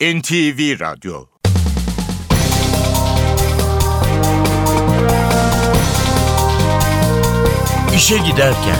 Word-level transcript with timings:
NTV 0.00 0.80
Radyo 0.80 1.26
İşe 7.96 8.18
Giderken 8.18 8.76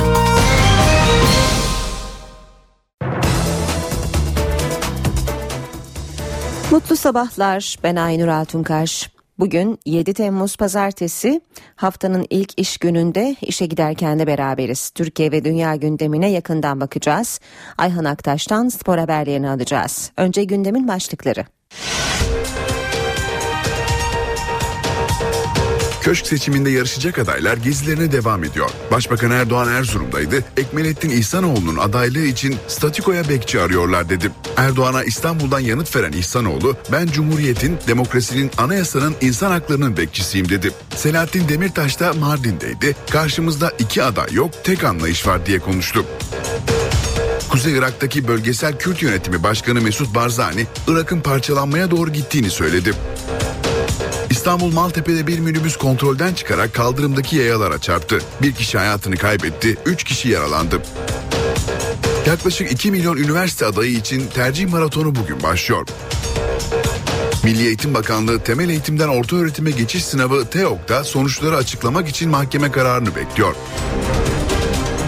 Mutlu 6.70 6.96
sabahlar. 6.96 7.76
Ben 7.84 7.96
Aynur 7.96 8.28
Altunkaş. 8.28 9.10
Bugün 9.40 9.78
7 9.86 10.14
Temmuz 10.14 10.56
Pazartesi 10.56 11.40
haftanın 11.76 12.26
ilk 12.30 12.60
iş 12.60 12.78
gününde 12.78 13.36
işe 13.42 13.66
giderken 13.66 14.18
de 14.18 14.26
beraberiz. 14.26 14.90
Türkiye 14.90 15.32
ve 15.32 15.44
dünya 15.44 15.76
gündemine 15.76 16.30
yakından 16.30 16.80
bakacağız. 16.80 17.40
Ayhan 17.78 18.04
Aktaş'tan 18.04 18.68
spor 18.68 18.98
haberlerini 18.98 19.50
alacağız. 19.50 20.12
Önce 20.16 20.44
gündemin 20.44 20.88
başlıkları. 20.88 21.44
Köşk 26.02 26.26
seçiminde 26.26 26.70
yarışacak 26.70 27.18
adaylar 27.18 27.56
gezilerine 27.56 28.12
devam 28.12 28.44
ediyor. 28.44 28.70
Başbakan 28.90 29.30
Erdoğan 29.30 29.68
Erzurum'daydı. 29.68 30.44
Ekmelettin 30.56 31.10
İhsanoğlu'nun 31.10 31.76
adaylığı 31.76 32.24
için 32.24 32.56
statikoya 32.68 33.28
bekçi 33.28 33.60
arıyorlar 33.60 34.08
dedi. 34.08 34.30
Erdoğan'a 34.56 35.04
İstanbul'dan 35.04 35.60
yanıt 35.60 35.96
veren 35.96 36.12
İhsanoğlu, 36.12 36.76
ben 36.92 37.06
Cumhuriyet'in, 37.06 37.78
demokrasinin, 37.88 38.50
anayasanın, 38.58 39.14
insan 39.20 39.50
haklarının 39.50 39.96
bekçisiyim 39.96 40.48
dedi. 40.48 40.70
Selahattin 40.96 41.48
Demirtaş 41.48 42.00
da 42.00 42.12
Mardin'deydi. 42.12 42.96
Karşımızda 43.10 43.72
iki 43.78 44.02
aday 44.02 44.32
yok, 44.32 44.50
tek 44.64 44.84
anlayış 44.84 45.26
var 45.26 45.46
diye 45.46 45.58
konuştu. 45.58 46.04
Kuzey 47.50 47.72
Irak'taki 47.72 48.28
bölgesel 48.28 48.78
Kürt 48.78 49.02
yönetimi 49.02 49.42
başkanı 49.42 49.80
Mesut 49.80 50.14
Barzani, 50.14 50.66
Irak'ın 50.88 51.20
parçalanmaya 51.20 51.90
doğru 51.90 52.12
gittiğini 52.12 52.50
söyledi. 52.50 52.94
İstanbul 54.40 54.72
Maltepe'de 54.72 55.26
bir 55.26 55.38
minibüs 55.38 55.76
kontrolden 55.76 56.34
çıkarak 56.34 56.74
kaldırımdaki 56.74 57.36
yayalara 57.36 57.78
çarptı. 57.78 58.18
Bir 58.42 58.52
kişi 58.52 58.78
hayatını 58.78 59.16
kaybetti, 59.16 59.76
üç 59.86 60.04
kişi 60.04 60.28
yaralandı. 60.28 60.82
Yaklaşık 62.26 62.72
2 62.72 62.90
milyon 62.90 63.16
üniversite 63.16 63.66
adayı 63.66 63.92
için 63.92 64.26
tercih 64.26 64.68
maratonu 64.68 65.14
bugün 65.14 65.42
başlıyor. 65.42 65.86
Milli 67.44 67.66
Eğitim 67.66 67.94
Bakanlığı 67.94 68.40
temel 68.40 68.68
eğitimden 68.68 69.08
orta 69.08 69.36
öğretime 69.36 69.70
geçiş 69.70 70.04
sınavı 70.04 70.46
TEOK'ta 70.46 71.04
sonuçları 71.04 71.56
açıklamak 71.56 72.08
için 72.08 72.30
mahkeme 72.30 72.70
kararını 72.72 73.16
bekliyor. 73.16 73.54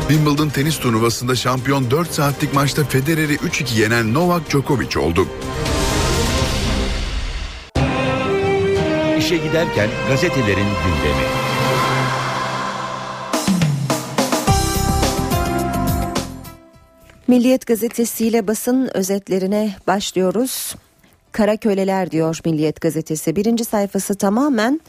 Wimbledon 0.08 0.48
tenis 0.48 0.78
turnuvasında 0.78 1.36
şampiyon 1.36 1.90
4 1.90 2.12
saatlik 2.12 2.54
maçta 2.54 2.84
Federer'i 2.84 3.34
3-2 3.34 3.80
yenen 3.80 4.14
Novak 4.14 4.50
Djokovic 4.50 4.98
oldu. 4.98 5.28
İşe 9.22 9.36
Giderken 9.36 9.90
gazetelerin 10.08 10.56
gündemi. 10.56 11.26
Milliyet 17.28 17.66
gazetesiyle 17.66 18.46
basın 18.46 18.90
özetlerine 18.94 19.74
başlıyoruz. 19.86 20.74
Kara 21.32 21.56
köleler 21.56 22.10
diyor 22.10 22.38
Milliyet 22.44 22.80
gazetesi. 22.80 23.36
Birinci 23.36 23.64
sayfası 23.64 24.14
tamamen 24.14 24.80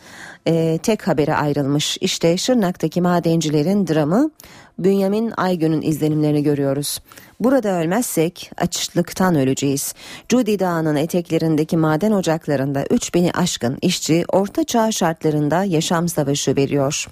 e, 0.48 0.80
tek 0.84 1.08
habere 1.08 1.36
ayrılmış. 1.36 1.98
İşte 2.02 2.38
Şırnak'taki 2.38 3.02
madencilerin 3.02 3.88
dramı 3.88 4.32
Bünyamin 4.80 5.34
Aygün'ün 5.38 5.82
izlenimlerini 5.82 6.44
görüyoruz. 6.44 7.00
Burada 7.40 7.82
ölmezsek 7.82 8.52
açlıktan 8.58 9.36
öleceğiz. 9.36 9.94
Cudi 10.30 10.60
Dağı'nın 10.60 10.96
eteklerindeki 10.96 11.78
maden 11.78 12.12
ocaklarında 12.12 12.84
3000'i 12.84 13.32
aşkın 13.32 13.78
işçi 13.82 14.26
orta 14.28 14.64
çağ 14.64 14.92
şartlarında 14.92 15.64
yaşam 15.64 16.08
savaşı 16.08 16.56
veriyor. 16.56 17.08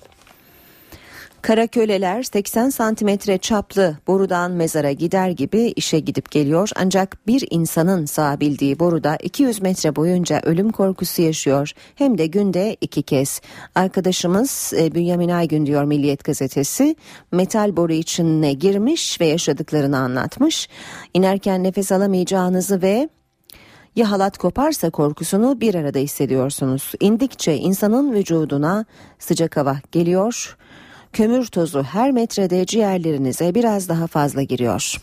Kara 1.42 1.68
köleler 1.68 2.24
80 2.24 2.70
santimetre 2.70 3.38
çaplı 3.38 3.98
borudan 4.08 4.52
mezara 4.52 4.92
gider 4.92 5.30
gibi 5.30 5.74
işe 5.76 6.00
gidip 6.00 6.32
geliyor 6.32 6.70
ancak 6.76 7.28
bir 7.28 7.48
insanın 7.50 8.06
sığabildiği 8.06 8.80
boruda 8.80 9.16
200 9.16 9.62
metre 9.62 9.96
boyunca 9.96 10.42
ölüm 10.44 10.72
korkusu 10.72 11.22
yaşıyor 11.22 11.72
hem 11.96 12.18
de 12.18 12.28
günde 12.28 12.78
iki 12.82 13.04
kez. 13.04 13.42
Arkadaşımız 13.76 14.74
e, 14.78 14.96
Bünyamin 14.96 15.30
Aygün 15.30 15.66
diyor 15.66 15.84
Milliyet 15.84 16.24
gazetesi 16.24 16.96
metal 17.32 17.78
boru 17.78 17.94
içine 17.94 18.54
girmiş 18.54 19.22
ve 19.22 19.26
yaşadıklarını 19.26 19.98
anlatmış. 19.98 20.70
İnerken 21.14 21.64
nefes 21.64 21.92
alamayacağınızı 21.92 22.82
ve 22.82 23.10
ya 23.96 24.12
halat 24.12 24.38
koparsa 24.38 24.90
korkusunu 24.90 25.62
bir 25.62 25.76
arada 25.76 26.00
hissediyorsunuz. 26.00 26.92
İndikçe 27.00 27.56
insanın 27.58 28.14
vücuduna 28.14 28.86
sıcak 29.20 29.58
hava 29.58 29.78
geliyor 29.92 30.58
kömür 31.14 31.46
tozu 31.46 31.84
her 31.84 32.12
metrede 32.12 32.66
ciğerlerinize 32.66 33.56
biraz 33.56 33.90
daha 33.90 34.08
fazla 34.08 34.42
giriyor. 34.42 34.98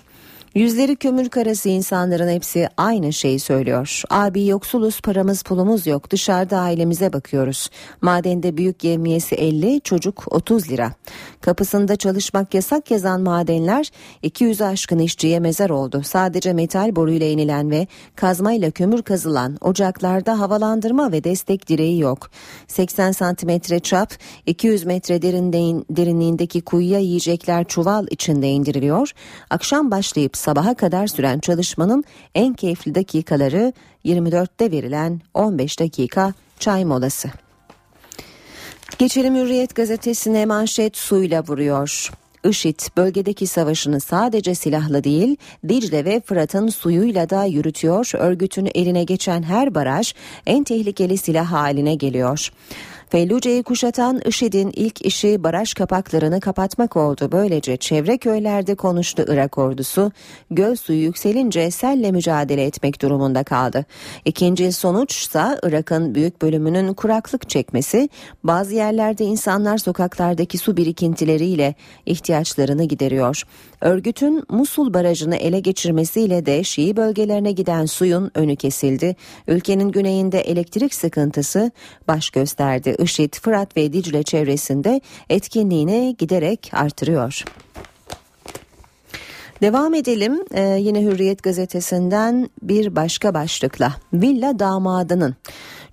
Yüzleri 0.54 0.96
kömür 0.96 1.28
karası 1.28 1.68
insanların 1.68 2.28
hepsi 2.28 2.68
aynı 2.76 3.12
şeyi 3.12 3.40
söylüyor. 3.40 4.02
Abi 4.10 4.46
yoksuluz 4.46 5.00
paramız 5.00 5.42
pulumuz 5.42 5.86
yok 5.86 6.10
dışarıda 6.10 6.58
ailemize 6.58 7.12
bakıyoruz. 7.12 7.70
Madende 8.02 8.56
büyük 8.56 8.84
yemiyesi 8.84 9.34
50 9.34 9.80
çocuk 9.80 10.24
30 10.32 10.70
lira. 10.70 10.92
Kapısında 11.40 11.96
çalışmak 11.96 12.54
yasak 12.54 12.90
yazan 12.90 13.20
madenler 13.20 13.90
200 14.22 14.62
aşkın 14.62 14.98
işçiye 14.98 15.40
mezar 15.40 15.70
oldu. 15.70 16.02
Sadece 16.04 16.52
metal 16.52 16.96
boruyla 16.96 17.26
inilen 17.26 17.70
ve 17.70 17.86
kazmayla 18.16 18.70
kömür 18.70 19.02
kazılan 19.02 19.58
ocaklarda 19.60 20.40
havalandırma 20.40 21.12
ve 21.12 21.24
destek 21.24 21.68
direği 21.68 22.00
yok. 22.00 22.30
80 22.68 23.12
santimetre 23.12 23.80
çap 23.80 24.12
200 24.46 24.84
metre 24.84 25.22
derinliğindeki 25.22 26.60
kuyuya 26.60 26.98
yiyecekler 26.98 27.64
çuval 27.64 28.06
içinde 28.10 28.48
indiriliyor. 28.48 29.12
Akşam 29.50 29.90
başlayıp 29.90 30.37
sabaha 30.38 30.74
kadar 30.74 31.06
süren 31.06 31.38
çalışmanın 31.38 32.04
en 32.34 32.54
keyifli 32.54 32.94
dakikaları 32.94 33.72
24'te 34.04 34.70
verilen 34.70 35.20
15 35.34 35.80
dakika 35.80 36.32
çay 36.58 36.84
molası. 36.84 37.28
Geçelim 38.98 39.34
Hürriyet 39.36 39.74
gazetesine 39.74 40.46
manşet 40.46 40.96
suyla 40.96 41.42
vuruyor. 41.42 42.10
IŞİD 42.44 42.80
bölgedeki 42.96 43.46
savaşını 43.46 44.00
sadece 44.00 44.54
silahla 44.54 45.04
değil 45.04 45.36
Dicle 45.68 46.04
ve 46.04 46.20
Fırat'ın 46.20 46.68
suyuyla 46.68 47.30
da 47.30 47.44
yürütüyor. 47.44 48.10
Örgütün 48.14 48.68
eline 48.74 49.04
geçen 49.04 49.42
her 49.42 49.74
baraj 49.74 50.14
en 50.46 50.64
tehlikeli 50.64 51.18
silah 51.18 51.52
haline 51.52 51.94
geliyor. 51.94 52.50
Felluce'yi 53.10 53.62
kuşatan 53.62 54.20
IŞİD'in 54.24 54.72
ilk 54.76 55.06
işi 55.06 55.44
baraj 55.44 55.74
kapaklarını 55.74 56.40
kapatmak 56.40 56.96
oldu. 56.96 57.28
Böylece 57.32 57.76
çevre 57.76 58.18
köylerde 58.18 58.74
konuştu 58.74 59.24
Irak 59.28 59.58
ordusu. 59.58 60.12
Göl 60.50 60.76
suyu 60.76 60.98
yükselince 60.98 61.70
selle 61.70 62.12
mücadele 62.12 62.64
etmek 62.64 63.02
durumunda 63.02 63.44
kaldı. 63.44 63.84
İkinci 64.24 64.72
sonuçsa 64.72 65.58
Irak'ın 65.62 66.14
büyük 66.14 66.42
bölümünün 66.42 66.94
kuraklık 66.94 67.48
çekmesi, 67.48 68.08
bazı 68.44 68.74
yerlerde 68.74 69.24
insanlar 69.24 69.78
sokaklardaki 69.78 70.58
su 70.58 70.76
birikintileriyle 70.76 71.74
ihtiyaçlarını 72.06 72.84
gideriyor. 72.84 73.42
Örgütün 73.80 74.44
Musul 74.48 74.94
barajını 74.94 75.36
ele 75.36 75.60
geçirmesiyle 75.60 76.46
de 76.46 76.64
Şii 76.64 76.96
bölgelerine 76.96 77.52
giden 77.52 77.86
suyun 77.86 78.30
önü 78.34 78.56
kesildi. 78.56 79.16
Ülkenin 79.48 79.88
güneyinde 79.88 80.40
elektrik 80.40 80.94
sıkıntısı 80.94 81.70
baş 82.08 82.30
gösterdi. 82.30 82.96
IŞİD, 82.98 83.34
Fırat 83.34 83.76
ve 83.76 83.92
Dicle 83.92 84.22
çevresinde 84.22 85.00
etkinliğini 85.30 86.16
giderek 86.18 86.70
artırıyor. 86.72 87.44
Devam 89.60 89.94
edelim 89.94 90.44
ee, 90.54 90.78
yine 90.80 91.02
Hürriyet 91.02 91.42
gazetesinden 91.42 92.48
bir 92.62 92.96
başka 92.96 93.34
başlıkla 93.34 93.94
villa 94.12 94.58
damadının 94.58 95.36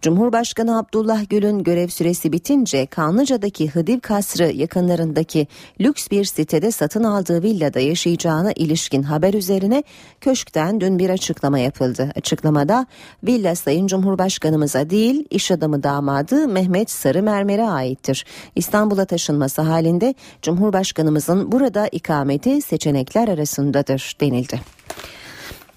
Cumhurbaşkanı 0.06 0.80
Abdullah 0.80 1.30
Gül'ün 1.30 1.63
görev 1.63 1.88
süresi 1.88 2.31
bitince 2.31 2.86
Kanlıca'daki 2.86 3.69
Hıdiv 3.69 4.00
Kasrı 4.00 4.52
yakınlarındaki 4.52 5.48
lüks 5.81 6.07
bir 6.12 6.25
sitede 6.25 6.72
satın 6.72 7.04
aldığı 7.04 7.44
villada 7.44 7.80
yaşayacağına 7.80 8.52
ilişkin 8.52 9.04
haber 9.04 9.34
üzerine 9.34 9.84
köşkten 10.22 10.81
dün 10.81 11.00
bir 11.00 11.10
açıklama 11.10 11.60
yapıldı. 11.60 12.12
Açıklamada 12.16 12.86
villa 13.24 13.56
Sayın 13.56 13.88
Cumhurbaşkanımıza 13.88 14.90
değil 14.90 15.25
iş 15.30 15.52
adamı 15.52 15.84
damadı 15.84 16.48
Mehmet 16.48 16.92
Sarı 16.92 17.24
Mermer'e 17.24 17.68
aittir. 17.68 18.25
İstanbul'a 18.56 19.06
taşınması 19.06 19.62
halinde 19.62 20.16
Cumhurbaşkanımızın 20.42 21.52
burada 21.52 21.88
ikameti 21.88 22.62
seçenekler 22.62 23.28
arasındadır 23.28 24.16
denildi. 24.22 24.60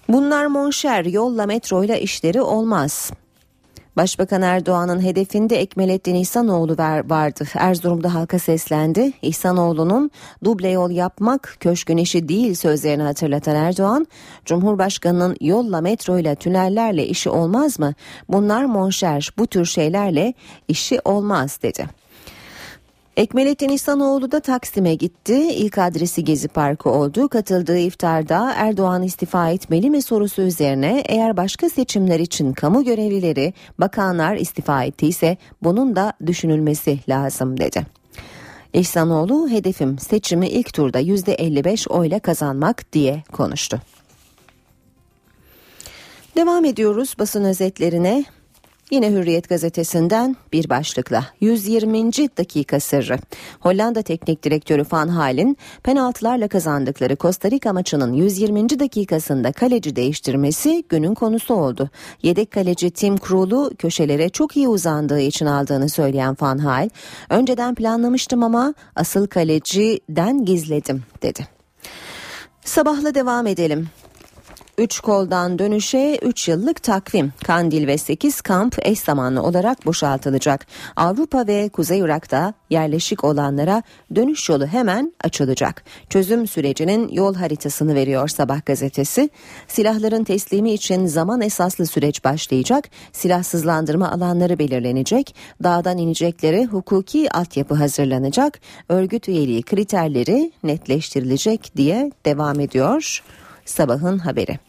Bunlar 0.09 0.45
monşer 0.45 1.05
yolla 1.05 1.45
metroyla 1.45 1.95
işleri 1.95 2.41
olmaz. 2.41 3.11
Başbakan 3.99 4.41
Erdoğan'ın 4.41 5.03
hedefinde 5.03 5.61
Ekmelettin 5.61 6.15
İhsanoğlu 6.15 6.77
vardı. 7.09 7.43
Erzurum'da 7.55 8.13
halka 8.13 8.39
seslendi. 8.39 9.11
İhsanoğlu'nun 9.21 10.11
duble 10.43 10.69
yol 10.69 10.91
yapmak 10.91 11.57
köşkün 11.59 11.97
işi 11.97 12.29
değil 12.29 12.55
sözlerini 12.55 13.03
hatırlatan 13.03 13.55
Erdoğan, 13.55 14.07
Cumhurbaşkanı'nın 14.45 15.35
yolla, 15.41 15.81
metro 15.81 16.19
ile, 16.19 16.35
tünellerle 16.35 17.07
işi 17.07 17.29
olmaz 17.29 17.79
mı? 17.79 17.93
Bunlar 18.29 18.65
monşer, 18.65 19.29
bu 19.37 19.47
tür 19.47 19.65
şeylerle 19.65 20.33
işi 20.67 20.99
olmaz 21.05 21.59
dedi. 21.63 21.98
Ekmelettin 23.19 23.69
İhsanoğlu 23.69 24.31
da 24.31 24.39
Taksim'e 24.39 24.95
gitti. 24.95 25.35
İlk 25.35 25.77
adresi 25.77 26.23
Gezi 26.23 26.47
Parkı 26.47 26.89
oldu. 26.89 27.29
Katıldığı 27.29 27.77
iftarda 27.77 28.53
Erdoğan 28.55 29.03
istifa 29.03 29.49
etmeli 29.49 29.89
mi 29.89 30.01
sorusu 30.01 30.41
üzerine 30.41 31.03
eğer 31.05 31.37
başka 31.37 31.69
seçimler 31.69 32.19
için 32.19 32.53
kamu 32.53 32.83
görevlileri, 32.83 33.53
bakanlar 33.79 34.35
istifa 34.35 34.83
ettiyse 34.83 35.37
bunun 35.63 35.95
da 35.95 36.13
düşünülmesi 36.25 36.99
lazım 37.09 37.59
dedi. 37.59 37.85
İhsanoğlu 38.73 39.49
hedefim 39.49 39.99
seçimi 39.99 40.47
ilk 40.47 40.73
turda 40.73 41.01
%55 41.01 41.89
oyla 41.89 42.19
kazanmak 42.19 42.93
diye 42.93 43.23
konuştu. 43.31 43.81
Devam 46.35 46.65
ediyoruz 46.65 47.15
basın 47.19 47.43
özetlerine. 47.43 48.25
Yine 48.91 49.11
Hürriyet 49.11 49.49
gazetesinden 49.49 50.35
bir 50.53 50.69
başlıkla 50.69 51.25
120. 51.41 52.11
dakika 52.13 52.79
sırrı. 52.79 53.17
Hollanda 53.59 54.01
teknik 54.01 54.43
direktörü 54.43 54.85
Van 54.91 55.07
Hal'in 55.07 55.57
penaltılarla 55.83 56.47
kazandıkları 56.47 57.15
Costa 57.17 57.51
Rica 57.51 57.73
maçının 57.73 58.13
120. 58.13 58.79
dakikasında 58.79 59.51
kaleci 59.51 59.95
değiştirmesi 59.95 60.83
günün 60.89 61.13
konusu 61.13 61.53
oldu. 61.53 61.89
Yedek 62.23 62.51
kaleci 62.51 62.91
Tim 62.91 63.17
Krul'u 63.17 63.71
köşelere 63.77 64.29
çok 64.29 64.57
iyi 64.57 64.67
uzandığı 64.67 65.19
için 65.21 65.45
aldığını 65.45 65.89
söyleyen 65.89 66.37
Van 66.41 66.57
Hal, 66.57 66.89
önceden 67.29 67.75
planlamıştım 67.75 68.43
ama 68.43 68.73
asıl 68.95 69.27
kaleciden 69.27 70.45
gizledim 70.45 71.03
dedi. 71.21 71.47
Sabahla 72.65 73.15
devam 73.15 73.47
edelim. 73.47 73.89
3 74.79 74.99
koldan 74.99 75.59
dönüşe 75.59 76.19
3 76.21 76.47
yıllık 76.47 76.83
takvim. 76.83 77.33
Kandil 77.43 77.87
ve 77.87 77.97
8 77.97 78.41
kamp 78.41 78.75
eş 78.81 78.99
zamanlı 78.99 79.43
olarak 79.43 79.85
boşaltılacak. 79.85 80.67
Avrupa 80.95 81.47
ve 81.47 81.69
Kuzey 81.69 81.99
Irak'ta 81.99 82.53
yerleşik 82.69 83.23
olanlara 83.23 83.83
dönüş 84.15 84.49
yolu 84.49 84.67
hemen 84.67 85.13
açılacak. 85.23 85.83
Çözüm 86.09 86.47
sürecinin 86.47 87.09
yol 87.09 87.35
haritasını 87.35 87.95
veriyor 87.95 88.27
Sabah 88.27 88.65
gazetesi. 88.65 89.29
Silahların 89.67 90.23
teslimi 90.23 90.73
için 90.73 91.05
zaman 91.05 91.41
esaslı 91.41 91.85
süreç 91.85 92.23
başlayacak. 92.23 92.89
Silahsızlandırma 93.11 94.11
alanları 94.11 94.59
belirlenecek. 94.59 95.35
Dağdan 95.63 95.97
inecekleri 95.97 96.65
hukuki 96.65 97.31
altyapı 97.31 97.75
hazırlanacak. 97.75 98.59
Örgüt 98.89 99.29
üyeliği 99.29 99.63
kriterleri 99.63 100.51
netleştirilecek 100.63 101.71
diye 101.77 102.11
devam 102.25 102.59
ediyor. 102.59 103.23
Sabahın 103.65 104.17
haberi. 104.17 104.68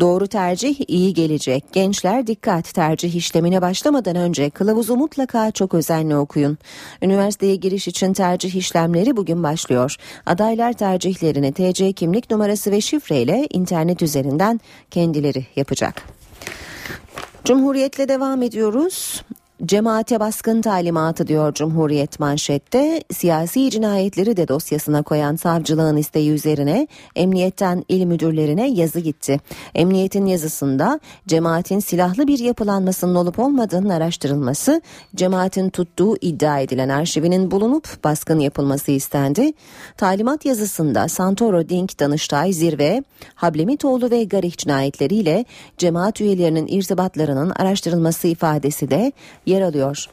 Doğru 0.00 0.26
tercih 0.26 0.80
iyi 0.88 1.14
gelecek. 1.14 1.64
Gençler 1.72 2.26
dikkat 2.26 2.74
tercih 2.74 3.14
işlemine 3.14 3.62
başlamadan 3.62 4.16
önce 4.16 4.50
kılavuzu 4.50 4.96
mutlaka 4.96 5.50
çok 5.50 5.74
özenle 5.74 6.16
okuyun. 6.16 6.58
Üniversiteye 7.02 7.56
giriş 7.56 7.88
için 7.88 8.12
tercih 8.12 8.54
işlemleri 8.54 9.16
bugün 9.16 9.42
başlıyor. 9.42 9.96
Adaylar 10.26 10.72
tercihlerini 10.72 11.52
TC 11.52 11.92
kimlik 11.92 12.30
numarası 12.30 12.70
ve 12.70 12.80
şifreyle 12.80 13.46
internet 13.50 14.02
üzerinden 14.02 14.60
kendileri 14.90 15.46
yapacak. 15.56 16.02
Cumhuriyetle 17.44 18.08
devam 18.08 18.42
ediyoruz. 18.42 19.22
Cemaate 19.66 20.20
baskın 20.20 20.62
talimatı 20.62 21.26
diyor 21.26 21.54
Cumhuriyet 21.54 22.20
manşette. 22.20 23.02
Siyasi 23.12 23.70
cinayetleri 23.70 24.36
de 24.36 24.48
dosyasına 24.48 25.02
koyan 25.02 25.36
savcılığın 25.36 25.96
isteği 25.96 26.30
üzerine 26.30 26.88
emniyetten 27.16 27.84
il 27.88 28.04
müdürlerine 28.04 28.68
yazı 28.70 29.00
gitti. 29.00 29.40
Emniyetin 29.74 30.26
yazısında 30.26 31.00
cemaatin 31.26 31.80
silahlı 31.80 32.26
bir 32.26 32.38
yapılanmasının 32.38 33.14
olup 33.14 33.38
olmadığının 33.38 33.88
araştırılması, 33.88 34.82
cemaatin 35.16 35.70
tuttuğu 35.70 36.16
iddia 36.20 36.60
edilen 36.60 36.88
arşivinin 36.88 37.50
bulunup 37.50 38.04
baskın 38.04 38.38
yapılması 38.38 38.90
istendi. 38.90 39.52
Talimat 39.96 40.44
yazısında 40.44 41.08
Santoro 41.08 41.68
Dink 41.68 42.00
Danıştay 42.00 42.52
Zirve, 42.52 43.02
Hablemitoğlu 43.34 44.10
ve 44.10 44.24
Garih 44.24 44.56
cinayetleriyle 44.56 45.44
cemaat 45.78 46.20
üyelerinin 46.20 46.66
irtibatlarının 46.66 47.50
araştırılması 47.50 48.28
ifadesi 48.28 48.90
de 48.90 49.12
yer 49.48 49.60
alıyor. 49.62 50.06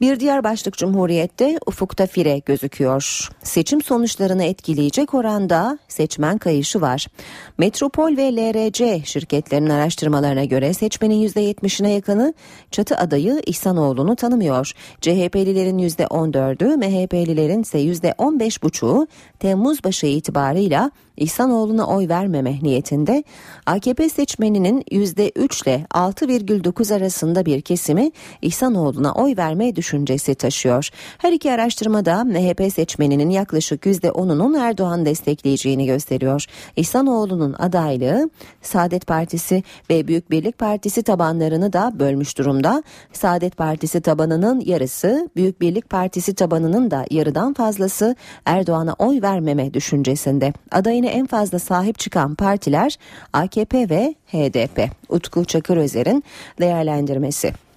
Bir 0.00 0.20
diğer 0.20 0.44
başlık 0.44 0.76
Cumhuriyet'te 0.76 1.58
ufukta 1.66 2.06
fire 2.06 2.38
gözüküyor. 2.38 3.28
Seçim 3.42 3.82
sonuçlarını 3.82 4.44
etkileyecek 4.44 5.14
oranda 5.14 5.78
seçmen 5.88 6.38
kayışı 6.38 6.80
var. 6.80 7.06
Metropol 7.58 8.16
ve 8.16 8.36
LRC 8.36 9.02
şirketlerinin 9.04 9.70
araştırmalarına 9.70 10.44
göre 10.44 10.74
seçmenin 10.74 11.28
%70'ine 11.28 11.88
yakını 11.88 12.34
çatı 12.70 12.96
adayı 12.96 13.42
İhsanoğlu'nu 13.46 14.16
tanımıyor. 14.16 14.72
CHP'lilerin 15.00 15.78
%14'ü, 15.78 16.76
MHP'lilerin 16.76 17.62
ise 17.62 17.78
%15,5'u 17.78 19.06
Temmuz 19.38 19.84
başı 19.84 20.06
itibarıyla 20.06 20.90
İhsanoğlu'na 21.16 21.86
oy 21.86 22.08
vermeme 22.08 22.58
niyetinde 22.62 23.24
AKP 23.66 24.08
seçmeninin 24.08 24.80
%3 24.80 25.64
ile 25.64 25.86
6,9 25.94 26.94
arasında 26.94 27.46
bir 27.46 27.60
kesimi 27.60 28.12
İhsanoğlu'na 28.42 29.12
oy 29.12 29.36
verme 29.36 29.68
düşüncesi 29.90 30.34
taşıyor. 30.34 30.88
Her 31.18 31.32
iki 31.32 31.52
araştırmada 31.52 32.24
MHP 32.24 32.72
seçmeninin 32.72 33.30
yaklaşık 33.30 33.86
%10'unun 33.86 34.60
Erdoğan 34.60 35.06
destekleyeceğini 35.06 35.86
gösteriyor. 35.86 36.46
İhsanoğlu'nun 36.76 37.52
adaylığı 37.52 38.30
Saadet 38.62 39.06
Partisi 39.06 39.62
ve 39.90 40.08
Büyük 40.08 40.30
Birlik 40.30 40.58
Partisi 40.58 41.02
tabanlarını 41.02 41.72
da 41.72 41.92
bölmüş 41.94 42.38
durumda. 42.38 42.82
Saadet 43.12 43.56
Partisi 43.56 44.00
tabanının 44.00 44.60
yarısı, 44.60 45.30
Büyük 45.36 45.60
Birlik 45.60 45.90
Partisi 45.90 46.34
tabanının 46.34 46.90
da 46.90 47.04
yarıdan 47.10 47.54
fazlası 47.54 48.16
Erdoğan'a 48.44 48.94
oy 48.98 49.22
vermeme 49.22 49.74
düşüncesinde. 49.74 50.52
Adayını 50.70 51.06
en 51.06 51.26
fazla 51.26 51.58
sahip 51.58 51.98
çıkan 51.98 52.34
partiler 52.34 52.96
AKP 53.32 53.90
ve 53.90 54.14
HDP. 54.26 54.90
Utku 55.08 55.44
Çakırözer'in 55.44 56.24
değerlendirmesi. 56.60 57.69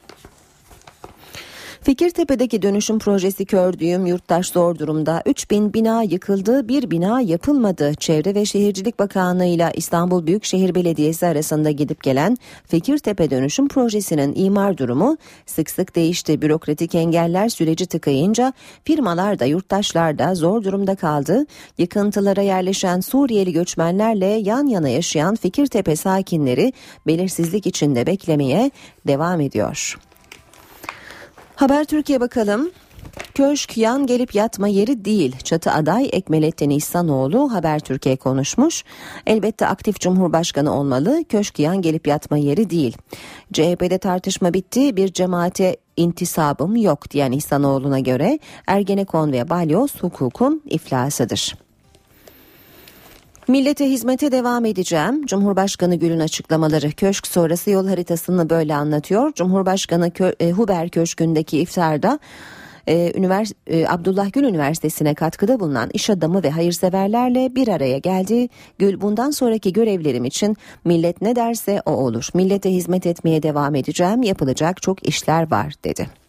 Fikirtepe'deki 1.83 2.62
dönüşüm 2.62 3.00
projesi 3.00 3.45
kördüğüm 3.45 4.06
yurttaş 4.06 4.47
zor 4.47 4.80
durumda. 4.80 5.21
3000 5.25 5.74
bina 5.74 6.03
yıkıldı, 6.03 6.68
bir 6.68 6.91
bina 6.91 7.21
yapılmadı. 7.21 7.94
Çevre 7.94 8.35
ve 8.35 8.45
Şehircilik 8.45 9.00
Bakanlığı 9.00 9.45
ile 9.45 9.71
İstanbul 9.75 10.27
Büyükşehir 10.27 10.75
Belediyesi 10.75 11.27
arasında 11.27 11.71
gidip 11.71 12.03
gelen 12.03 12.38
Fikirtepe 12.68 13.30
dönüşüm 13.30 13.68
projesinin 13.68 14.33
imar 14.35 14.77
durumu 14.77 15.18
sık 15.45 15.69
sık 15.69 15.95
değişti. 15.95 16.42
Bürokratik 16.42 16.95
engeller 16.95 17.49
süreci 17.49 17.85
tıkayınca 17.85 18.54
firmalar 18.83 19.40
da 19.40 19.45
yurttaşlar 19.45 20.19
da 20.19 20.35
zor 20.35 20.63
durumda 20.63 20.95
kaldı. 20.95 21.45
Yıkıntılara 21.78 22.42
yerleşen 22.42 22.99
Suriyeli 22.99 23.54
göçmenlerle 23.54 24.25
yan 24.25 24.68
yana 24.68 24.90
yaşayan 24.90 25.35
Fikirtepe 25.35 25.95
sakinleri 25.95 26.73
belirsizlik 27.07 27.68
içinde 27.68 28.07
beklemeye 28.07 28.71
devam 29.07 29.42
ediyor. 29.42 29.97
Haber 31.63 31.83
Türkiye 31.83 32.19
bakalım. 32.19 32.71
Köşk 33.35 33.77
yan 33.77 34.07
gelip 34.07 34.35
yatma 34.35 34.67
yeri 34.67 35.05
değil. 35.05 35.35
Çatı 35.43 35.71
aday 35.71 36.09
Ekmelettin 36.11 36.69
İhsanoğlu 36.69 37.53
Haber 37.53 37.79
Türkiye 37.79 38.15
konuşmuş. 38.15 38.83
Elbette 39.27 39.67
aktif 39.67 39.99
Cumhurbaşkanı 39.99 40.79
olmalı. 40.79 41.23
Köşk 41.29 41.59
yan 41.59 41.81
gelip 41.81 42.07
yatma 42.07 42.37
yeri 42.37 42.69
değil. 42.69 42.97
CHP'de 43.53 43.97
tartışma 43.97 44.53
bitti. 44.53 44.95
Bir 44.95 45.13
cemaate 45.13 45.77
intisabım 45.97 46.75
yok 46.75 47.11
diyen 47.11 47.31
İhsanoğlu'na 47.31 47.99
göre 47.99 48.39
Ergenekon 48.67 49.31
ve 49.31 49.49
Balyoz 49.49 50.03
hukukun 50.03 50.61
iflasıdır. 50.65 51.55
Millete 53.47 53.90
hizmete 53.90 54.31
devam 54.31 54.66
edeceğim. 54.66 55.26
Cumhurbaşkanı 55.26 55.95
Gül'ün 55.95 56.19
açıklamaları 56.19 56.92
köşk 56.92 57.28
sonrası 57.28 57.69
yol 57.69 57.88
haritasını 57.88 58.50
böyle 58.50 58.76
anlatıyor. 58.76 59.33
Cumhurbaşkanı 59.33 60.07
Kö- 60.07 60.35
e, 60.40 60.52
Huber 60.52 60.90
Köşkü'ndeki 60.90 61.59
iftarda 61.59 62.19
e, 62.88 63.12
ünivers- 63.12 63.54
e, 63.68 63.88
Abdullah 63.88 64.33
Gül 64.33 64.44
Üniversitesi'ne 64.44 65.14
katkıda 65.14 65.59
bulunan 65.59 65.90
iş 65.94 66.09
adamı 66.09 66.44
ve 66.44 66.50
hayırseverlerle 66.50 67.56
bir 67.56 67.68
araya 67.68 67.97
geldi. 67.97 68.50
Gül 68.80 69.02
bundan 69.02 69.31
sonraki 69.31 69.73
görevlerim 69.73 70.26
için 70.26 70.57
millet 70.85 71.21
ne 71.21 71.35
derse 71.35 71.81
o 71.85 71.92
olur. 71.92 72.30
Millete 72.33 72.71
hizmet 72.71 73.07
etmeye 73.07 73.44
devam 73.44 73.76
edeceğim. 73.76 74.23
Yapılacak 74.23 74.81
çok 74.81 75.07
işler 75.07 75.52
var 75.52 75.73
dedi. 75.83 76.22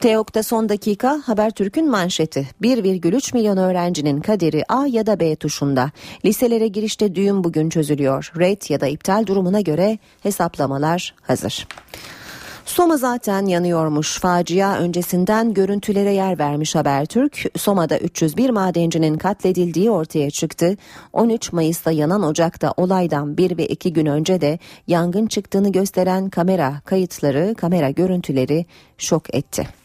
TEOK'ta 0.00 0.42
son 0.42 0.68
dakika 0.68 1.22
Habertürk'ün 1.24 1.90
manşeti 1.90 2.48
1,3 2.62 3.34
milyon 3.34 3.56
öğrencinin 3.56 4.20
kaderi 4.20 4.64
A 4.68 4.86
ya 4.86 5.06
da 5.06 5.20
B 5.20 5.36
tuşunda. 5.36 5.90
Liselere 6.24 6.68
girişte 6.68 7.14
düğüm 7.14 7.44
bugün 7.44 7.70
çözülüyor. 7.70 8.32
Red 8.38 8.62
ya 8.70 8.80
da 8.80 8.86
iptal 8.86 9.26
durumuna 9.26 9.60
göre 9.60 9.98
hesaplamalar 10.22 11.14
hazır. 11.22 11.66
Soma 12.64 12.96
zaten 12.96 13.46
yanıyormuş. 13.46 14.18
Facia 14.18 14.78
öncesinden 14.78 15.54
görüntülere 15.54 16.12
yer 16.12 16.38
vermiş 16.38 16.74
Habertürk. 16.74 17.44
Soma'da 17.56 17.98
301 17.98 18.50
madencinin 18.50 19.18
katledildiği 19.18 19.90
ortaya 19.90 20.30
çıktı. 20.30 20.76
13 21.12 21.52
Mayıs'ta 21.52 21.90
yanan 21.90 22.22
ocakta 22.22 22.74
olaydan 22.76 23.36
1 23.36 23.58
ve 23.58 23.66
2 23.66 23.92
gün 23.92 24.06
önce 24.06 24.40
de 24.40 24.58
yangın 24.86 25.26
çıktığını 25.26 25.72
gösteren 25.72 26.30
kamera 26.30 26.80
kayıtları, 26.84 27.54
kamera 27.58 27.90
görüntüleri 27.90 28.66
şok 28.98 29.34
etti. 29.34 29.79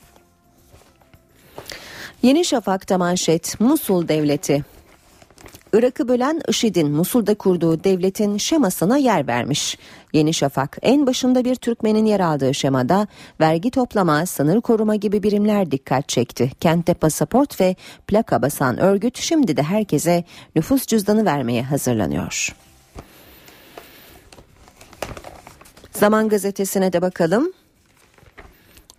Yeni 2.25 2.45
Şafak'ta 2.45 2.97
manşet 2.97 3.59
Musul 3.59 4.07
Devleti 4.07 4.63
Irak'ı 5.73 6.07
bölen 6.07 6.41
IŞİD'in 6.47 6.91
Musul'da 6.91 7.35
kurduğu 7.35 7.83
devletin 7.83 8.37
şemasına 8.37 8.97
yer 8.97 9.27
vermiş. 9.27 9.77
Yeni 10.13 10.33
Şafak 10.33 10.77
en 10.81 11.07
başında 11.07 11.45
bir 11.45 11.55
Türkmenin 11.55 12.05
yer 12.05 12.19
aldığı 12.19 12.53
şemada 12.53 13.07
vergi 13.41 13.71
toplama, 13.71 14.25
sınır 14.25 14.61
koruma 14.61 14.95
gibi 14.95 15.23
birimler 15.23 15.71
dikkat 15.71 16.09
çekti. 16.09 16.51
Kentte 16.59 16.93
pasaport 16.93 17.61
ve 17.61 17.75
plaka 18.07 18.41
basan 18.41 18.79
örgüt 18.79 19.17
şimdi 19.17 19.57
de 19.57 19.63
herkese 19.63 20.23
nüfus 20.55 20.85
cüzdanı 20.85 21.25
vermeye 21.25 21.63
hazırlanıyor. 21.63 22.55
Zaman 25.91 26.29
gazetesine 26.29 26.93
de 26.93 27.01
bakalım. 27.01 27.53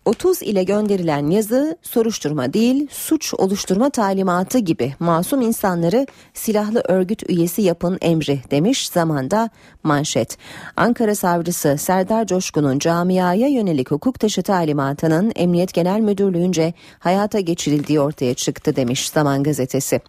30 0.06 0.42
ile 0.42 0.64
gönderilen 0.64 1.30
yazı 1.30 1.76
soruşturma 1.82 2.52
değil 2.52 2.86
suç 2.90 3.34
oluşturma 3.34 3.90
talimatı 3.90 4.58
gibi 4.58 4.94
masum 4.98 5.40
insanları 5.40 6.06
silahlı 6.34 6.82
örgüt 6.88 7.30
üyesi 7.30 7.62
yapın 7.62 7.98
emri 8.00 8.40
demiş 8.50 8.88
zamanda 8.88 9.50
manşet. 9.82 10.38
Ankara 10.76 11.14
savcısı 11.14 11.76
Serdar 11.78 12.26
Coşkun'un 12.26 12.78
camiaya 12.78 13.48
yönelik 13.48 13.90
hukuk 13.90 14.20
dışı 14.20 14.42
talimatının 14.42 15.32
Emniyet 15.36 15.74
Genel 15.74 16.00
Müdürlüğü'nce 16.00 16.74
hayata 16.98 17.40
geçirildiği 17.40 18.00
ortaya 18.00 18.34
çıktı 18.34 18.76
demiş 18.76 19.10
Zaman 19.10 19.42
Gazetesi. 19.42 20.00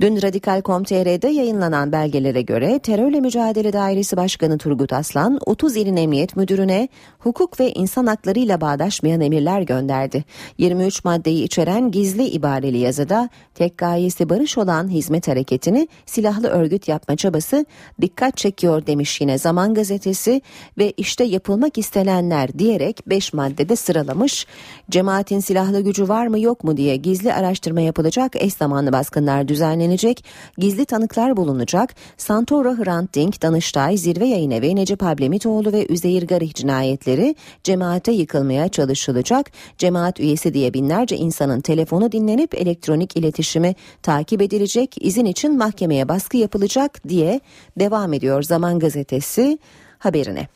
Dün 0.00 0.22
Radikal.com.tr'de 0.22 1.28
yayınlanan 1.28 1.92
belgelere 1.92 2.42
göre 2.42 2.78
Terörle 2.78 3.20
Mücadele 3.20 3.72
Dairesi 3.72 4.16
Başkanı 4.16 4.58
Turgut 4.58 4.92
Aslan 4.92 5.38
30 5.46 5.76
ilin 5.76 5.96
emniyet 5.96 6.36
müdürüne 6.36 6.88
hukuk 7.18 7.60
ve 7.60 7.72
insan 7.72 8.06
haklarıyla 8.06 8.60
bağdaşmayan 8.60 9.20
emirler 9.20 9.62
gönderdi. 9.62 10.24
23 10.58 11.04
maddeyi 11.04 11.44
içeren 11.44 11.90
gizli 11.90 12.24
ibareli 12.24 12.78
yazıda 12.78 13.28
tek 13.54 13.78
gayesi 13.78 14.28
barış 14.28 14.58
olan 14.58 14.88
hizmet 14.88 15.28
hareketini 15.28 15.88
silahlı 16.06 16.48
örgüt 16.48 16.88
yapma 16.88 17.16
çabası 17.16 17.66
dikkat 18.00 18.36
çekiyor 18.36 18.86
demiş 18.86 19.20
yine 19.20 19.38
Zaman 19.38 19.74
Gazetesi 19.74 20.42
ve 20.78 20.90
işte 20.96 21.24
yapılmak 21.24 21.78
istenenler 21.78 22.58
diyerek 22.58 23.08
5 23.08 23.32
maddede 23.32 23.76
sıralamış. 23.76 24.46
Cemaatin 24.90 25.40
silahlı 25.40 25.80
gücü 25.80 26.08
var 26.08 26.26
mı 26.26 26.40
yok 26.40 26.64
mu 26.64 26.76
diye 26.76 26.96
gizli 26.96 27.32
araştırma 27.32 27.80
yapılacak 27.80 28.36
eş 28.36 28.54
zamanlı 28.54 28.92
baskınlar 28.92 29.48
düzenlenecek 29.48 29.87
düzenlenecek, 29.88 30.24
gizli 30.58 30.84
tanıklar 30.84 31.36
bulunacak, 31.36 31.94
Santoro 32.16 32.76
Hrant 32.76 33.14
Dink, 33.14 33.42
Danıştay, 33.42 33.96
Zirve 33.96 34.26
Yayın 34.26 34.50
Evi, 34.50 34.76
Necip 34.76 35.02
Ablemitoğlu 35.02 35.72
ve 35.72 35.86
Üzeyir 35.88 36.26
Garih 36.26 36.54
cinayetleri 36.54 37.34
cemaate 37.64 38.12
yıkılmaya 38.12 38.68
çalışılacak. 38.68 39.50
Cemaat 39.78 40.20
üyesi 40.20 40.54
diye 40.54 40.74
binlerce 40.74 41.16
insanın 41.16 41.60
telefonu 41.60 42.12
dinlenip 42.12 42.54
elektronik 42.54 43.16
iletişimi 43.16 43.74
takip 44.02 44.42
edilecek, 44.42 44.96
izin 45.00 45.24
için 45.24 45.58
mahkemeye 45.58 46.08
baskı 46.08 46.36
yapılacak 46.36 47.08
diye 47.08 47.40
devam 47.78 48.12
ediyor 48.12 48.42
Zaman 48.42 48.78
Gazetesi 48.78 49.58
haberine. 49.98 50.48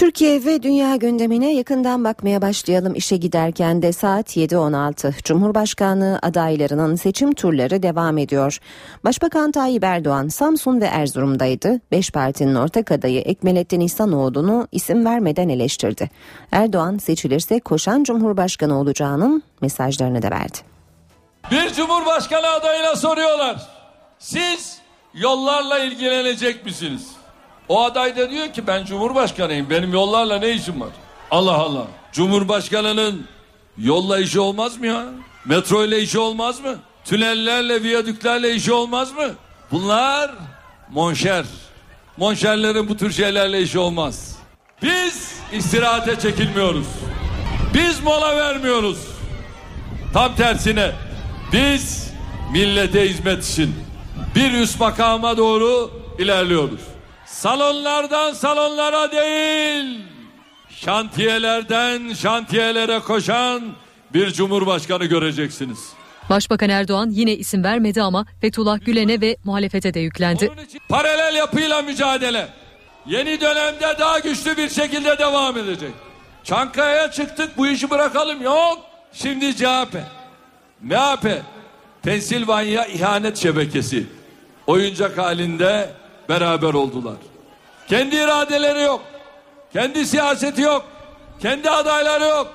Türkiye 0.00 0.44
ve 0.44 0.62
dünya 0.62 0.96
gündemine 0.96 1.54
yakından 1.54 2.04
bakmaya 2.04 2.42
başlayalım 2.42 2.94
işe 2.94 3.16
giderken 3.16 3.82
de 3.82 3.92
saat 3.92 4.36
7.16 4.36 5.22
Cumhurbaşkanlığı 5.22 6.18
adaylarının 6.22 6.96
seçim 6.96 7.34
turları 7.34 7.82
devam 7.82 8.18
ediyor. 8.18 8.58
Başbakan 9.04 9.52
Tayyip 9.52 9.84
Erdoğan 9.84 10.28
Samsun 10.28 10.80
ve 10.80 10.84
Erzurum'daydı. 10.84 11.80
Beş 11.92 12.10
partinin 12.10 12.54
ortak 12.54 12.92
adayı 12.92 13.20
Ekmelettin 13.20 13.80
İhsanoğlu'nu 13.80 14.68
isim 14.72 15.04
vermeden 15.04 15.48
eleştirdi. 15.48 16.10
Erdoğan 16.52 16.98
seçilirse 16.98 17.60
koşan 17.60 18.04
Cumhurbaşkanı 18.04 18.80
olacağının 18.80 19.42
mesajlarını 19.62 20.22
da 20.22 20.30
verdi. 20.30 20.58
Bir 21.50 21.72
Cumhurbaşkanı 21.72 22.48
adayına 22.48 22.96
soruyorlar. 22.96 23.68
Siz 24.18 24.78
yollarla 25.14 25.78
ilgilenecek 25.78 26.64
misiniz? 26.64 27.19
O 27.70 27.84
aday 27.84 28.16
da 28.16 28.30
diyor 28.30 28.52
ki 28.52 28.66
ben 28.66 28.84
cumhurbaşkanıyım. 28.84 29.70
Benim 29.70 29.92
yollarla 29.92 30.38
ne 30.38 30.50
işim 30.50 30.80
var? 30.80 30.88
Allah 31.30 31.54
Allah. 31.54 31.86
Cumhurbaşkanının 32.12 33.26
yolla 33.78 34.18
işi 34.18 34.40
olmaz 34.40 34.76
mı 34.76 34.86
ya? 34.86 35.04
Metro 35.44 35.84
ile 35.84 36.00
işi 36.02 36.18
olmaz 36.18 36.60
mı? 36.60 36.76
Tünellerle, 37.04 37.82
viyadüklerle 37.82 38.54
işi 38.54 38.72
olmaz 38.72 39.12
mı? 39.12 39.28
Bunlar 39.72 40.30
monşer. 40.90 41.44
Monşerlerin 42.16 42.88
bu 42.88 42.96
tür 42.96 43.12
şeylerle 43.12 43.62
işi 43.62 43.78
olmaz. 43.78 44.36
Biz 44.82 45.34
istirahate 45.52 46.20
çekilmiyoruz. 46.20 46.86
Biz 47.74 48.02
mola 48.02 48.36
vermiyoruz. 48.36 48.98
Tam 50.12 50.34
tersine 50.34 50.92
biz 51.52 52.10
millete 52.52 53.10
hizmet 53.10 53.44
için 53.44 53.74
bir 54.34 54.52
üst 54.52 54.80
makama 54.80 55.36
doğru 55.36 55.90
ilerliyoruz. 56.18 56.89
Salonlardan 57.30 58.32
salonlara 58.32 59.12
değil, 59.12 59.98
şantiyelerden 60.70 62.12
şantiyelere 62.12 62.98
koşan 63.00 63.62
bir 64.14 64.30
cumhurbaşkanı 64.32 65.04
göreceksiniz. 65.04 65.78
Başbakan 66.30 66.70
Erdoğan 66.70 67.10
yine 67.10 67.32
isim 67.32 67.64
vermedi 67.64 68.02
ama 68.02 68.26
Fethullah 68.40 68.84
Gülen'e 68.84 69.20
ve 69.20 69.36
muhalefete 69.44 69.94
de 69.94 70.00
yüklendi. 70.00 70.52
Paralel 70.88 71.34
yapıyla 71.34 71.82
mücadele 71.82 72.48
yeni 73.06 73.40
dönemde 73.40 73.96
daha 73.98 74.18
güçlü 74.18 74.56
bir 74.56 74.68
şekilde 74.68 75.18
devam 75.18 75.58
edecek. 75.58 75.92
Çankaya'ya 76.44 77.10
çıktık 77.10 77.56
bu 77.58 77.66
işi 77.66 77.90
bırakalım 77.90 78.42
yok. 78.42 78.78
Şimdi 79.12 79.56
CHP, 79.56 79.94
MHP, 80.80 81.42
Pensilvanya 82.02 82.86
ihanet 82.86 83.36
şebekesi 83.36 84.06
oyuncak 84.66 85.18
halinde 85.18 85.90
beraber 86.30 86.74
oldular. 86.74 87.16
Kendi 87.88 88.16
iradeleri 88.16 88.82
yok. 88.82 89.02
Kendi 89.72 90.06
siyaseti 90.06 90.62
yok. 90.62 90.84
Kendi 91.40 91.70
adayları 91.70 92.24
yok. 92.24 92.54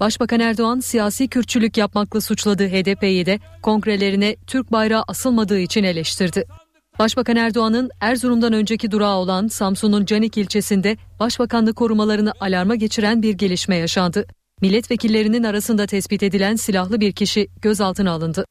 Başbakan 0.00 0.40
Erdoğan 0.40 0.80
siyasi 0.80 1.28
kürtçülük 1.28 1.76
yapmakla 1.76 2.20
suçladığı 2.20 2.68
HDP'yi 2.68 3.26
de 3.26 3.38
kongrelerine 3.62 4.36
Türk 4.46 4.72
bayrağı 4.72 5.04
asılmadığı 5.08 5.58
için 5.58 5.84
eleştirdi. 5.84 6.44
Başbakan 6.98 7.36
Erdoğan'ın 7.36 7.90
Erzurum'dan 8.00 8.52
önceki 8.52 8.90
durağı 8.90 9.16
olan 9.16 9.48
Samsun'un 9.48 10.04
Canik 10.04 10.36
ilçesinde 10.36 10.96
başbakanlık 11.20 11.76
korumalarını 11.76 12.32
alarma 12.40 12.74
geçiren 12.74 13.22
bir 13.22 13.34
gelişme 13.34 13.76
yaşandı. 13.76 14.26
Milletvekillerinin 14.60 15.44
arasında 15.44 15.86
tespit 15.86 16.22
edilen 16.22 16.56
silahlı 16.56 17.00
bir 17.00 17.12
kişi 17.12 17.48
gözaltına 17.62 18.10
alındı. 18.10 18.44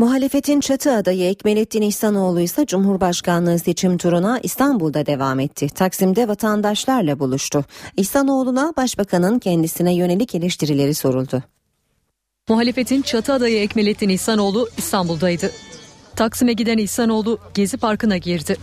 Muhalefetin 0.00 0.60
çatı 0.60 0.94
adayı 0.94 1.24
Ekmelettin 1.24 1.82
İhsanoğlu 1.82 2.40
ise 2.40 2.66
Cumhurbaşkanlığı 2.66 3.58
seçim 3.58 3.98
turuna 3.98 4.40
İstanbul'da 4.42 5.06
devam 5.06 5.40
etti. 5.40 5.68
Taksim'de 5.68 6.28
vatandaşlarla 6.28 7.18
buluştu. 7.18 7.64
İhsanoğlu'na 7.96 8.72
başbakanın 8.76 9.38
kendisine 9.38 9.94
yönelik 9.94 10.34
eleştirileri 10.34 10.94
soruldu. 10.94 11.42
Muhalefetin 12.48 13.02
çatı 13.02 13.32
adayı 13.32 13.60
Ekmelettin 13.60 14.08
İhsanoğlu 14.08 14.68
İstanbul'daydı. 14.76 15.50
Taksim'e 16.20 16.52
giden 16.52 16.78
İhsanoğlu 16.78 17.38
Gezi 17.54 17.76
Parkı'na 17.76 18.16
girdi. 18.16 18.56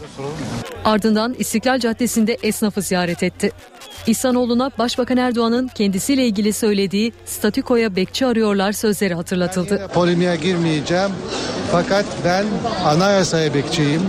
Ardından 0.85 1.35
İstiklal 1.39 1.79
Caddesi'nde 1.79 2.37
esnafı 2.43 2.81
ziyaret 2.81 3.23
etti. 3.23 3.51
İhsanoğlu'na 4.07 4.71
Başbakan 4.77 5.17
Erdoğan'ın 5.17 5.67
kendisiyle 5.67 6.25
ilgili 6.25 6.53
söylediği 6.53 7.13
statükoya 7.25 7.95
bekçi 7.95 8.25
arıyorlar 8.25 8.71
sözleri 8.71 9.13
hatırlatıldı. 9.13 9.87
Polemiğe 9.93 10.35
girmeyeceğim 10.35 11.11
fakat 11.71 12.05
ben 12.25 12.45
anayasaya 12.85 13.53
bekçiyim. 13.53 14.01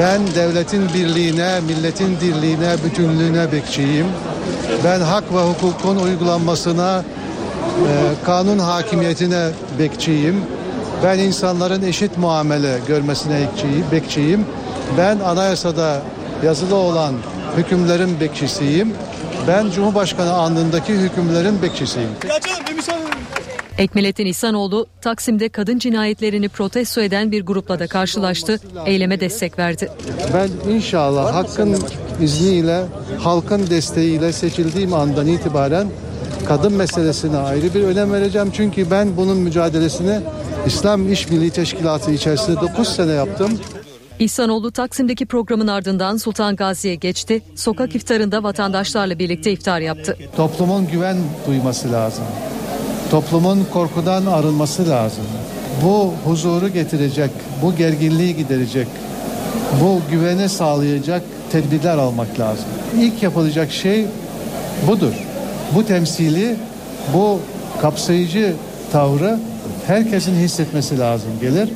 Ben 0.00 0.20
devletin 0.34 0.88
birliğine, 0.94 1.60
milletin 1.60 2.16
dirliğine, 2.20 2.76
bütünlüğüne 2.84 3.52
bekçiyim. 3.52 4.06
Ben 4.84 5.00
hak 5.00 5.24
ve 5.34 5.38
hukukun 5.38 5.96
uygulanmasına, 5.96 7.04
e, 7.88 8.24
kanun 8.24 8.58
hakimiyetine 8.58 9.48
bekçiyim. 9.78 10.44
Ben 11.04 11.18
insanların 11.18 11.82
eşit 11.82 12.18
muamele 12.18 12.78
görmesine 12.88 13.48
bekçiyim. 13.92 14.46
Ben 14.98 15.18
anayasada 15.18 16.02
yazılı 16.44 16.74
olan 16.74 17.14
hükümlerin 17.56 18.20
bekçisiyim. 18.20 18.92
Ben 19.48 19.70
Cumhurbaşkanı 19.70 20.32
andındaki 20.32 20.92
hükümlerin 20.92 21.62
bekçisiyim. 21.62 22.08
Ekmelettin 23.78 24.26
İhsanoğlu 24.26 24.86
Taksim'de 25.00 25.48
kadın 25.48 25.78
cinayetlerini 25.78 26.48
protesto 26.48 27.00
eden 27.00 27.32
bir 27.32 27.46
grupla 27.46 27.78
da 27.78 27.86
karşılaştı. 27.86 28.60
Eyleme 28.86 29.20
destek 29.20 29.58
verdi. 29.58 29.90
Ben 30.34 30.72
inşallah 30.72 31.34
hakkın 31.34 31.76
izniyle, 32.22 32.84
halkın 33.18 33.70
desteğiyle 33.70 34.32
seçildiğim 34.32 34.94
andan 34.94 35.26
itibaren 35.26 35.88
kadın 36.48 36.72
meselesine 36.72 37.36
ayrı 37.36 37.74
bir 37.74 37.82
önem 37.82 38.12
vereceğim. 38.12 38.50
Çünkü 38.56 38.90
ben 38.90 39.16
bunun 39.16 39.36
mücadelesini 39.36 40.20
İslam 40.66 41.12
İşbirliği 41.12 41.50
Teşkilatı 41.50 42.10
içerisinde 42.10 42.60
9 42.60 42.88
sene 42.88 43.12
yaptım. 43.12 43.60
İhsanoğlu 44.18 44.70
Taksim'deki 44.72 45.26
programın 45.26 45.66
ardından 45.66 46.16
Sultan 46.16 46.56
Gazi'ye 46.56 46.94
geçti. 46.94 47.42
Sokak 47.54 47.94
iftarında 47.94 48.42
vatandaşlarla 48.42 49.18
birlikte 49.18 49.52
iftar 49.52 49.80
yaptı. 49.80 50.16
Toplumun 50.36 50.86
güven 50.86 51.16
duyması 51.46 51.92
lazım. 51.92 52.24
Toplumun 53.10 53.66
korkudan 53.72 54.26
arınması 54.26 54.88
lazım. 54.88 55.24
Bu 55.84 56.12
huzuru 56.24 56.68
getirecek, 56.68 57.30
bu 57.62 57.76
gerginliği 57.76 58.36
giderecek, 58.36 58.86
bu 59.82 60.00
güveni 60.10 60.48
sağlayacak 60.48 61.22
tedbirler 61.52 61.98
almak 61.98 62.40
lazım. 62.40 62.64
İlk 63.00 63.22
yapılacak 63.22 63.72
şey 63.72 64.06
budur. 64.86 65.12
Bu 65.74 65.86
temsili, 65.86 66.56
bu 67.14 67.40
kapsayıcı 67.82 68.52
tavrı 68.92 69.38
herkesin 69.86 70.34
hissetmesi 70.34 70.98
lazım 70.98 71.30
gelir. 71.40 71.68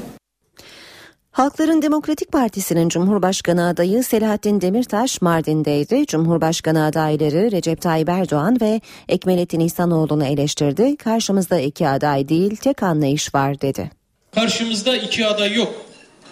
Halkların 1.31 1.83
Demokratik 1.83 2.33
Partisi'nin 2.33 2.89
Cumhurbaşkanı 2.89 3.69
adayı 3.69 4.05
Selahattin 4.05 4.61
Demirtaş 4.61 5.23
Mardin'deydi. 5.23 6.07
Cumhurbaşkanı 6.07 6.85
adayları 6.85 7.53
Recep 7.53 7.81
Tayyip 7.81 8.09
Erdoğan 8.09 8.61
ve 8.61 8.81
Ekmelettin 9.09 9.61
İhsanoğlu'nu 9.61 10.25
eleştirdi. 10.25 10.97
Karşımızda 10.97 11.61
iki 11.61 11.89
aday 11.89 12.29
değil 12.29 12.57
tek 12.57 12.83
anlayış 12.83 13.35
var 13.35 13.61
dedi. 13.61 13.91
Karşımızda 14.35 14.97
iki 14.97 15.27
aday 15.27 15.55
yok. 15.55 15.75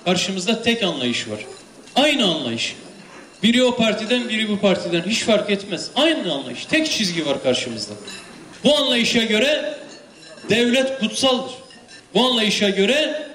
Karşımızda 0.05 0.63
tek 0.63 0.83
anlayış 0.83 1.31
var. 1.31 1.47
Aynı 1.97 2.25
anlayış. 2.25 2.77
Biri 3.43 3.65
o 3.65 3.77
partiden 3.77 4.29
biri 4.29 4.49
bu 4.49 4.59
partiden 4.59 5.03
hiç 5.03 5.25
fark 5.25 5.51
etmez. 5.51 5.91
Aynı 5.97 6.33
anlayış. 6.33 6.67
Tek 6.67 6.91
çizgi 6.91 7.27
var 7.27 7.43
karşımızda. 7.43 7.93
Bu 8.65 8.77
anlayışa 8.77 9.25
göre 9.25 9.75
devlet 10.51 11.01
kutsaldır. 11.01 11.62
Bu 12.15 12.27
anlayışa 12.27 12.69
göre 12.69 13.29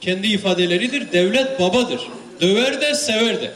kendi 0.00 0.26
ifadeleridir. 0.26 1.12
Devlet 1.12 1.60
babadır. 1.60 2.00
Döver 2.40 2.80
de 2.80 2.94
sever 2.94 3.42
de. 3.42 3.50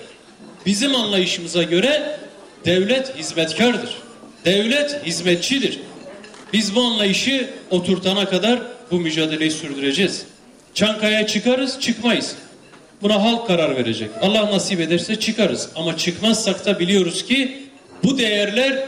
Bizim 0.67 0.95
anlayışımıza 0.95 1.63
göre 1.63 2.19
devlet 2.65 3.17
hizmetkardır. 3.17 3.91
Devlet 4.45 5.07
hizmetçidir. 5.07 5.81
Biz 6.53 6.75
bu 6.75 6.83
anlayışı 6.83 7.51
oturtana 7.71 8.29
kadar 8.29 8.61
bu 8.91 9.01
mücadeleyi 9.01 9.51
sürdüreceğiz. 9.51 10.25
Çankaya 10.75 11.27
çıkarız, 11.27 11.81
çıkmayız. 11.81 12.35
Buna 13.03 13.23
halk 13.23 13.47
karar 13.47 13.77
verecek. 13.77 14.11
Allah 14.23 14.47
nasip 14.47 14.81
ederse 14.81 15.21
çıkarız. 15.21 15.69
Ama 15.77 15.97
çıkmazsak 15.97 16.67
da 16.67 16.79
biliyoruz 16.79 17.25
ki 17.25 17.63
bu 18.05 18.19
değerler 18.19 18.87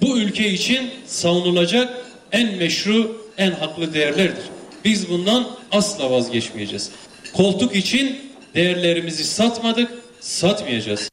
bu 0.00 0.18
ülke 0.18 0.50
için 0.50 0.90
savunulacak 1.06 1.88
en 2.32 2.54
meşru, 2.54 3.26
en 3.38 3.50
haklı 3.50 3.94
değerlerdir. 3.94 4.44
Biz 4.84 5.10
bundan 5.10 5.46
asla 5.72 6.10
vazgeçmeyeceğiz. 6.10 6.90
Koltuk 7.32 7.76
için 7.76 8.16
değerlerimizi 8.54 9.24
satmadık, 9.24 9.90
satmayacağız. 10.20 11.08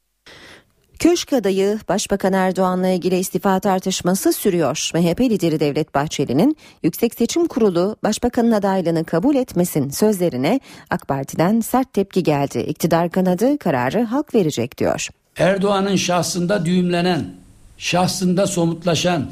Köşk 0.98 1.32
adayı 1.32 1.78
Başbakan 1.88 2.32
Erdoğan'la 2.32 2.88
ilgili 2.88 3.18
istifa 3.18 3.60
tartışması 3.60 4.32
sürüyor. 4.32 4.90
MHP 4.94 5.20
lideri 5.20 5.60
Devlet 5.60 5.94
Bahçeli'nin 5.94 6.56
Yüksek 6.82 7.14
Seçim 7.14 7.46
Kurulu 7.46 7.96
Başbakanın 8.02 8.52
adaylığını 8.52 9.04
kabul 9.04 9.34
etmesin 9.34 9.90
sözlerine 9.90 10.60
AK 10.90 11.08
Parti'den 11.08 11.60
sert 11.60 11.92
tepki 11.92 12.22
geldi. 12.22 12.58
İktidar 12.58 13.10
kanadı 13.10 13.58
kararı 13.58 14.02
halk 14.02 14.34
verecek 14.34 14.78
diyor. 14.78 15.08
Erdoğan'ın 15.36 15.96
şahsında 15.96 16.64
düğümlenen, 16.64 17.24
şahsında 17.78 18.46
somutlaşan 18.46 19.30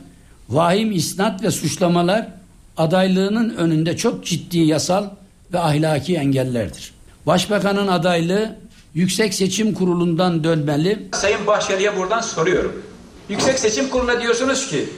vahim 0.48 0.92
isnat 0.92 1.42
ve 1.42 1.50
suçlamalar 1.50 2.37
adaylığının 2.78 3.56
önünde 3.56 3.96
çok 3.96 4.24
ciddi 4.24 4.58
yasal 4.58 5.04
ve 5.52 5.58
ahlaki 5.58 6.16
engellerdir. 6.16 6.92
Başbakanın 7.26 7.88
adaylığı 7.88 8.56
Yüksek 8.94 9.34
Seçim 9.34 9.74
Kurulu'ndan 9.74 10.44
dönmeli. 10.44 11.08
Sayın 11.12 11.46
Bahçeli'ye 11.46 11.96
buradan 11.96 12.20
soruyorum. 12.20 12.82
Yüksek 13.28 13.58
Seçim 13.58 13.88
Kurulu'na 13.88 14.20
diyorsunuz 14.20 14.70
ki 14.70 14.88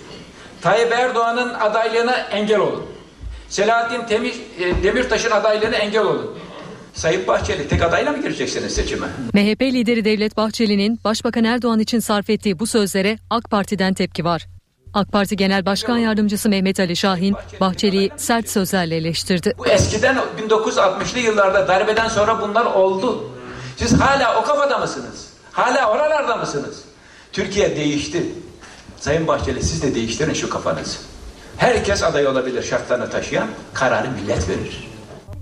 Tayyip 0.61 0.93
Erdoğan'ın 0.93 1.55
adaylığına 1.55 2.16
engel 2.16 2.59
olun. 2.59 2.83
Selahattin 3.49 4.07
Temir, 4.07 4.35
e, 4.59 4.83
Demirtaş'ın 4.83 5.31
adaylığına 5.31 5.77
engel 5.77 6.03
olun. 6.03 6.38
Sayın 6.95 7.27
Bahçeli 7.27 7.69
tek 7.69 7.83
adayla 7.83 8.12
mı 8.12 8.23
gireceksiniz 8.23 8.75
seçime? 8.75 9.07
MHP 9.33 9.62
lideri 9.62 10.05
Devlet 10.05 10.37
Bahçeli'nin 10.37 11.01
Başbakan 11.05 11.45
Erdoğan 11.45 11.81
için 11.81 11.99
sarf 11.99 12.31
ettiği 12.31 12.59
bu 12.59 12.66
sözlere 12.66 13.19
AK 13.31 13.51
Parti'den 13.51 13.95
tepki 13.95 14.25
var. 14.25 14.47
AK 14.94 15.12
Parti 15.12 15.37
Genel 15.37 15.66
Başkan 15.66 15.98
Yardımcısı 15.98 16.48
Mehmet 16.48 16.81
Ali 16.81 16.96
Şahin, 16.96 17.37
Bahçeli'yi 17.61 18.11
sert 18.16 18.50
sözlerle 18.50 18.96
eleştirdi. 18.96 19.53
Bu 19.59 19.66
eskiden 19.66 20.16
1960'lı 20.48 21.18
yıllarda 21.18 21.68
darbeden 21.68 22.09
sonra 22.09 22.40
bunlar 22.42 22.66
oldu. 22.66 23.31
Siz 23.76 24.00
hala 24.00 24.40
o 24.40 24.44
kafada 24.44 24.79
mısınız? 24.79 25.29
Hala 25.53 25.92
oralarda 25.92 26.37
mısınız? 26.37 26.85
Türkiye 27.33 27.76
değişti. 27.76 28.22
Sayın 28.96 29.26
Bahçeli 29.26 29.62
siz 29.62 29.83
de 29.83 29.94
değiştirin 29.94 30.33
şu 30.35 30.50
kafanızı. 30.50 30.98
Herkes 31.57 32.03
aday 32.03 32.26
olabilir 32.26 32.62
şartlarını 32.62 33.11
taşıyan 33.11 33.48
kararı 33.74 34.11
millet 34.11 34.48
verir. 34.48 34.88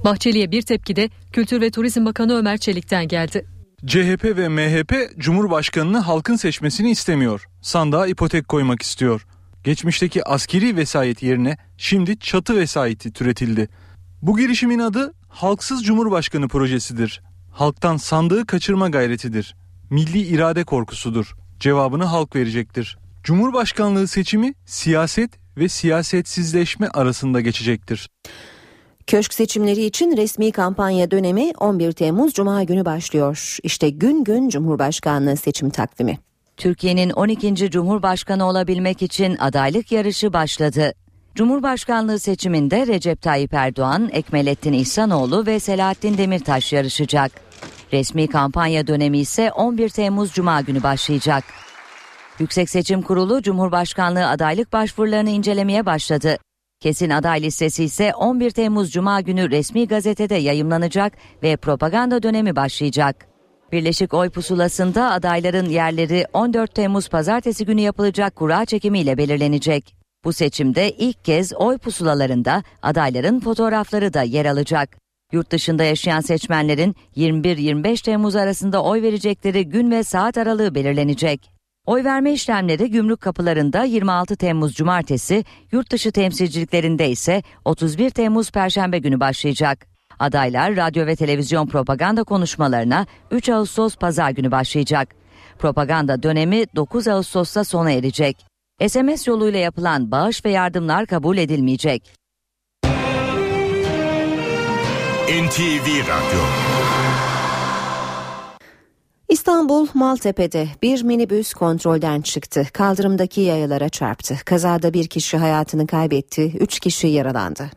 Bahçeli'ye 0.05 0.51
bir 0.51 0.63
tepki 0.63 0.97
de 0.97 1.11
Kültür 1.33 1.61
ve 1.61 1.71
Turizm 1.71 2.07
Bakanı 2.07 2.39
Ömer 2.39 2.59
Çelik'ten 2.59 3.09
geldi. 3.09 3.47
CHP 3.87 4.25
ve 4.25 4.49
MHP 4.49 5.19
Cumhurbaşkanını 5.19 5.99
halkın 5.99 6.37
seçmesini 6.37 6.91
istemiyor. 6.91 7.49
Sandığa 7.63 8.07
ipotek 8.07 8.49
koymak 8.49 8.83
istiyor. 8.83 9.27
Geçmişteki 9.65 10.25
askeri 10.25 10.77
vesayet 10.77 11.23
yerine 11.23 11.57
şimdi 11.77 12.19
çatı 12.19 12.57
vesayeti 12.57 13.13
türetildi. 13.13 13.69
Bu 14.23 14.37
girişimin 14.37 14.79
adı 14.79 15.13
Halksız 15.29 15.85
Cumhurbaşkanı 15.85 16.49
projesidir. 16.49 17.23
Halktan 17.51 17.97
sandığı 17.97 18.47
kaçırma 18.47 18.89
gayretidir. 18.89 19.57
Milli 19.91 20.19
irade 20.19 20.65
korkusudur. 20.65 21.35
Cevabını 21.61 22.05
halk 22.05 22.37
verecektir. 22.37 22.99
Cumhurbaşkanlığı 23.25 24.09
seçimi 24.09 24.55
siyaset 24.67 25.31
ve 25.57 25.69
siyasetsizleşme 25.69 26.89
arasında 26.89 27.41
geçecektir. 27.41 28.09
Köşk 29.07 29.35
seçimleri 29.35 29.85
için 29.85 30.17
resmi 30.17 30.53
kampanya 30.53 31.11
dönemi 31.11 31.53
11 31.59 31.93
Temmuz 31.93 32.33
Cuma 32.33 32.63
günü 32.63 32.85
başlıyor. 32.85 33.57
İşte 33.63 33.91
gün 33.91 34.25
gün 34.25 34.49
Cumhurbaşkanlığı 34.49 35.37
seçim 35.37 35.71
takvimi. 35.71 36.19
Türkiye'nin 36.59 37.11
12. 37.11 37.71
Cumhurbaşkanı 37.71 38.49
olabilmek 38.49 39.03
için 39.03 39.37
adaylık 39.37 39.93
yarışı 39.93 40.33
başladı. 40.33 40.93
Cumhurbaşkanlığı 41.35 42.19
seçiminde 42.19 42.87
Recep 42.87 43.23
Tayyip 43.23 43.55
Erdoğan, 43.55 44.11
Ekmelettin 44.13 44.73
İhsanoğlu 44.73 45.47
ve 45.47 45.61
Selahattin 45.61 46.19
Demirtaş 46.19 46.73
yarışacak. 46.73 47.33
Resmi 47.93 48.27
kampanya 48.27 48.87
dönemi 48.87 49.19
ise 49.19 49.53
11 49.53 49.89
Temmuz 49.89 50.33
Cuma 50.33 50.61
günü 50.61 50.83
başlayacak. 50.83 51.45
Yüksek 52.39 52.71
Seçim 52.71 53.03
Kurulu 53.03 53.43
Cumhurbaşkanlığı 53.43 54.29
adaylık 54.29 54.73
başvurularını 54.73 55.31
incelemeye 55.31 55.87
başladı. 55.87 56.37
Kesin 56.81 57.11
aday 57.11 57.43
listesi 57.43 57.85
ise 57.85 58.15
11 58.15 58.51
Temmuz 58.51 58.91
Cuma 58.93 59.21
günü 59.21 59.51
resmi 59.51 59.89
gazetede 59.89 60.35
yayımlanacak 60.35 61.13
ve 61.43 61.57
propaganda 61.57 62.23
dönemi 62.23 62.57
başlayacak. 62.57 63.28
Birleşik 63.73 64.15
Oy 64.15 64.31
Pusulası'nda 64.31 65.11
adayların 65.11 65.69
yerleri 65.69 66.25
14 66.33 66.75
Temmuz 66.75 67.09
pazartesi 67.09 67.65
günü 67.65 67.81
yapılacak 67.81 68.37
kura 68.37 68.65
çekimiyle 68.65 69.19
belirlenecek. 69.19 69.95
Bu 70.25 70.33
seçimde 70.33 70.91
ilk 70.91 71.25
kez 71.25 71.53
oy 71.55 71.79
pusulalarında 71.79 72.63
adayların 72.83 73.41
fotoğrafları 73.41 74.15
da 74.15 74.23
yer 74.23 74.47
alacak. 74.47 74.97
Yurt 75.33 75.51
dışında 75.51 75.85
yaşayan 75.85 76.21
seçmenlerin 76.21 76.97
21-25 77.17 78.05
Temmuz 78.05 78.37
arasında 78.37 78.83
oy 78.83 79.03
verecekleri 79.03 79.69
gün 79.69 79.91
ve 79.91 80.05
saat 80.05 80.39
aralığı 80.39 80.75
belirlenecek. 80.75 81.51
Oy 81.87 82.05
verme 82.05 82.33
işlemleri 82.33 82.91
gümrük 82.91 83.21
kapılarında 83.21 83.85
26 83.85 84.37
Temmuz 84.37 84.75
Cumartesi, 84.75 85.45
yurt 85.73 85.93
dışı 85.93 86.13
temsilciliklerinde 86.13 87.11
ise 87.11 87.43
31 87.65 88.11
Temmuz 88.11 88.51
Perşembe 88.51 88.99
günü 88.99 89.21
başlayacak. 89.21 89.98
Adaylar 90.19 90.77
radyo 90.77 91.07
ve 91.07 91.17
televizyon 91.17 91.67
propaganda 91.67 92.25
konuşmalarına 92.25 93.07
3 93.31 93.49
Ağustos 93.49 93.97
Pazar 93.97 94.31
günü 94.31 94.51
başlayacak. 94.51 95.15
Propaganda 95.59 96.23
dönemi 96.23 96.65
9 96.77 97.09
Ağustos'ta 97.09 97.65
sona 97.65 97.91
erecek. 97.91 98.47
SMS 98.89 99.27
yoluyla 99.27 99.59
yapılan 99.59 100.11
bağış 100.11 100.45
ve 100.45 100.51
yardımlar 100.51 101.07
kabul 101.07 101.37
edilmeyecek. 101.37 102.19
NTV 105.29 105.89
Radyo 106.09 106.41
İstanbul 109.29 109.87
Maltepe'de 109.95 110.69
bir 110.83 111.03
minibüs 111.03 111.55
kontrolden 111.55 112.21
çıktı. 112.21 112.67
Kaldırımdaki 112.73 113.41
yayalara 113.41 113.89
çarptı. 113.89 114.37
Kazada 114.45 114.95
bir 114.95 115.07
kişi 115.07 115.37
hayatını 115.37 115.87
kaybetti, 115.87 116.53
üç 116.61 116.81
kişi 116.81 117.07
yaralandı. 117.07 117.71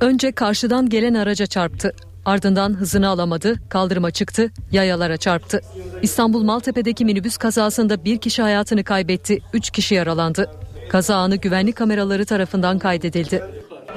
Önce 0.00 0.32
karşıdan 0.32 0.88
gelen 0.88 1.14
araca 1.14 1.46
çarptı. 1.46 1.92
Ardından 2.24 2.74
hızını 2.74 3.08
alamadı, 3.08 3.68
kaldırıma 3.68 4.10
çıktı, 4.10 4.50
yayalara 4.72 5.16
çarptı. 5.16 5.60
İstanbul 6.02 6.42
Maltepe'deki 6.42 7.04
minibüs 7.04 7.36
kazasında 7.36 8.04
bir 8.04 8.18
kişi 8.18 8.42
hayatını 8.42 8.84
kaybetti, 8.84 9.38
üç 9.52 9.70
kişi 9.70 9.94
yaralandı. 9.94 10.50
Kaza 10.90 11.16
anı 11.16 11.36
güvenlik 11.36 11.76
kameraları 11.76 12.24
tarafından 12.24 12.78
kaydedildi. 12.78 13.44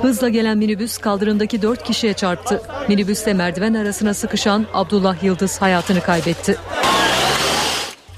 Hızla 0.01 0.29
gelen 0.29 0.57
minibüs 0.57 0.97
kaldırımdaki 0.97 1.61
dört 1.61 1.83
kişiye 1.83 2.13
çarptı. 2.13 2.61
Minibüsle 2.89 3.33
merdiven 3.33 3.73
arasına 3.73 4.13
sıkışan 4.13 4.65
Abdullah 4.73 5.23
Yıldız 5.23 5.61
hayatını 5.61 6.01
kaybetti. 6.01 6.55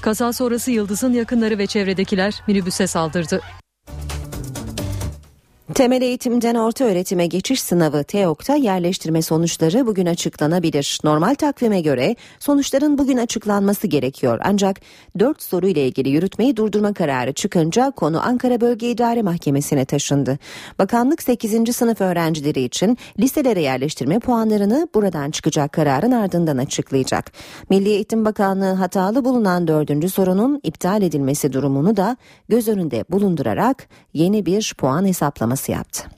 Kaza 0.00 0.32
sonrası 0.32 0.70
Yıldız'ın 0.70 1.12
yakınları 1.12 1.58
ve 1.58 1.66
çevredekiler 1.66 2.42
minibüse 2.46 2.86
saldırdı. 2.86 3.40
Temel 5.76 6.02
eğitimden 6.02 6.54
orta 6.54 6.84
öğretime 6.84 7.26
geçiş 7.26 7.62
sınavı 7.62 8.04
TEOK'ta 8.04 8.54
yerleştirme 8.54 9.22
sonuçları 9.22 9.86
bugün 9.86 10.06
açıklanabilir. 10.06 11.00
Normal 11.04 11.34
takvime 11.34 11.80
göre 11.80 12.16
sonuçların 12.38 12.98
bugün 12.98 13.16
açıklanması 13.16 13.86
gerekiyor. 13.86 14.40
Ancak 14.44 14.80
4 15.18 15.42
soru 15.42 15.68
ile 15.68 15.86
ilgili 15.86 16.08
yürütmeyi 16.08 16.56
durdurma 16.56 16.92
kararı 16.92 17.32
çıkınca 17.32 17.90
konu 17.90 18.26
Ankara 18.26 18.60
Bölge 18.60 18.90
İdare 18.90 19.22
Mahkemesi'ne 19.22 19.84
taşındı. 19.84 20.38
Bakanlık 20.78 21.22
8. 21.22 21.76
sınıf 21.76 22.00
öğrencileri 22.00 22.62
için 22.62 22.98
liselere 23.18 23.62
yerleştirme 23.62 24.18
puanlarını 24.18 24.88
buradan 24.94 25.30
çıkacak 25.30 25.72
kararın 25.72 26.12
ardından 26.12 26.56
açıklayacak. 26.56 27.32
Milli 27.70 27.88
Eğitim 27.88 28.24
Bakanlığı 28.24 28.72
hatalı 28.72 29.24
bulunan 29.24 29.68
4. 29.68 30.10
sorunun 30.10 30.60
iptal 30.62 31.02
edilmesi 31.02 31.52
durumunu 31.52 31.96
da 31.96 32.16
göz 32.48 32.68
önünde 32.68 33.04
bulundurarak 33.10 33.88
yeni 34.14 34.46
bir 34.46 34.74
puan 34.78 35.06
hesaplaması 35.06 35.65
yaptı. 35.72 36.08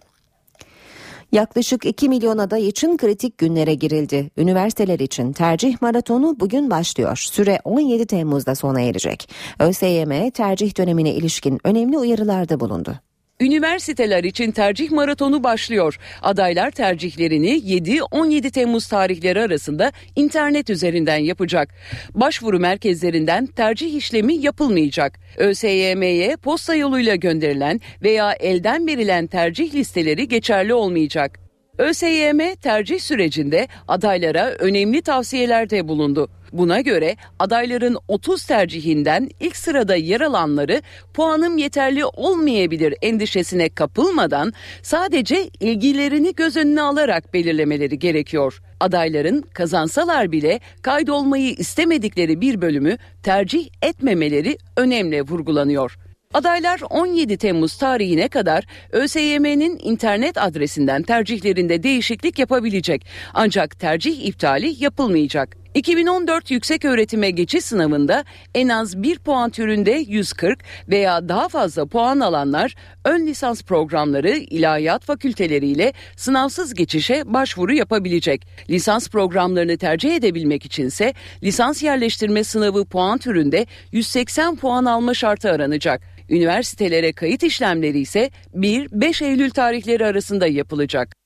Yaklaşık 1.32 1.84
2 1.84 2.08
milyon 2.08 2.38
aday 2.38 2.68
için 2.68 2.96
kritik 2.96 3.38
günlere 3.38 3.74
girildi. 3.74 4.30
Üniversiteler 4.36 4.98
için 4.98 5.32
tercih 5.32 5.82
maratonu 5.82 6.40
bugün 6.40 6.70
başlıyor. 6.70 7.16
Süre 7.16 7.60
17 7.64 8.06
Temmuz'da 8.06 8.54
sona 8.54 8.80
erecek. 8.80 9.30
ÖSYM 9.60 10.30
tercih 10.30 10.78
dönemine 10.78 11.14
ilişkin 11.14 11.60
önemli 11.64 11.98
uyarılarda 11.98 12.60
bulundu. 12.60 12.94
Üniversiteler 13.40 14.24
için 14.24 14.50
tercih 14.50 14.90
maratonu 14.90 15.44
başlıyor. 15.44 15.98
Adaylar 16.22 16.70
tercihlerini 16.70 17.50
7-17 17.50 18.50
Temmuz 18.50 18.88
tarihleri 18.88 19.40
arasında 19.40 19.92
internet 20.16 20.70
üzerinden 20.70 21.16
yapacak. 21.16 21.74
Başvuru 22.14 22.58
merkezlerinden 22.58 23.46
tercih 23.46 23.94
işlemi 23.94 24.34
yapılmayacak. 24.34 25.18
ÖSYM'ye 25.36 26.36
posta 26.36 26.74
yoluyla 26.74 27.14
gönderilen 27.14 27.80
veya 28.02 28.32
elden 28.32 28.86
verilen 28.86 29.26
tercih 29.26 29.74
listeleri 29.74 30.28
geçerli 30.28 30.74
olmayacak. 30.74 31.48
ÖSYM 31.78 32.54
tercih 32.62 33.00
sürecinde 33.00 33.68
adaylara 33.88 34.48
önemli 34.48 35.02
tavsiyelerde 35.02 35.88
bulundu. 35.88 36.30
Buna 36.52 36.80
göre 36.80 37.16
adayların 37.38 37.96
30 38.08 38.46
tercihinden 38.46 39.30
ilk 39.40 39.56
sırada 39.56 39.96
yer 39.96 40.20
alanları 40.20 40.82
puanım 41.14 41.58
yeterli 41.58 42.04
olmayabilir 42.04 42.94
endişesine 43.02 43.68
kapılmadan 43.68 44.52
sadece 44.82 45.48
ilgilerini 45.60 46.34
göz 46.34 46.56
önüne 46.56 46.82
alarak 46.82 47.34
belirlemeleri 47.34 47.98
gerekiyor. 47.98 48.60
Adayların 48.80 49.40
kazansalar 49.40 50.32
bile 50.32 50.60
kaydolmayı 50.82 51.50
istemedikleri 51.50 52.40
bir 52.40 52.60
bölümü 52.60 52.98
tercih 53.22 53.68
etmemeleri 53.82 54.58
önemli 54.76 55.22
vurgulanıyor. 55.22 55.98
Adaylar 56.34 56.80
17 56.90 57.36
Temmuz 57.36 57.76
tarihine 57.76 58.28
kadar 58.28 58.64
ÖSYM'nin 58.92 59.78
internet 59.82 60.38
adresinden 60.38 61.02
tercihlerinde 61.02 61.82
değişiklik 61.82 62.38
yapabilecek. 62.38 63.06
Ancak 63.34 63.80
tercih 63.80 64.26
iptali 64.26 64.84
yapılmayacak. 64.84 65.56
2014 65.74 66.50
yüksek 66.50 66.84
öğretime 66.84 67.30
geçiş 67.30 67.64
sınavında 67.64 68.24
en 68.54 68.68
az 68.68 69.02
bir 69.02 69.18
puan 69.18 69.50
türünde 69.50 69.90
140 69.90 70.58
veya 70.88 71.28
daha 71.28 71.48
fazla 71.48 71.86
puan 71.86 72.20
alanlar 72.20 72.74
ön 73.04 73.26
lisans 73.26 73.62
programları 73.62 74.30
ilahiyat 74.30 75.04
fakülteleriyle 75.04 75.92
sınavsız 76.16 76.74
geçişe 76.74 77.22
başvuru 77.26 77.74
yapabilecek. 77.74 78.46
Lisans 78.70 79.08
programlarını 79.08 79.78
tercih 79.78 80.14
edebilmek 80.14 80.64
içinse 80.64 81.14
lisans 81.42 81.82
yerleştirme 81.82 82.44
sınavı 82.44 82.84
puan 82.84 83.18
türünde 83.18 83.66
180 83.92 84.56
puan 84.56 84.84
alma 84.84 85.14
şartı 85.14 85.50
aranacak. 85.50 86.02
Üniversitelere 86.30 87.12
kayıt 87.12 87.42
işlemleri 87.42 88.00
ise 88.00 88.30
1-5 88.54 89.24
Eylül 89.24 89.50
tarihleri 89.50 90.06
arasında 90.06 90.46
yapılacak. 90.46 91.17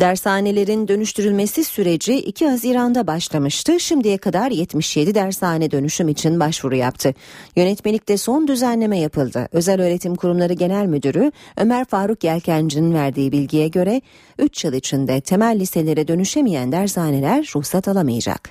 Dershanelerin 0.00 0.88
dönüştürülmesi 0.88 1.64
süreci 1.64 2.14
2 2.14 2.48
Haziran'da 2.48 3.06
başlamıştı. 3.06 3.80
Şimdiye 3.80 4.18
kadar 4.18 4.50
77 4.50 5.14
dershane 5.14 5.70
dönüşüm 5.70 6.08
için 6.08 6.40
başvuru 6.40 6.76
yaptı. 6.76 7.14
Yönetmelikte 7.56 8.16
son 8.16 8.48
düzenleme 8.48 8.98
yapıldı. 8.98 9.48
Özel 9.52 9.82
Öğretim 9.82 10.14
Kurumları 10.14 10.52
Genel 10.52 10.86
Müdürü 10.86 11.32
Ömer 11.56 11.84
Faruk 11.84 12.24
Yelkenci'nin 12.24 12.94
verdiği 12.94 13.32
bilgiye 13.32 13.68
göre 13.68 14.00
3 14.38 14.64
yıl 14.64 14.72
içinde 14.72 15.20
temel 15.20 15.60
liselere 15.60 16.08
dönüşemeyen 16.08 16.72
dershaneler 16.72 17.52
ruhsat 17.56 17.88
alamayacak. 17.88 18.50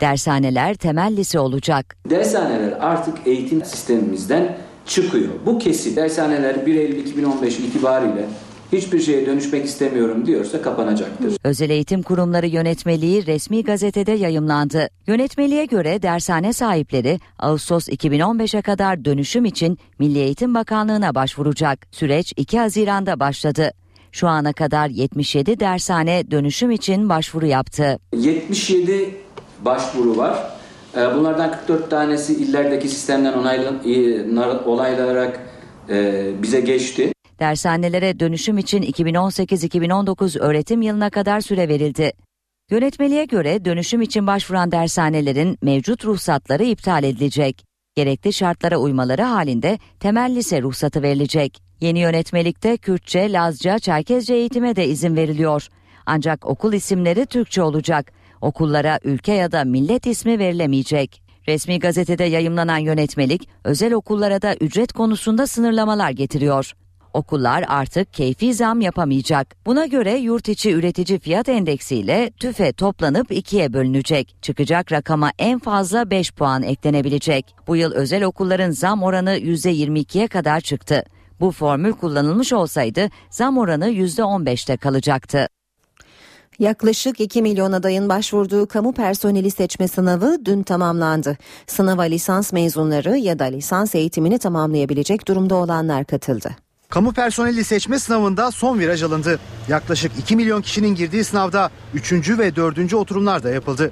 Dershaneler 0.00 0.74
temel 0.74 1.16
lise 1.16 1.38
olacak. 1.38 1.96
Dershaneler 2.10 2.72
artık 2.80 3.26
eğitim 3.26 3.64
sistemimizden 3.64 4.56
çıkıyor. 4.86 5.32
Bu 5.46 5.58
kesin. 5.58 5.96
Dershaneler 5.96 6.66
1 6.66 6.74
Eylül 6.74 6.98
2015 6.98 7.58
itibariyle 7.58 8.26
hiçbir 8.72 9.00
şeye 9.00 9.26
dönüşmek 9.26 9.64
istemiyorum 9.64 10.26
diyorsa 10.26 10.62
kapanacaktır. 10.62 11.36
Özel 11.44 11.70
Eğitim 11.70 12.02
Kurumları 12.02 12.46
Yönetmeliği 12.46 13.26
resmi 13.26 13.64
gazetede 13.64 14.12
yayımlandı. 14.12 14.88
Yönetmeliğe 15.06 15.64
göre 15.64 16.02
dershane 16.02 16.52
sahipleri 16.52 17.20
Ağustos 17.38 17.88
2015'e 17.88 18.62
kadar 18.62 19.04
dönüşüm 19.04 19.44
için 19.44 19.78
Milli 19.98 20.18
Eğitim 20.18 20.54
Bakanlığı'na 20.54 21.14
başvuracak. 21.14 21.86
Süreç 21.90 22.32
2 22.36 22.58
Haziran'da 22.58 23.20
başladı. 23.20 23.70
Şu 24.12 24.28
ana 24.28 24.52
kadar 24.52 24.88
77 24.88 25.60
dershane 25.60 26.30
dönüşüm 26.30 26.70
için 26.70 27.08
başvuru 27.08 27.46
yaptı. 27.46 27.98
77 28.16 29.16
başvuru 29.64 30.16
var. 30.16 30.54
Ee, 30.96 31.14
bunlardan 31.14 31.52
44 31.52 31.90
tanesi 31.90 32.34
illerdeki 32.34 32.88
sistemden 32.88 33.32
onaylanarak 34.66 35.40
e, 35.88 36.26
bize 36.42 36.60
geçti. 36.60 37.13
Dershanelere 37.40 38.20
dönüşüm 38.20 38.58
için 38.58 38.82
2018-2019 38.82 40.38
öğretim 40.38 40.82
yılına 40.82 41.10
kadar 41.10 41.40
süre 41.40 41.68
verildi. 41.68 42.12
Yönetmeliğe 42.70 43.24
göre 43.24 43.64
dönüşüm 43.64 44.02
için 44.02 44.26
başvuran 44.26 44.72
dershanelerin 44.72 45.58
mevcut 45.62 46.04
ruhsatları 46.04 46.64
iptal 46.64 47.04
edilecek. 47.04 47.64
Gerekli 47.96 48.32
şartlara 48.32 48.76
uymaları 48.76 49.22
halinde 49.22 49.78
temel 50.00 50.36
lise 50.36 50.62
ruhsatı 50.62 51.02
verilecek. 51.02 51.62
Yeni 51.80 51.98
yönetmelikte 51.98 52.76
Kürtçe, 52.76 53.32
Lazca, 53.32 53.78
Çerkezce 53.78 54.34
eğitime 54.34 54.76
de 54.76 54.86
izin 54.86 55.16
veriliyor. 55.16 55.68
Ancak 56.06 56.46
okul 56.46 56.72
isimleri 56.72 57.26
Türkçe 57.26 57.62
olacak. 57.62 58.12
Okullara 58.40 58.98
ülke 59.04 59.32
ya 59.32 59.52
da 59.52 59.64
millet 59.64 60.06
ismi 60.06 60.38
verilemeyecek. 60.38 61.22
Resmi 61.48 61.78
gazetede 61.78 62.24
yayımlanan 62.24 62.78
yönetmelik 62.78 63.48
özel 63.64 63.92
okullara 63.92 64.42
da 64.42 64.54
ücret 64.54 64.92
konusunda 64.92 65.46
sınırlamalar 65.46 66.10
getiriyor. 66.10 66.72
Okullar 67.14 67.64
artık 67.68 68.12
keyfi 68.12 68.54
zam 68.54 68.80
yapamayacak. 68.80 69.56
Buna 69.66 69.86
göre 69.86 70.16
yurt 70.16 70.48
içi 70.48 70.70
üretici 70.70 71.18
fiyat 71.18 71.48
endeksiyle 71.48 72.30
tüfe 72.40 72.72
toplanıp 72.72 73.32
ikiye 73.32 73.72
bölünecek. 73.72 74.36
Çıkacak 74.42 74.92
rakama 74.92 75.30
en 75.38 75.58
fazla 75.58 76.10
5 76.10 76.32
puan 76.32 76.62
eklenebilecek. 76.62 77.54
Bu 77.66 77.76
yıl 77.76 77.92
özel 77.92 78.24
okulların 78.24 78.70
zam 78.70 79.02
oranı 79.02 79.38
%22'ye 79.38 80.28
kadar 80.28 80.60
çıktı. 80.60 81.02
Bu 81.40 81.50
formül 81.50 81.92
kullanılmış 81.92 82.52
olsaydı 82.52 83.08
zam 83.30 83.58
oranı 83.58 83.88
%15'te 83.88 84.76
kalacaktı. 84.76 85.48
Yaklaşık 86.58 87.20
2 87.20 87.42
milyon 87.42 87.72
adayın 87.72 88.08
başvurduğu 88.08 88.66
kamu 88.66 88.92
personeli 88.92 89.50
seçme 89.50 89.88
sınavı 89.88 90.36
dün 90.44 90.62
tamamlandı. 90.62 91.36
Sınava 91.66 92.02
lisans 92.02 92.52
mezunları 92.52 93.16
ya 93.16 93.38
da 93.38 93.44
lisans 93.44 93.94
eğitimini 93.94 94.38
tamamlayabilecek 94.38 95.28
durumda 95.28 95.54
olanlar 95.54 96.04
katıldı. 96.04 96.63
Kamu 96.88 97.12
personeli 97.12 97.64
seçme 97.64 97.98
sınavında 97.98 98.50
son 98.50 98.78
viraj 98.78 99.02
alındı. 99.02 99.38
Yaklaşık 99.68 100.12
2 100.18 100.36
milyon 100.36 100.62
kişinin 100.62 100.94
girdiği 100.94 101.24
sınavda 101.24 101.70
3. 101.94 102.12
ve 102.38 102.56
4. 102.56 102.94
oturumlar 102.94 103.42
da 103.42 103.50
yapıldı. 103.50 103.90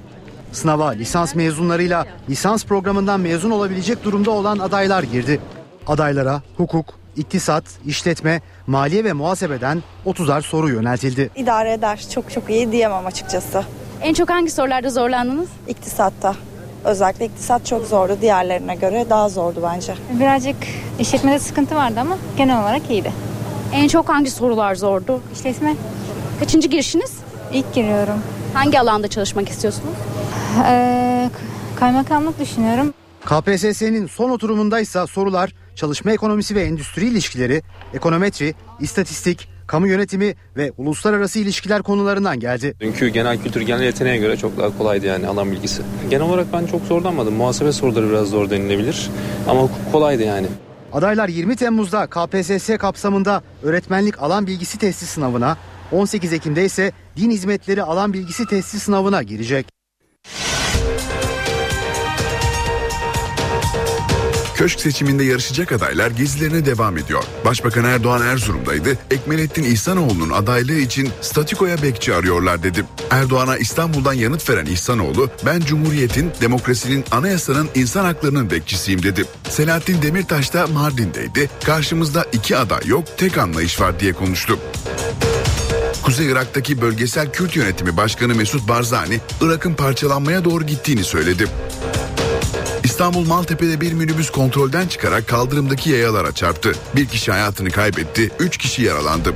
Sınava 0.52 0.88
lisans 0.88 1.34
mezunlarıyla 1.34 2.06
lisans 2.30 2.64
programından 2.64 3.20
mezun 3.20 3.50
olabilecek 3.50 4.04
durumda 4.04 4.30
olan 4.30 4.58
adaylar 4.58 5.02
girdi. 5.02 5.40
Adaylara 5.86 6.42
hukuk, 6.56 6.86
iktisat, 7.16 7.64
işletme, 7.86 8.40
maliye 8.66 9.04
ve 9.04 9.12
muhasebeden 9.12 9.82
30'ar 10.06 10.42
soru 10.42 10.68
yöneltildi. 10.68 11.30
İdare 11.36 11.72
eder. 11.72 12.06
Çok 12.14 12.30
çok 12.30 12.50
iyi 12.50 12.72
diyemem 12.72 13.06
açıkçası. 13.06 13.64
En 14.00 14.14
çok 14.14 14.30
hangi 14.30 14.50
sorularda 14.50 14.90
zorlandınız? 14.90 15.48
İktisatta. 15.68 16.34
Özellikle 16.84 17.24
iktisat 17.24 17.66
çok 17.66 17.86
zordu. 17.86 18.18
Diğerlerine 18.20 18.74
göre 18.74 19.06
daha 19.10 19.28
zordu 19.28 19.60
bence. 19.72 19.94
Birazcık 20.20 20.56
işletmede 21.00 21.38
sıkıntı 21.38 21.74
vardı 21.74 22.00
ama 22.00 22.18
genel 22.36 22.62
olarak 22.62 22.90
iyiydi. 22.90 23.12
En 23.72 23.88
çok 23.88 24.08
hangi 24.08 24.30
sorular 24.30 24.74
zordu? 24.74 25.20
İşletme. 25.34 25.74
Kaçıncı 26.40 26.68
girişiniz? 26.68 27.12
İlk 27.52 27.74
giriyorum. 27.74 28.22
Hangi 28.54 28.80
alanda 28.80 29.08
çalışmak 29.08 29.48
istiyorsunuz? 29.48 29.94
Ee, 30.66 31.30
kaymakamlık 31.76 32.40
düşünüyorum. 32.40 32.94
KPSS'nin 33.24 34.06
son 34.06 34.30
oturumundaysa 34.30 35.06
sorular 35.06 35.54
çalışma 35.74 36.12
ekonomisi 36.12 36.54
ve 36.54 36.62
endüstri 36.62 37.06
ilişkileri, 37.06 37.62
ekonometri, 37.94 38.54
istatistik, 38.80 39.48
kamu 39.72 39.88
yönetimi 39.88 40.34
ve 40.56 40.72
uluslararası 40.78 41.38
ilişkiler 41.38 41.82
konularından 41.82 42.40
geldi. 42.40 42.74
Dünkü 42.80 43.08
genel 43.08 43.42
kültür 43.42 43.60
genel 43.60 43.82
yeteneğe 43.82 44.16
göre 44.16 44.36
çok 44.36 44.58
daha 44.58 44.78
kolaydı 44.78 45.06
yani 45.06 45.26
alan 45.26 45.52
bilgisi. 45.52 45.82
Genel 46.10 46.24
olarak 46.26 46.52
ben 46.52 46.66
çok 46.66 46.82
zorlanmadım. 46.82 47.34
Muhasebe 47.34 47.72
soruları 47.72 48.10
biraz 48.10 48.28
zor 48.28 48.50
denilebilir 48.50 49.10
ama 49.48 49.62
hukuk 49.62 49.92
kolaydı 49.92 50.22
yani. 50.22 50.46
Adaylar 50.92 51.28
20 51.28 51.56
Temmuz'da 51.56 52.06
KPSS 52.06 52.76
kapsamında 52.78 53.42
öğretmenlik 53.62 54.22
alan 54.22 54.46
bilgisi 54.46 54.78
testi 54.78 55.06
sınavına, 55.06 55.56
18 55.92 56.32
Ekim'de 56.32 56.64
ise 56.64 56.92
din 57.16 57.30
hizmetleri 57.30 57.82
alan 57.82 58.12
bilgisi 58.12 58.46
testi 58.46 58.80
sınavına 58.80 59.22
girecek. 59.22 59.81
Köşk 64.62 64.80
seçiminde 64.80 65.24
yarışacak 65.24 65.72
adaylar 65.72 66.10
gezilerine 66.10 66.66
devam 66.66 66.98
ediyor. 66.98 67.24
Başbakan 67.44 67.84
Erdoğan 67.84 68.22
Erzurum'daydı. 68.22 68.98
Ekmelettin 69.10 69.62
İhsanoğlu'nun 69.62 70.30
adaylığı 70.30 70.78
için 70.78 71.10
statikoya 71.20 71.82
bekçi 71.82 72.14
arıyorlar 72.14 72.62
dedi. 72.62 72.84
Erdoğan'a 73.10 73.56
İstanbul'dan 73.56 74.12
yanıt 74.12 74.50
veren 74.50 74.66
İhsanoğlu, 74.66 75.30
ben 75.46 75.60
Cumhuriyet'in, 75.60 76.30
demokrasinin, 76.40 77.04
anayasanın, 77.10 77.68
insan 77.74 78.04
haklarının 78.04 78.50
bekçisiyim 78.50 79.02
dedi. 79.02 79.24
Selahattin 79.48 80.02
Demirtaş 80.02 80.54
da 80.54 80.66
Mardin'deydi. 80.66 81.50
Karşımızda 81.64 82.26
iki 82.32 82.56
aday 82.56 82.86
yok, 82.86 83.04
tek 83.16 83.38
anlayış 83.38 83.80
var 83.80 84.00
diye 84.00 84.12
konuştu. 84.12 84.58
Kuzey 86.02 86.26
Irak'taki 86.26 86.80
bölgesel 86.80 87.32
Kürt 87.32 87.56
yönetimi 87.56 87.96
başkanı 87.96 88.34
Mesut 88.34 88.68
Barzani, 88.68 89.20
Irak'ın 89.40 89.74
parçalanmaya 89.74 90.44
doğru 90.44 90.66
gittiğini 90.66 91.04
söyledi. 91.04 91.46
İstanbul 92.84 93.26
Maltepe'de 93.26 93.80
bir 93.80 93.92
minibüs 93.92 94.30
kontrolden 94.30 94.86
çıkarak 94.86 95.28
kaldırımdaki 95.28 95.90
yayalara 95.90 96.32
çarptı. 96.32 96.72
Bir 96.96 97.06
kişi 97.06 97.32
hayatını 97.32 97.70
kaybetti, 97.70 98.30
üç 98.38 98.56
kişi 98.56 98.82
yaralandı. 98.82 99.34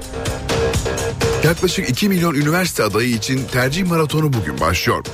Yaklaşık 1.45 1.91
2 1.91 2.09
milyon 2.09 2.35
üniversite 2.35 2.83
adayı 2.83 3.09
için 3.09 3.41
tercih 3.53 3.87
maratonu 3.87 4.33
bugün 4.33 4.61
başlıyor. 4.61 5.05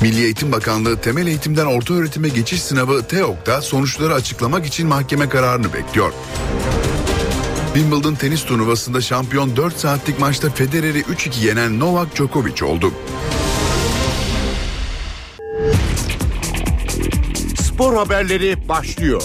Milli 0.00 0.24
Eğitim 0.24 0.52
Bakanlığı 0.52 1.00
temel 1.00 1.26
eğitimden 1.26 1.66
orta 1.66 1.94
öğretime 1.94 2.28
geçiş 2.28 2.62
sınavı 2.62 3.02
TEOK'ta 3.02 3.62
sonuçları 3.62 4.14
açıklamak 4.14 4.66
için 4.66 4.86
mahkeme 4.86 5.28
kararını 5.28 5.72
bekliyor. 5.72 6.12
Wimbledon 7.74 8.14
tenis 8.14 8.44
turnuvasında 8.44 9.00
şampiyon 9.00 9.56
4 9.56 9.78
saatlik 9.78 10.20
maçta 10.20 10.50
Federer'i 10.50 11.00
3-2 11.00 11.46
yenen 11.46 11.80
Novak 11.80 12.16
Djokovic 12.16 12.64
oldu. 12.64 12.92
Haberleri 17.96 18.68
başlıyor. 18.68 19.22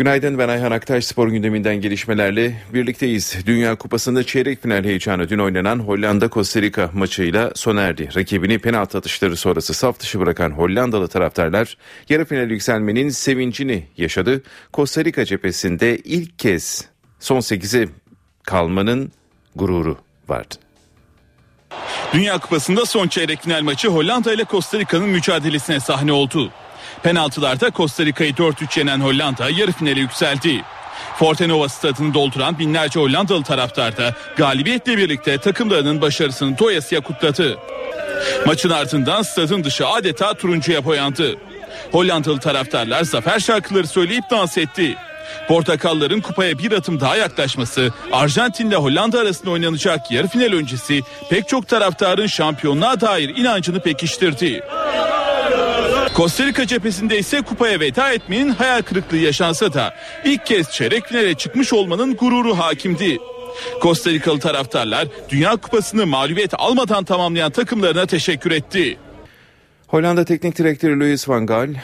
Günaydın 0.00 0.38
ben 0.38 0.48
Ayhan 0.48 0.70
Aktaş 0.70 1.04
spor 1.04 1.28
gündeminden 1.28 1.80
gelişmelerle 1.80 2.62
birlikteyiz. 2.74 3.36
Dünya 3.46 3.74
Kupası'nda 3.74 4.24
çeyrek 4.24 4.62
final 4.62 4.84
heyecanı 4.84 5.28
dün 5.28 5.38
oynanan 5.38 5.78
Hollanda-Costa 5.78 6.62
Rica 6.62 6.90
maçıyla 6.94 7.52
sona 7.54 7.82
erdi. 7.82 8.08
Rakibini 8.16 8.58
penaltı 8.58 8.98
atışları 8.98 9.36
sonrası 9.36 9.74
saf 9.74 10.00
dışı 10.00 10.20
bırakan 10.20 10.50
Hollandalı 10.50 11.08
taraftarlar 11.08 11.76
yarı 12.08 12.24
final 12.24 12.50
yükselmenin 12.50 13.08
sevincini 13.08 13.86
yaşadı. 13.96 14.42
Costa 14.74 15.04
Rica 15.04 15.24
cephesinde 15.24 15.98
ilk 15.98 16.38
kez 16.38 16.88
son 17.18 17.38
8'e 17.38 17.88
kalmanın 18.42 19.12
gururu 19.56 19.98
vardı. 20.28 20.54
Dünya 22.12 22.38
Kupası'nda 22.38 22.86
son 22.86 23.08
çeyrek 23.08 23.42
final 23.42 23.62
maçı 23.62 23.88
Hollanda 23.88 24.32
ile 24.32 24.44
Costa 24.50 24.78
Rica'nın 24.78 25.08
mücadelesine 25.08 25.80
sahne 25.80 26.12
oldu. 26.12 26.52
Penaltılarda 27.02 27.70
Costa 27.70 28.04
Rica'yı 28.04 28.32
4-3 28.32 28.78
yenen 28.78 29.00
Hollanda 29.00 29.50
yarı 29.50 29.72
finale 29.72 30.00
yükseldi. 30.00 30.62
Fortenova 31.16 31.68
stadını 31.68 32.14
dolduran 32.14 32.58
binlerce 32.58 33.00
Hollandalı 33.00 33.42
taraftar 33.42 33.96
da 33.96 34.14
galibiyetle 34.36 34.96
birlikte 34.96 35.38
takımlarının 35.38 36.00
başarısını 36.00 36.58
doyasıya 36.58 37.00
kutladı. 37.00 37.58
Maçın 38.46 38.70
ardından 38.70 39.22
stadın 39.22 39.64
dışı 39.64 39.86
adeta 39.88 40.34
turuncuya 40.34 40.84
boyandı. 40.84 41.36
Hollandalı 41.92 42.40
taraftarlar 42.40 43.04
zafer 43.04 43.40
şarkıları 43.40 43.86
söyleyip 43.86 44.24
dans 44.30 44.58
etti. 44.58 44.96
Portakalların 45.48 46.20
kupaya 46.20 46.58
bir 46.58 46.72
atım 46.72 47.00
daha 47.00 47.16
yaklaşması, 47.16 47.92
Arjantin 48.12 48.68
ile 48.68 48.76
Hollanda 48.76 49.20
arasında 49.20 49.50
oynanacak 49.50 50.10
yarı 50.10 50.28
final 50.28 50.52
öncesi 50.52 51.00
pek 51.30 51.48
çok 51.48 51.68
taraftarın 51.68 52.26
şampiyonluğa 52.26 53.00
dair 53.00 53.36
inancını 53.36 53.80
pekiştirdi. 53.80 54.62
Costa 56.08 56.46
Rica 56.46 56.66
cephesinde 56.66 57.18
ise 57.18 57.42
kupaya 57.42 57.80
veda 57.80 58.12
etmenin 58.12 58.48
hayal 58.48 58.82
kırıklığı 58.82 59.16
yaşansa 59.16 59.72
da 59.72 59.94
ilk 60.24 60.46
kez 60.46 60.70
çeyrek 60.70 61.06
finale 61.06 61.34
çıkmış 61.34 61.72
olmanın 61.72 62.16
gururu 62.16 62.58
hakimdi. 62.58 63.18
Costa 63.82 64.10
Rikalı 64.10 64.40
taraftarlar 64.40 65.08
Dünya 65.28 65.56
Kupası'nı 65.56 66.06
mağlubiyet 66.06 66.54
almadan 66.54 67.04
tamamlayan 67.04 67.50
takımlarına 67.50 68.06
teşekkür 68.06 68.50
etti. 68.50 68.98
Hollanda 69.86 70.24
Teknik 70.24 70.58
Direktörü 70.58 71.00
Louis 71.00 71.28
van 71.28 71.46
Gaal, 71.46 71.74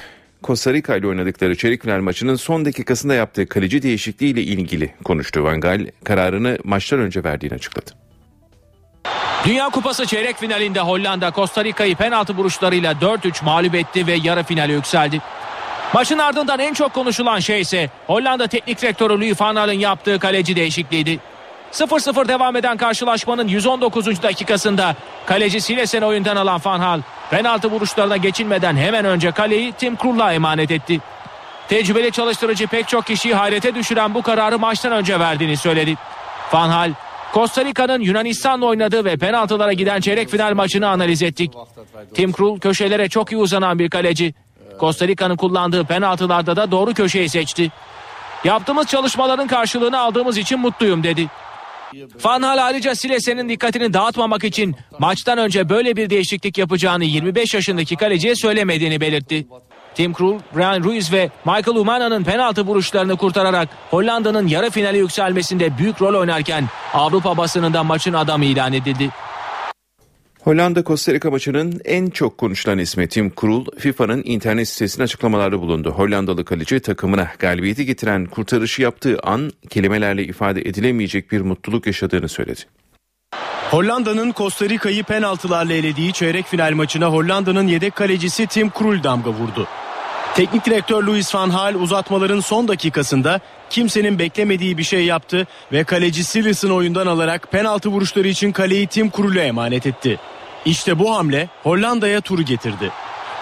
Costa 0.44 0.72
Rica 0.72 0.96
ile 0.96 1.06
oynadıkları 1.06 1.56
çeyrek 1.56 1.82
final 1.82 2.00
maçının 2.00 2.36
son 2.36 2.64
dakikasında 2.64 3.14
yaptığı 3.14 3.46
kaleci 3.46 3.82
değişikliği 3.82 4.30
ile 4.30 4.42
ilgili 4.42 4.94
konuştu. 5.04 5.44
Van 5.44 5.60
Gaal 5.60 5.86
kararını 6.04 6.58
maçtan 6.64 7.00
önce 7.00 7.24
verdiğini 7.24 7.54
açıkladı. 7.54 8.05
Dünya 9.44 9.68
Kupası 9.68 10.06
çeyrek 10.06 10.38
finalinde 10.38 10.80
Hollanda 10.80 11.32
Costa 11.32 11.64
Rica'yı 11.64 11.96
penaltı 11.96 12.36
vuruşlarıyla 12.36 12.92
4-3 12.92 13.44
mağlup 13.44 13.74
etti 13.74 14.06
ve 14.06 14.12
yarı 14.22 14.42
finale 14.42 14.72
yükseldi. 14.72 15.20
Maçın 15.94 16.18
ardından 16.18 16.58
en 16.58 16.74
çok 16.74 16.94
konuşulan 16.94 17.38
şey 17.38 17.60
ise 17.60 17.90
Hollanda 18.06 18.46
Teknik 18.46 18.82
Direktörü 18.82 19.14
Louis 19.14 19.40
van 19.40 19.54
Gaal'ın 19.54 19.72
yaptığı 19.72 20.18
kaleci 20.18 20.56
değişikliğiydi. 20.56 21.20
0-0 21.72 22.28
devam 22.28 22.56
eden 22.56 22.76
karşılaşmanın 22.76 23.48
119. 23.48 24.22
dakikasında 24.22 24.94
kaleci 25.26 25.60
Silesen 25.60 26.02
oyundan 26.02 26.36
alan 26.36 26.60
Van 26.64 26.80
Gaal 26.80 27.00
penaltı 27.30 27.70
vuruşlarına 27.70 28.16
geçilmeden 28.16 28.76
hemen 28.76 29.04
önce 29.04 29.30
kaleyi 29.30 29.72
Tim 29.72 29.96
Krul'a 29.96 30.32
emanet 30.32 30.70
etti. 30.70 31.00
Tecrübeli 31.68 32.12
çalıştırıcı 32.12 32.66
pek 32.66 32.88
çok 32.88 33.06
kişiyi 33.06 33.34
hayrete 33.34 33.74
düşüren 33.74 34.14
bu 34.14 34.22
kararı 34.22 34.58
maçtan 34.58 34.92
önce 34.92 35.20
verdiğini 35.20 35.56
söyledi. 35.56 35.96
Van 36.52 36.70
Gaal 36.70 36.92
Costa 37.36 37.64
Rica'nın 37.64 38.00
Yunanistan'la 38.00 38.66
oynadığı 38.66 39.04
ve 39.04 39.16
penaltılara 39.16 39.72
giden 39.72 40.00
çeyrek 40.00 40.28
final 40.28 40.54
maçını 40.54 40.88
analiz 40.88 41.22
ettik. 41.22 41.52
Tim 42.14 42.32
Krul 42.32 42.58
köşelere 42.58 43.08
çok 43.08 43.32
iyi 43.32 43.36
uzanan 43.36 43.78
bir 43.78 43.90
kaleci. 43.90 44.34
Costa 44.80 45.08
Rica'nın 45.08 45.36
kullandığı 45.36 45.84
penaltılarda 45.84 46.56
da 46.56 46.70
doğru 46.70 46.94
köşeyi 46.94 47.28
seçti. 47.28 47.70
Yaptığımız 48.44 48.86
çalışmaların 48.86 49.46
karşılığını 49.46 49.98
aldığımız 49.98 50.38
için 50.38 50.60
mutluyum 50.60 51.02
dedi. 51.02 51.26
Van 52.24 52.42
Hal 52.42 52.66
ayrıca 52.66 52.94
Silesen'in 52.94 53.48
dikkatini 53.48 53.92
dağıtmamak 53.92 54.44
için 54.44 54.76
maçtan 54.98 55.38
önce 55.38 55.68
böyle 55.68 55.96
bir 55.96 56.10
değişiklik 56.10 56.58
yapacağını 56.58 57.04
25 57.04 57.54
yaşındaki 57.54 57.96
kaleciye 57.96 58.34
söylemediğini 58.34 59.00
belirtti. 59.00 59.46
Tim 59.96 60.12
Krul, 60.12 60.38
Brian 60.56 60.84
Ruiz 60.84 61.12
ve 61.12 61.30
Michael 61.44 61.76
Umana'nın 61.76 62.24
penaltı 62.24 62.62
vuruşlarını 62.62 63.16
kurtararak 63.16 63.68
Hollanda'nın 63.90 64.46
yarı 64.46 64.70
finale 64.70 64.98
yükselmesinde 64.98 65.78
büyük 65.78 66.02
rol 66.02 66.20
oynarken 66.20 66.64
Avrupa 66.94 67.36
basınında 67.36 67.84
maçın 67.84 68.12
adamı 68.12 68.44
ilan 68.44 68.72
edildi. 68.72 69.10
Hollanda 70.42 70.84
Costa 70.84 71.12
Rica 71.12 71.30
maçının 71.30 71.80
en 71.84 72.10
çok 72.10 72.38
konuşulan 72.38 72.78
ismi 72.78 73.08
Tim 73.08 73.34
Krul, 73.34 73.64
FIFA'nın 73.78 74.22
internet 74.26 74.68
sitesine 74.68 75.04
açıklamalarda 75.04 75.60
bulundu. 75.60 75.90
Hollandalı 75.90 76.44
kaleci 76.44 76.80
takımına 76.80 77.28
galibiyeti 77.38 77.86
getiren 77.86 78.26
kurtarışı 78.26 78.82
yaptığı 78.82 79.18
an 79.22 79.50
kelimelerle 79.70 80.24
ifade 80.24 80.60
edilemeyecek 80.60 81.32
bir 81.32 81.40
mutluluk 81.40 81.86
yaşadığını 81.86 82.28
söyledi. 82.28 82.60
Hollanda'nın 83.70 84.32
Costa 84.32 84.68
Rica'yı 84.68 85.04
penaltılarla 85.04 85.72
elediği 85.72 86.12
çeyrek 86.12 86.46
final 86.46 86.72
maçına 86.72 87.06
Hollanda'nın 87.06 87.66
yedek 87.66 87.96
kalecisi 87.96 88.46
Tim 88.46 88.70
Krul 88.70 89.02
damga 89.02 89.30
vurdu. 89.30 89.66
Teknik 90.36 90.66
direktör 90.66 91.02
Louis 91.02 91.34
van 91.34 91.50
Gaal 91.50 91.74
uzatmaların 91.74 92.40
son 92.40 92.68
dakikasında 92.68 93.40
kimsenin 93.70 94.18
beklemediği 94.18 94.78
bir 94.78 94.82
şey 94.82 95.04
yaptı 95.04 95.46
ve 95.72 95.84
kaleci 95.84 96.24
Silis'in 96.24 96.70
oyundan 96.70 97.06
alarak 97.06 97.52
penaltı 97.52 97.88
vuruşları 97.88 98.28
için 98.28 98.52
kaleyi 98.52 98.86
Tim 98.86 99.10
Krul'e 99.10 99.40
emanet 99.40 99.86
etti. 99.86 100.18
İşte 100.64 100.98
bu 100.98 101.16
hamle 101.16 101.48
Hollanda'ya 101.62 102.20
turu 102.20 102.42
getirdi. 102.42 102.90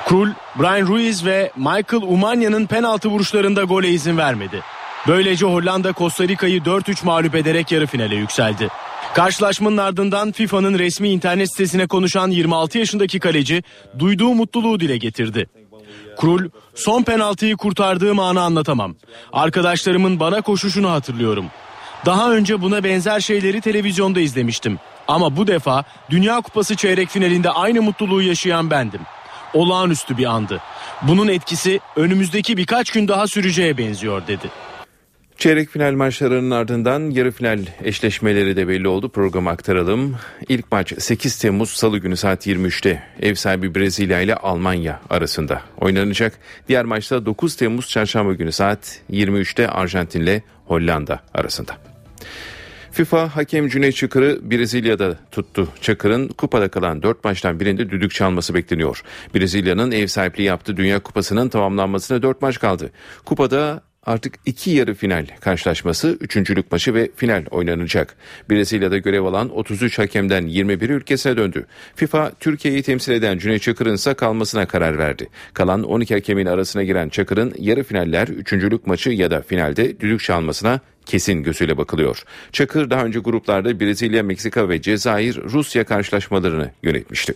Krul, 0.07 0.28
Brian 0.59 0.87
Ruiz 0.87 1.26
ve 1.26 1.50
Michael 1.57 2.02
Umanya'nın 2.02 2.66
penaltı 2.66 3.09
vuruşlarında 3.09 3.62
gole 3.62 3.88
izin 3.88 4.18
vermedi. 4.18 4.61
Böylece 5.09 5.46
Hollanda 5.46 5.92
Costa 5.92 6.28
Rica'yı 6.28 6.61
4-3 6.61 7.04
mağlup 7.04 7.35
ederek 7.35 7.72
yarı 7.72 7.87
finale 7.87 8.14
yükseldi. 8.14 8.68
Karşılaşmanın 9.14 9.76
ardından 9.76 10.33
FIFA'nın 10.33 10.78
resmi 10.78 11.09
internet 11.09 11.50
sitesine 11.52 11.87
konuşan 11.87 12.30
26 12.30 12.78
yaşındaki 12.78 13.20
kaleci 13.20 13.62
duyduğu 13.98 14.35
mutluluğu 14.35 14.80
dile 14.80 14.96
getirdi. 14.96 15.46
Krul, 16.16 16.48
son 16.74 17.03
penaltıyı 17.03 17.57
kurtardığım 17.57 18.18
anı 18.18 18.42
anlatamam. 18.42 18.94
Arkadaşlarımın 19.33 20.20
bana 20.20 20.40
koşuşunu 20.40 20.90
hatırlıyorum. 20.90 21.46
Daha 22.07 22.33
önce 22.33 22.61
buna 22.61 22.85
benzer 22.85 23.20
şeyleri 23.20 23.61
televizyonda 23.61 24.20
izlemiştim. 24.20 24.79
Ama 25.09 25.37
bu 25.37 25.46
defa 25.46 25.85
Dünya 26.11 26.40
Kupası 26.40 26.77
çeyrek 26.77 27.09
finalinde 27.09 27.50
aynı 27.50 27.83
mutluluğu 27.83 28.22
yaşayan 28.22 28.70
bendim. 28.70 29.00
Olağanüstü 29.55 30.16
bir 30.16 30.24
andı. 30.24 30.61
Bunun 31.03 31.29
etkisi 31.29 31.81
önümüzdeki 31.96 32.57
birkaç 32.57 32.90
gün 32.90 33.09
daha 33.09 33.27
süreceğe 33.27 33.79
benziyor 33.79 34.27
dedi. 34.27 34.50
Çeyrek 35.38 35.68
final 35.68 35.92
maçlarının 35.92 36.51
ardından 36.51 37.11
yarı 37.11 37.31
final 37.31 37.59
eşleşmeleri 37.85 38.57
de 38.57 38.68
belli 38.68 38.88
oldu. 38.88 39.09
Programı 39.09 39.51
aktaralım. 39.51 40.16
İlk 40.49 40.73
maç 40.73 40.92
8 40.99 41.38
Temmuz 41.38 41.70
Salı 41.70 41.99
günü 41.99 42.16
saat 42.16 42.47
23'te 42.47 43.03
ev 43.23 43.35
sahibi 43.35 43.75
Brezilya 43.75 44.20
ile 44.20 44.35
Almanya 44.35 45.01
arasında 45.11 45.62
oynanacak. 45.81 46.38
Diğer 46.68 46.85
maçta 46.85 47.27
9 47.27 47.57
Temmuz 47.57 47.88
Çarşamba 47.88 48.33
günü 48.35 48.53
saat 48.53 49.01
23'te 49.11 49.68
Arjantin 49.68 50.20
ile 50.20 50.42
Hollanda 50.66 51.20
arasında. 51.35 51.77
FIFA 52.92 53.37
hakem 53.37 53.68
Cüneyt 53.68 53.97
Çakır'ı 53.97 54.51
Brezilya'da 54.51 55.18
tuttu. 55.33 55.68
Çakır'ın 55.81 56.29
kupada 56.29 56.68
kalan 56.68 57.03
4 57.03 57.25
maçtan 57.25 57.61
birinde 57.61 57.90
düdük 57.90 58.14
çalması 58.14 58.55
bekleniyor. 58.55 59.03
Brezilya'nın 59.35 59.90
ev 59.90 60.07
sahipliği 60.07 60.42
yaptığı 60.42 60.77
Dünya 60.77 60.99
Kupası'nın 60.99 61.49
tamamlanmasına 61.49 62.23
4 62.23 62.42
maç 62.42 62.61
kaldı. 62.61 62.90
Kupada 63.25 63.83
artık 64.07 64.35
iki 64.47 64.71
yarı 64.71 64.95
final 64.95 65.27
karşılaşması, 65.40 66.19
üçüncülük 66.21 66.73
maçı 66.73 66.95
ve 66.95 67.11
final 67.17 67.45
oynanacak. 67.51 68.17
Brezilya'da 68.51 68.99
görev 68.99 69.25
alan 69.25 69.57
33 69.57 69.99
hakemden 69.99 70.47
21 70.47 70.90
ülkesine 70.90 71.37
döndü. 71.37 71.67
FIFA 71.95 72.33
Türkiye'yi 72.40 72.83
temsil 72.83 73.12
eden 73.12 73.38
Cüneyt 73.38 73.62
Çakır'ın 73.62 73.95
ise 73.95 74.14
kalmasına 74.14 74.67
karar 74.67 74.99
verdi. 74.99 75.29
Kalan 75.55 75.83
12 75.83 76.14
hakemin 76.14 76.47
arasına 76.47 76.83
giren 76.83 77.09
Çakır'ın 77.09 77.55
yarı 77.59 77.83
finaller, 77.83 78.29
üçüncülük 78.29 78.87
maçı 78.87 79.11
ya 79.11 79.31
da 79.31 79.43
finalde 79.43 80.01
düdük 80.01 80.21
çalmasına 80.21 80.81
kesin 81.07 81.43
gözüyle 81.43 81.77
bakılıyor. 81.77 82.23
Çakır 82.53 82.90
daha 82.90 83.05
önce 83.05 83.19
gruplarda 83.19 83.81
Brezilya, 83.81 84.23
Meksika 84.23 84.69
ve 84.69 84.83
Cezayir, 84.83 85.40
Rusya 85.45 85.85
karşılaşmalarını 85.85 86.71
yönetmişti. 86.83 87.35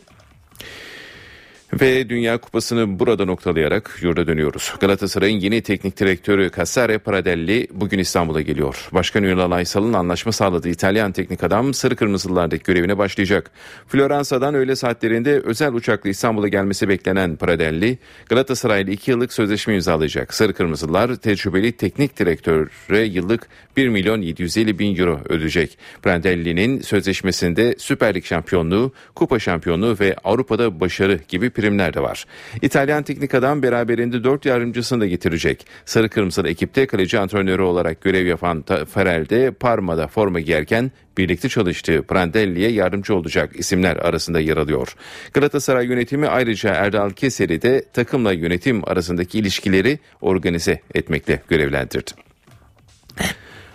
Ve 1.73 2.09
Dünya 2.09 2.39
Kupası'nı 2.39 2.99
burada 2.99 3.25
noktalayarak 3.25 3.99
yurda 4.03 4.27
dönüyoruz. 4.27 4.75
Galatasaray'ın 4.81 5.41
yeni 5.41 5.63
teknik 5.63 6.01
direktörü 6.01 6.51
Cassare 6.57 6.99
Pradelli 6.99 7.67
bugün 7.73 7.99
İstanbul'a 7.99 8.41
geliyor. 8.41 8.89
Başkan 8.93 9.23
Ünal 9.23 9.51
Aysal'ın 9.51 9.93
anlaşma 9.93 10.33
sağladığı 10.33 10.69
İtalyan 10.69 11.13
teknik 11.13 11.45
adam 11.45 11.75
Sarı 11.75 11.97
Kırmızılılardaki 11.97 12.65
görevine 12.65 12.99
başlayacak. 12.99 13.51
Floransa'dan 13.89 14.55
öğle 14.55 14.77
saatlerinde 14.77 15.41
özel 15.41 15.73
uçakla 15.73 16.11
İstanbul'a 16.11 16.49
gelmesi 16.49 16.89
beklenen 16.89 17.37
Pradelli, 17.37 17.99
Galatasaray'la 18.29 18.93
2 18.93 19.11
yıllık 19.11 19.33
sözleşme 19.33 19.75
imzalayacak. 19.75 20.35
Sarı 20.35 20.53
Kırmızılar 20.53 21.17
tecrübeli 21.17 21.73
teknik 21.73 22.19
direktöre 22.19 23.05
yıllık 23.05 23.49
1 23.77 23.89
milyon 23.89 24.23
750 24.23 24.79
bin 24.79 24.97
euro 24.97 25.21
ödeyecek. 25.29 25.79
Pradelli'nin 26.03 26.81
sözleşmesinde 26.81 27.75
Süper 27.79 28.15
Lig 28.15 28.25
şampiyonluğu, 28.25 28.93
kupa 29.15 29.39
şampiyonluğu 29.39 29.97
ve 30.01 30.17
Avrupa'da 30.25 30.81
başarı 30.81 31.21
gibi 31.29 31.51
primler 31.59 31.95
de 31.95 32.01
var. 32.01 32.27
İtalyan 32.63 33.03
teknik 33.03 33.35
adam 33.35 33.63
beraberinde 33.63 34.25
4 34.25 34.45
yardımcısını 34.47 35.01
da 35.01 35.07
getirecek. 35.07 35.67
Sarı 35.85 36.09
Kırmızılı 36.09 36.49
ekipte 36.49 36.87
kaleci 36.87 37.19
antrenörü 37.19 37.63
olarak 37.63 38.01
görev 38.01 38.27
yapan 38.27 38.65
Farel 38.91 39.29
de 39.29 39.51
Parma'da 39.51 40.07
forma 40.07 40.41
giyerken 40.41 40.91
birlikte 41.19 41.49
çalıştığı 41.49 42.03
Prandelli'ye 42.03 42.71
yardımcı 42.71 43.15
olacak 43.15 43.51
isimler 43.55 43.97
arasında 43.97 44.41
yer 44.41 44.57
alıyor. 44.57 44.95
Galatasaray 45.35 45.87
yönetimi 45.87 46.29
ayrıca 46.29 46.71
Erdal 46.71 47.11
Keser'i 47.11 47.63
de 47.63 47.85
takımla 47.93 48.33
yönetim 48.33 48.89
arasındaki 48.89 49.39
ilişkileri 49.39 49.99
organize 50.21 50.81
etmekle 50.95 51.43
görevlendirdi. 51.49 52.28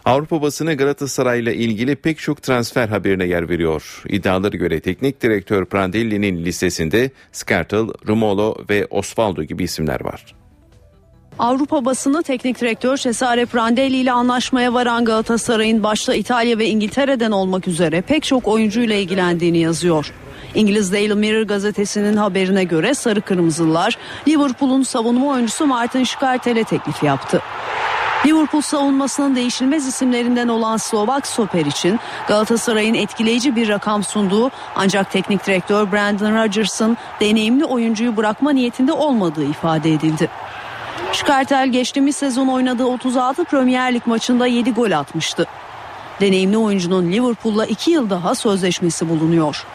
Avrupa 0.05 0.41
basını 0.41 0.73
Galatasaray 0.73 1.39
ile 1.39 1.55
ilgili 1.55 1.95
pek 1.95 2.19
çok 2.19 2.41
transfer 2.43 2.87
haberine 2.87 3.25
yer 3.25 3.49
veriyor. 3.49 4.03
İddialara 4.09 4.57
göre 4.57 4.79
teknik 4.79 5.21
direktör 5.21 5.65
Prandelli'nin 5.65 6.45
listesinde 6.45 7.11
Skartel, 7.31 7.87
Rumolo 8.07 8.55
ve 8.69 8.87
Osvaldo 8.89 9.43
gibi 9.43 9.63
isimler 9.63 10.03
var. 10.03 10.35
Avrupa 11.39 11.85
basını 11.85 12.23
teknik 12.23 12.61
direktör 12.61 12.97
Cesare 12.97 13.45
Prandelli 13.45 13.97
ile 13.97 14.11
anlaşmaya 14.11 14.73
varan 14.73 15.05
Galatasaray'ın 15.05 15.83
başta 15.83 16.15
İtalya 16.15 16.57
ve 16.57 16.67
İngiltere'den 16.67 17.31
olmak 17.31 17.67
üzere 17.67 18.01
pek 18.01 18.23
çok 18.23 18.47
oyuncuyla 18.47 18.95
ilgilendiğini 18.95 19.57
yazıyor. 19.57 20.13
İngiliz 20.55 20.93
Daily 20.93 21.13
Mirror 21.13 21.41
gazetesinin 21.41 22.17
haberine 22.17 22.63
göre 22.63 22.93
Sarı 22.93 23.21
Kırmızılar 23.21 23.97
Liverpool'un 24.27 24.83
savunma 24.83 25.27
oyuncusu 25.27 25.67
Martin 25.67 26.03
Skrtel'e 26.03 26.63
teklif 26.63 27.03
yaptı. 27.03 27.41
Liverpool 28.25 28.61
savunmasının 28.61 29.35
değişilmez 29.35 29.87
isimlerinden 29.87 30.47
olan 30.47 30.77
Slovak 30.77 31.27
stoper 31.27 31.65
için 31.65 31.99
Galatasaray'ın 32.27 32.93
etkileyici 32.93 33.55
bir 33.55 33.69
rakam 33.69 34.03
sunduğu 34.03 34.51
ancak 34.75 35.11
teknik 35.11 35.47
direktör 35.47 35.91
Brandon 35.91 36.43
Rodgers'ın 36.43 36.97
deneyimli 37.19 37.65
oyuncuyu 37.65 38.17
bırakma 38.17 38.51
niyetinde 38.51 38.91
olmadığı 38.91 39.43
ifade 39.43 39.93
edildi. 39.93 40.29
Şkartel 41.11 41.67
geçtiğimiz 41.67 42.15
sezon 42.15 42.47
oynadığı 42.47 42.85
36 42.85 43.43
Premier 43.43 43.93
Lig 43.93 44.07
maçında 44.07 44.47
7 44.47 44.73
gol 44.73 44.91
atmıştı. 44.91 45.45
Deneyimli 46.21 46.57
oyuncunun 46.57 47.11
Liverpool'la 47.11 47.65
2 47.65 47.91
yıl 47.91 48.09
daha 48.09 48.35
sözleşmesi 48.35 49.09
bulunuyor. 49.09 49.65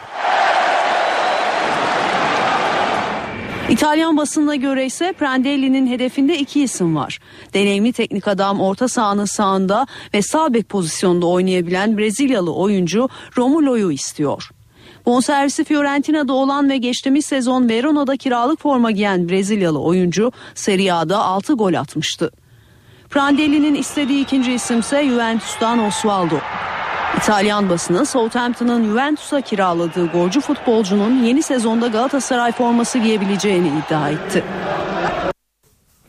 İtalyan 3.69 4.17
basınına 4.17 4.55
göre 4.55 4.85
ise 4.85 5.13
Prandelli'nin 5.13 5.87
hedefinde 5.87 6.37
iki 6.37 6.63
isim 6.63 6.95
var. 6.95 7.19
Deneyimli 7.53 7.93
teknik 7.93 8.27
adam 8.27 8.61
orta 8.61 8.87
sahanın 8.87 9.25
sağında 9.25 9.87
ve 10.13 10.21
sağ 10.21 10.53
bek 10.53 10.69
pozisyonda 10.69 11.25
oynayabilen 11.25 11.97
Brezilyalı 11.97 12.53
oyuncu 12.53 13.09
Romulo'yu 13.37 13.91
istiyor. 13.91 14.49
Bonservisi 15.05 15.63
Fiorentina'da 15.63 16.33
olan 16.33 16.69
ve 16.69 16.77
geçtiğimiz 16.77 17.25
sezon 17.25 17.69
Verona'da 17.69 18.17
kiralık 18.17 18.61
forma 18.61 18.91
giyen 18.91 19.29
Brezilyalı 19.29 19.79
oyuncu 19.81 20.31
Serie 20.55 20.91
A'da 20.91 21.17
6 21.17 21.53
gol 21.53 21.73
atmıştı. 21.73 22.31
Prandelli'nin 23.09 23.75
istediği 23.75 24.23
ikinci 24.23 24.53
isimse 24.53 25.05
Juventus'tan 25.05 25.79
Osvaldo. 25.79 26.35
İtalyan 27.17 27.69
basını 27.69 28.05
Southampton'ın 28.05 28.85
Juventus'a 28.85 29.41
kiraladığı 29.41 30.07
golcü 30.07 30.41
futbolcunun 30.41 31.23
yeni 31.23 31.43
sezonda 31.43 31.87
Galatasaray 31.87 32.51
forması 32.51 32.99
giyebileceğini 32.99 33.67
iddia 33.67 34.09
etti. 34.09 34.43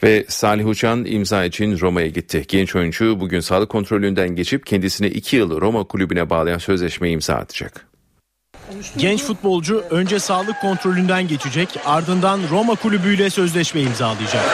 Ve 0.03 0.25
Salih 0.29 0.67
Uçan 0.67 1.05
imza 1.05 1.45
için 1.45 1.81
Roma'ya 1.81 2.07
gitti. 2.07 2.45
Genç 2.49 2.77
oyuncu 2.77 3.21
bugün 3.21 3.41
sağlık 3.41 3.69
kontrolünden 3.69 4.29
geçip 4.29 4.67
kendisini 4.67 5.07
2 5.07 5.37
yıl 5.37 5.61
Roma 5.61 5.85
kulübüne 5.85 6.31
bağlayan 6.31 6.59
sözleşmeyi 6.59 7.15
imza 7.15 7.35
atacak. 7.35 7.87
Genç 8.97 9.23
futbolcu 9.23 9.85
önce 9.91 10.19
sağlık 10.19 10.61
kontrolünden 10.61 11.29
geçecek 11.29 11.69
ardından 11.87 12.41
Roma 12.51 12.75
kulübüyle 12.75 13.31
sözleşme 13.31 13.81
imzalayacak. 13.81 14.45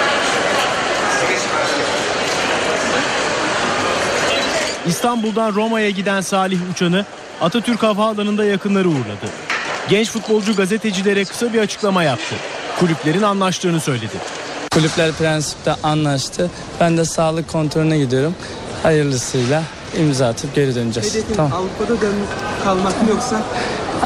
İstanbul'dan 4.89 5.55
Roma'ya 5.55 5.91
giden 5.91 6.21
Salih 6.21 6.59
Uçan'ı 6.73 7.05
Atatürk 7.41 7.83
Havaalanı'nda 7.83 8.45
yakınları 8.45 8.89
uğurladı. 8.89 9.27
Genç 9.89 10.11
futbolcu 10.11 10.57
gazetecilere 10.57 11.25
kısa 11.25 11.53
bir 11.53 11.59
açıklama 11.59 12.03
yaptı. 12.03 12.35
Kulüplerin 12.81 13.23
anlaştığını 13.23 13.81
söyledi. 13.81 14.15
Kulüpler 14.71 15.13
prensipte 15.13 15.75
anlaştı. 15.83 16.51
Ben 16.81 16.97
de 16.97 17.05
sağlık 17.05 17.49
kontrolüne 17.49 17.99
gidiyorum. 17.99 18.35
Hayırlısıyla 18.83 19.63
imza 19.99 20.27
atıp 20.29 20.55
geri 20.55 20.75
döneceğiz. 20.75 21.15
Hedefin 21.15 21.35
tamam. 21.35 21.53
Avrupa'da 21.53 22.01
dön 22.01 22.15
kalmak 22.65 23.03
mı 23.03 23.09
yoksa? 23.11 23.43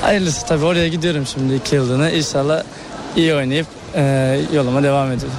Hayırlısı 0.00 0.46
tabii 0.46 0.64
oraya 0.64 0.88
gidiyorum 0.88 1.26
şimdi 1.26 1.54
iki 1.54 1.74
yıllığına. 1.74 2.10
İnşallah 2.10 2.62
iyi 3.16 3.34
oynayıp 3.34 3.66
e, 3.94 4.40
yoluma 4.52 4.82
devam 4.82 5.12
ediyorum. 5.12 5.38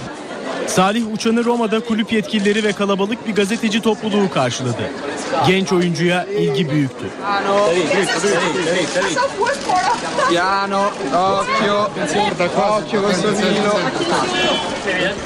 Salih 0.67 1.13
Uçan'ı 1.13 1.45
Roma'da 1.45 1.79
kulüp 1.79 2.11
yetkilileri 2.11 2.63
ve 2.63 2.73
kalabalık 2.73 3.27
bir 3.27 3.35
gazeteci 3.35 3.81
topluluğu 3.81 4.29
karşıladı. 4.33 4.81
Genç 5.47 5.73
oyuncuya 5.73 6.25
ilgi 6.25 6.69
büyüktü. 6.69 7.05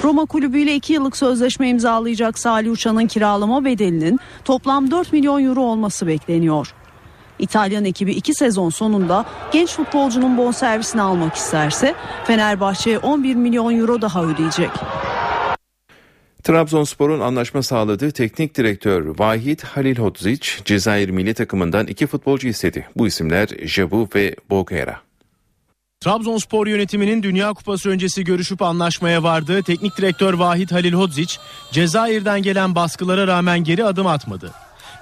Roma 0.03 0.25
kulübüyle 0.25 0.75
2 0.75 0.93
yıllık 0.93 1.17
sözleşme 1.17 1.69
imzalayacak 1.69 2.39
Salih 2.39 2.71
Uçan'ın 2.71 3.07
kiralama 3.07 3.65
bedelinin 3.65 4.19
toplam 4.45 4.91
4 4.91 5.13
milyon 5.13 5.45
euro 5.45 5.61
olması 5.61 6.07
bekleniyor. 6.07 6.73
İtalyan 7.39 7.85
ekibi 7.85 8.11
iki 8.11 8.33
sezon 8.33 8.69
sonunda 8.69 9.25
genç 9.51 9.69
futbolcunun 9.69 10.37
bonservisini 10.37 11.01
almak 11.01 11.35
isterse 11.35 11.95
Fenerbahçe'ye 12.25 12.97
11 12.97 13.35
milyon 13.35 13.79
euro 13.79 14.01
daha 14.01 14.23
ödeyecek. 14.23 14.69
Trabzonspor'un 16.45 17.19
anlaşma 17.19 17.63
sağladığı 17.63 18.11
teknik 18.11 18.57
direktör 18.57 19.19
Vahit 19.19 19.63
Halilhodzic 19.63 20.49
Cezayir 20.65 21.09
milli 21.09 21.33
takımından 21.33 21.87
iki 21.87 22.07
futbolcu 22.07 22.47
istedi. 22.47 22.87
Bu 22.95 23.07
isimler 23.07 23.49
Jabu 23.63 24.09
ve 24.15 24.35
Bogera. 24.49 24.99
Trabzonspor 25.99 26.67
yönetiminin 26.67 27.23
Dünya 27.23 27.53
Kupası 27.53 27.89
öncesi 27.89 28.23
görüşüp 28.23 28.61
anlaşmaya 28.61 29.23
vardığı 29.23 29.63
teknik 29.63 29.97
direktör 29.97 30.33
Vahit 30.33 30.71
Halilhodzic, 30.71 31.37
Cezayir'den 31.71 32.41
gelen 32.41 32.75
baskılara 32.75 33.27
rağmen 33.27 33.63
geri 33.63 33.85
adım 33.85 34.07
atmadı. 34.07 34.51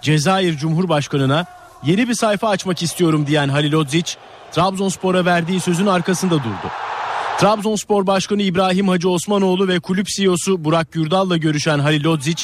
Cezayir 0.01 0.57
Cumhurbaşkanı'na 0.57 1.45
yeni 1.85 2.09
bir 2.09 2.13
sayfa 2.13 2.49
açmak 2.49 2.83
istiyorum 2.83 3.27
diyen 3.27 3.49
Halilhodzic, 3.49 4.15
Trabzonspor'a 4.51 5.25
verdiği 5.25 5.59
sözün 5.59 5.85
arkasında 5.85 6.35
durdu. 6.35 6.71
Trabzonspor 7.39 8.07
Başkanı 8.07 8.41
İbrahim 8.41 8.87
Hacı 8.87 9.09
Osmanoğlu 9.09 9.67
ve 9.67 9.79
kulüp 9.79 10.07
CEO'su 10.07 10.63
Burak 10.63 10.91
Gürdal'la 10.91 11.37
görüşen 11.37 11.79
Halil 11.79 12.05
Odzic, 12.05 12.43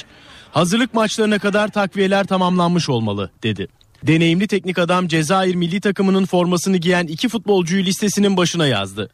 hazırlık 0.51 0.93
maçlarına 0.93 1.39
kadar 1.39 1.67
takviyeler 1.67 2.27
tamamlanmış 2.27 2.89
olmalı 2.89 3.31
dedi. 3.43 3.67
Deneyimli 4.03 4.47
teknik 4.47 4.79
adam 4.79 5.07
Cezayir 5.07 5.55
milli 5.55 5.81
takımının 5.81 6.25
formasını 6.25 6.77
giyen 6.77 7.07
iki 7.07 7.29
futbolcuyu 7.29 7.85
listesinin 7.85 8.37
başına 8.37 8.67
yazdı. 8.67 9.09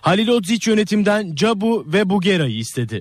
Halil 0.00 0.28
Odzic 0.28 0.70
yönetimden 0.70 1.34
Cabu 1.34 1.84
ve 1.86 2.10
Bugera'yı 2.10 2.58
istedi. 2.58 3.00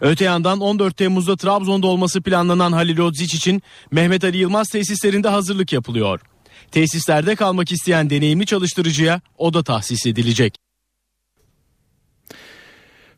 Öte 0.00 0.24
yandan 0.24 0.60
14 0.60 0.96
Temmuz'da 0.96 1.36
Trabzon'da 1.36 1.86
olması 1.86 2.22
planlanan 2.22 2.72
Halil 2.72 2.98
Odzic 2.98 3.36
için 3.36 3.62
Mehmet 3.90 4.24
Ali 4.24 4.36
Yılmaz 4.36 4.68
tesislerinde 4.68 5.28
hazırlık 5.28 5.72
yapılıyor. 5.72 6.20
Tesislerde 6.76 7.36
kalmak 7.36 7.72
isteyen 7.72 8.10
deneyimli 8.10 8.46
çalıştırıcıya 8.46 9.20
o 9.38 9.54
da 9.54 9.62
tahsis 9.62 10.06
edilecek. 10.06 10.56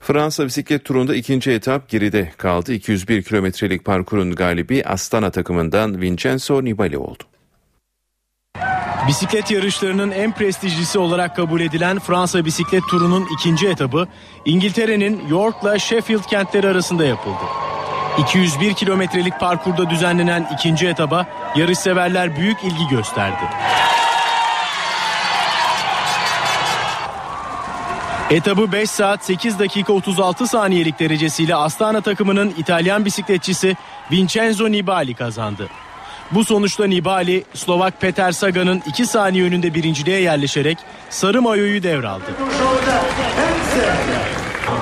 Fransa 0.00 0.46
bisiklet 0.46 0.84
turunda 0.84 1.14
ikinci 1.14 1.50
etap 1.50 1.88
geride 1.88 2.32
kaldı. 2.36 2.72
201 2.72 3.22
kilometrelik 3.22 3.84
parkurun 3.84 4.34
galibi 4.34 4.84
Astana 4.84 5.30
takımından 5.30 6.00
Vincenzo 6.00 6.64
Nibali 6.64 6.98
oldu. 6.98 7.22
Bisiklet 9.08 9.50
yarışlarının 9.50 10.10
en 10.10 10.34
prestijlisi 10.34 10.98
olarak 10.98 11.36
kabul 11.36 11.60
edilen 11.60 11.98
Fransa 11.98 12.44
bisiklet 12.44 12.82
turunun 12.90 13.26
ikinci 13.38 13.68
etabı 13.68 14.08
İngiltere'nin 14.44 15.28
York'la 15.28 15.78
Sheffield 15.78 16.22
kentleri 16.22 16.68
arasında 16.68 17.04
yapıldı. 17.04 17.67
201 18.18 18.74
kilometrelik 18.74 19.40
parkurda 19.40 19.90
düzenlenen 19.90 20.48
ikinci 20.54 20.86
etaba 20.86 21.26
yarışseverler 21.56 22.36
büyük 22.36 22.64
ilgi 22.64 22.88
gösterdi. 22.90 23.42
Etabı 28.30 28.72
5 28.72 28.90
saat 28.90 29.24
8 29.24 29.58
dakika 29.58 29.92
36 29.92 30.46
saniyelik 30.46 30.98
derecesiyle 30.98 31.54
Astana 31.54 32.00
takımının 32.00 32.54
İtalyan 32.58 33.04
bisikletçisi 33.04 33.76
Vincenzo 34.12 34.72
Nibali 34.72 35.14
kazandı. 35.14 35.68
Bu 36.30 36.44
sonuçta 36.44 36.86
Nibali 36.86 37.44
Slovak 37.54 38.00
Peter 38.00 38.32
Sagan'ın 38.32 38.82
2 38.86 39.06
saniye 39.06 39.44
önünde 39.44 39.74
birinciliğe 39.74 40.20
yerleşerek 40.20 40.78
sarı 41.10 41.42
mayoyu 41.42 41.82
devraldı. 41.82 42.24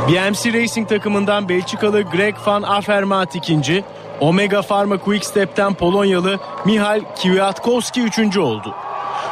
BMC 0.08 0.52
Racing 0.52 0.88
takımından 0.88 1.48
Belçikalı 1.48 2.02
Greg 2.02 2.34
van 2.46 2.62
Avermaet 2.62 3.34
ikinci, 3.34 3.84
Omega 4.20 4.62
Pharma 4.62 4.98
Quickstep'ten 4.98 5.74
Polonyalı 5.74 6.40
Mihal 6.66 7.00
Kwiatkowski 7.00 8.02
üçüncü 8.02 8.40
oldu. 8.40 8.74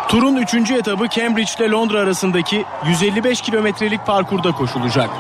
Turun 0.09 0.37
üçüncü 0.37 0.75
etabı 0.75 1.09
Cambridge 1.09 1.51
ile 1.59 1.71
Londra 1.71 1.99
arasındaki 1.99 2.65
155 2.87 3.41
kilometrelik 3.41 4.07
parkurda 4.07 4.53
koşulacak. 4.53 5.11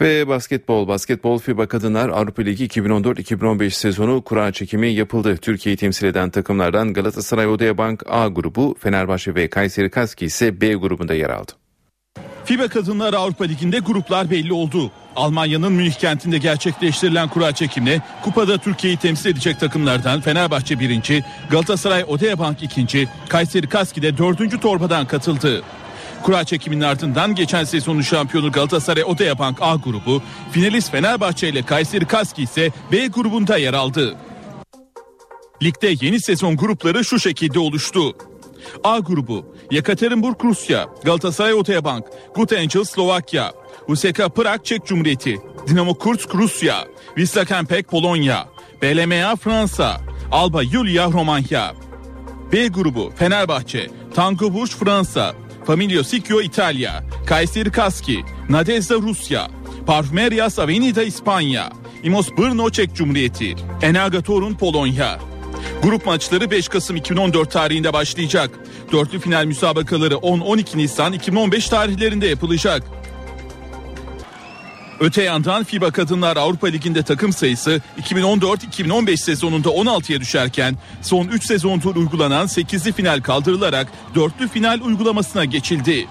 Ve 0.00 0.28
basketbol, 0.28 0.88
basketbol 0.88 1.38
FIBA 1.38 1.68
Kadınlar 1.68 2.08
Avrupa 2.08 2.42
Ligi 2.42 2.66
2014-2015 2.66 3.70
sezonu 3.70 4.22
kura 4.22 4.52
çekimi 4.52 4.88
yapıldı. 4.88 5.36
Türkiye'yi 5.36 5.76
temsil 5.76 6.06
eden 6.06 6.30
takımlardan 6.30 6.92
Galatasaray 6.92 7.46
Odeabank 7.46 8.02
A 8.08 8.28
grubu, 8.28 8.76
Fenerbahçe 8.78 9.34
ve 9.34 9.48
Kayseri 9.50 9.90
Kaski 9.90 10.24
ise 10.24 10.60
B 10.60 10.74
grubunda 10.74 11.14
yer 11.14 11.30
aldı. 11.30 11.61
FIBA 12.44 12.68
Kadınlar 12.68 13.14
Avrupa 13.14 13.44
Ligi'nde 13.44 13.78
gruplar 13.78 14.30
belli 14.30 14.52
oldu. 14.52 14.90
Almanya'nın 15.16 15.72
Münih 15.72 15.92
kentinde 15.92 16.38
gerçekleştirilen 16.38 17.28
kura 17.28 17.52
çekimle 17.52 18.00
kupada 18.22 18.58
Türkiye'yi 18.58 18.96
temsil 18.96 19.30
edecek 19.30 19.60
takımlardan 19.60 20.20
Fenerbahçe 20.20 20.80
birinci, 20.80 21.24
Galatasaray 21.50 22.04
Odeabank 22.08 22.62
ikinci, 22.62 23.08
Kayseri 23.28 23.66
Kaski 23.68 24.02
de 24.02 24.18
dördüncü 24.18 24.60
torbadan 24.60 25.06
katıldı. 25.06 25.62
Kura 26.22 26.44
çekiminin 26.44 26.80
ardından 26.80 27.34
geçen 27.34 27.64
sezonun 27.64 28.02
şampiyonu 28.02 28.52
Galatasaray 28.52 29.04
Odeabank 29.04 29.58
A 29.60 29.74
grubu, 29.74 30.22
finalist 30.52 30.90
Fenerbahçe 30.90 31.48
ile 31.48 31.62
Kayseri 31.62 32.04
Kaski 32.04 32.42
ise 32.42 32.70
B 32.92 33.06
grubunda 33.06 33.56
yer 33.56 33.74
aldı. 33.74 34.16
Ligde 35.62 35.94
yeni 36.00 36.20
sezon 36.20 36.56
grupları 36.56 37.04
şu 37.04 37.20
şekilde 37.20 37.58
oluştu. 37.58 38.16
A 38.84 38.98
grubu 38.98 39.54
Yekaterinburg 39.70 40.44
Rusya, 40.44 40.86
Galatasaray 41.04 41.54
Otoyabank, 41.54 42.04
Gut 42.34 42.52
Angels 42.52 42.90
Slovakya, 42.90 43.52
USK 43.88 44.28
Prag 44.36 44.64
Çek 44.64 44.86
Cumhuriyeti, 44.86 45.38
Dinamo 45.68 45.94
Kursk 45.94 46.34
Rusya, 46.34 46.84
Wisla 47.16 47.44
Kempek 47.44 47.88
Polonya, 47.88 48.48
BLMA 48.82 49.36
Fransa, 49.36 50.00
Alba 50.32 50.62
Yulia 50.62 51.12
Romanya. 51.12 51.74
B 52.52 52.66
grubu 52.66 53.12
Fenerbahçe, 53.16 53.90
Tango 54.14 54.54
Bush 54.54 54.70
Fransa, 54.70 55.34
Familio 55.66 56.04
Sicchio 56.04 56.40
İtalya, 56.40 57.04
Kayseri 57.26 57.70
Kaski, 57.70 58.24
Nadezda 58.48 58.94
Rusya, 58.94 59.48
Parfumerias 59.86 60.58
Avenida 60.58 61.02
İspanya, 61.02 61.72
Imos 62.02 62.30
Brno 62.38 62.70
Çek 62.70 62.94
Cumhuriyeti, 62.94 63.54
Enaga 63.82 64.22
Torun 64.22 64.54
Polonya. 64.54 65.31
Grup 65.82 66.06
maçları 66.06 66.50
5 66.50 66.68
Kasım 66.68 66.96
2014 66.96 67.50
tarihinde 67.50 67.92
başlayacak. 67.92 68.50
Dörtlü 68.92 69.20
final 69.20 69.44
müsabakaları 69.44 70.14
10-12 70.14 70.78
Nisan 70.78 71.12
2015 71.12 71.68
tarihlerinde 71.68 72.26
yapılacak. 72.26 72.82
Öte 75.00 75.22
yandan 75.22 75.64
FIBA 75.64 75.90
Kadınlar 75.90 76.36
Avrupa 76.36 76.66
Ligi'nde 76.66 77.02
takım 77.02 77.32
sayısı 77.32 77.80
2014-2015 78.02 79.16
sezonunda 79.16 79.68
16'ya 79.68 80.20
düşerken 80.20 80.76
son 81.02 81.28
3 81.28 81.46
sezondur 81.46 81.96
uygulanan 81.96 82.46
8'li 82.46 82.92
final 82.92 83.20
kaldırılarak 83.20 83.88
dörtlü 84.14 84.48
final 84.48 84.80
uygulamasına 84.80 85.44
geçildi. 85.44 86.06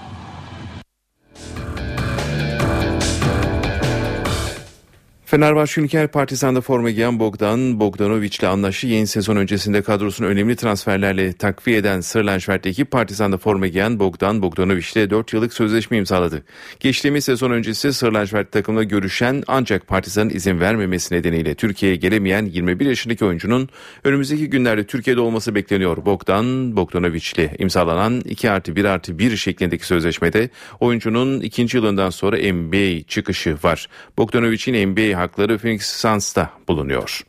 Fenerbahçe 5.32 5.80
Ülker 5.80 6.08
Partizan'da 6.08 6.60
forma 6.60 6.90
giyen 6.90 7.18
Bogdan 7.18 7.80
Bogdanovic 7.80 8.30
ile 8.40 8.48
anlaştı. 8.48 8.86
Yeni 8.86 9.06
sezon 9.06 9.36
öncesinde 9.36 9.82
kadrosunu 9.82 10.26
önemli 10.26 10.56
transferlerle 10.56 11.32
takviye 11.32 11.76
eden 11.76 12.00
Sırlanşvert 12.00 12.66
ekip 12.66 12.90
Partizan'da 12.90 13.38
forma 13.38 13.66
giyen 13.66 13.98
Bogdan 13.98 14.42
Bogdanovic 14.42 14.86
ile 14.94 15.10
4 15.10 15.32
yıllık 15.32 15.52
sözleşme 15.52 15.96
imzaladı. 15.96 16.42
Geçtiğimiz 16.80 17.24
sezon 17.24 17.50
öncesi 17.50 17.92
Sırlanşvert 17.92 18.52
takımla 18.52 18.82
görüşen 18.82 19.42
ancak 19.46 19.86
Partizan'ın 19.86 20.30
izin 20.30 20.60
vermemesi 20.60 21.14
nedeniyle 21.14 21.54
Türkiye'ye 21.54 21.96
gelemeyen 21.96 22.44
21 22.44 22.86
yaşındaki 22.86 23.24
oyuncunun 23.24 23.68
önümüzdeki 24.04 24.50
günlerde 24.50 24.86
Türkiye'de 24.86 25.20
olması 25.20 25.54
bekleniyor. 25.54 26.04
Bogdan 26.04 26.76
Bogdanovic 26.76 27.24
ile 27.36 27.56
imzalanan 27.58 28.20
2 28.20 28.50
artı 28.50 28.76
1 28.76 28.84
artı 28.84 29.18
1 29.18 29.36
şeklindeki 29.36 29.86
sözleşmede 29.86 30.50
oyuncunun 30.80 31.40
ikinci 31.40 31.76
yılından 31.76 32.10
sonra 32.10 32.36
NBA 32.36 33.02
çıkışı 33.08 33.56
var. 33.62 33.88
Bogdanovic'in 34.18 34.88
NBA 34.88 35.21
hakları 35.22 35.58
Phoenix 35.58 35.86
Suns'ta 35.86 36.50
bulunuyor. 36.68 37.20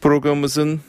Programımızın 0.00 0.80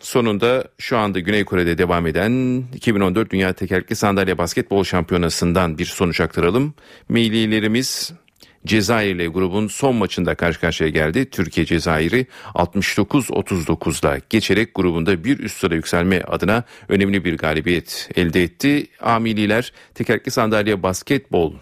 sonunda 0.00 0.64
şu 0.78 0.98
anda 0.98 1.20
Güney 1.20 1.44
Kore'de 1.44 1.78
devam 1.78 2.06
eden 2.06 2.64
2014 2.74 3.30
Dünya 3.30 3.52
Tekerlekli 3.52 3.96
Sandalye 3.96 4.38
Basketbol 4.38 4.84
Şampiyonası'ndan 4.84 5.78
bir 5.78 5.84
sonuç 5.84 6.20
aktaralım. 6.20 6.74
Millilerimiz 7.08 8.12
Cezayir 8.66 9.14
ile 9.14 9.26
grubun 9.26 9.68
son 9.68 9.96
maçında 9.96 10.34
karşı 10.34 10.60
karşıya 10.60 10.90
geldi. 10.90 11.30
Türkiye 11.30 11.66
Cezayir'i 11.66 12.26
69-39'da 12.54 14.18
geçerek 14.30 14.74
grubunda 14.74 15.24
bir 15.24 15.38
üst 15.38 15.56
sıra 15.56 15.74
yükselme 15.74 16.22
adına 16.22 16.64
önemli 16.88 17.24
bir 17.24 17.38
galibiyet 17.38 18.08
elde 18.16 18.42
etti. 18.42 18.86
Amililer 19.00 19.72
tekerlekli 19.94 20.30
sandalye 20.30 20.82
basketbol 20.82 21.54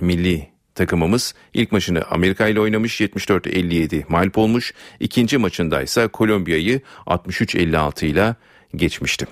milli 0.00 0.55
takımımız 0.76 1.34
ilk 1.54 1.72
maçını 1.72 2.02
Amerika 2.10 2.48
ile 2.48 2.60
oynamış 2.60 3.00
74-57 3.00 4.02
mağlup 4.08 4.38
olmuş. 4.38 4.74
İkinci 5.00 5.38
maçında 5.38 5.82
ise 5.82 6.08
Kolombiya'yı 6.08 6.80
63-56 7.06 8.06
ile 8.06 8.34
geçmişti. 8.76 9.26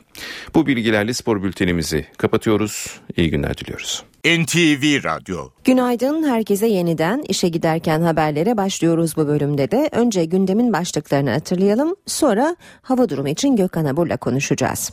Bu 0.54 0.66
bilgilerle 0.66 1.14
spor 1.14 1.42
bültenimizi 1.42 2.06
kapatıyoruz. 2.16 3.00
İyi 3.16 3.30
günler 3.30 3.58
diliyoruz. 3.58 4.04
NTV 4.24 5.04
Radyo 5.04 5.48
Günaydın 5.64 6.28
herkese 6.28 6.66
yeniden 6.66 7.24
işe 7.28 7.48
giderken 7.48 8.00
haberlere 8.00 8.56
başlıyoruz 8.56 9.16
bu 9.16 9.26
bölümde 9.26 9.70
de. 9.70 9.88
Önce 9.92 10.24
gündemin 10.24 10.72
başlıklarını 10.72 11.30
hatırlayalım 11.30 11.96
sonra 12.06 12.56
hava 12.82 13.08
durumu 13.08 13.28
için 13.28 13.56
Gökhan 13.56 13.84
Abur'la 13.84 14.16
konuşacağız. 14.16 14.92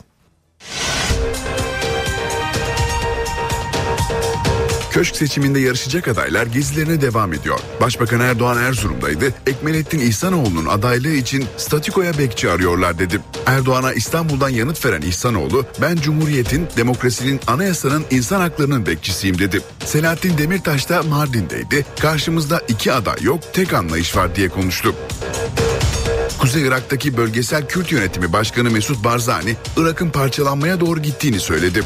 Köşk 4.92 5.16
seçiminde 5.16 5.60
yarışacak 5.60 6.08
adaylar 6.08 6.46
gezilerine 6.46 7.00
devam 7.00 7.32
ediyor. 7.32 7.58
Başbakan 7.80 8.20
Erdoğan 8.20 8.58
Erzurum'daydı. 8.58 9.34
Ekmelettin 9.46 9.98
İhsanoğlu'nun 9.98 10.66
adaylığı 10.66 11.12
için 11.12 11.44
statikoya 11.56 12.18
bekçi 12.18 12.50
arıyorlar 12.50 12.98
dedi. 12.98 13.20
Erdoğan'a 13.46 13.92
İstanbul'dan 13.92 14.48
yanıt 14.48 14.86
veren 14.86 15.02
İhsanoğlu, 15.02 15.66
ben 15.80 15.96
Cumhuriyet'in, 15.96 16.68
demokrasinin, 16.76 17.40
anayasanın, 17.46 18.04
insan 18.10 18.40
haklarının 18.40 18.86
bekçisiyim 18.86 19.38
dedi. 19.38 19.60
Selahattin 19.84 20.38
Demirtaş 20.38 20.88
da 20.88 21.02
Mardin'deydi. 21.02 21.86
Karşımızda 22.00 22.62
iki 22.68 22.92
aday 22.92 23.22
yok, 23.22 23.40
tek 23.52 23.74
anlayış 23.74 24.16
var 24.16 24.36
diye 24.36 24.48
konuştu. 24.48 24.94
Kuzey 26.38 26.62
Irak'taki 26.62 27.16
Bölgesel 27.16 27.68
Kürt 27.68 27.92
Yönetimi 27.92 28.32
Başkanı 28.32 28.70
Mesut 28.70 29.04
Barzani, 29.04 29.56
Irak'ın 29.76 30.10
parçalanmaya 30.10 30.80
doğru 30.80 31.02
gittiğini 31.02 31.40
söyledi. 31.40 31.82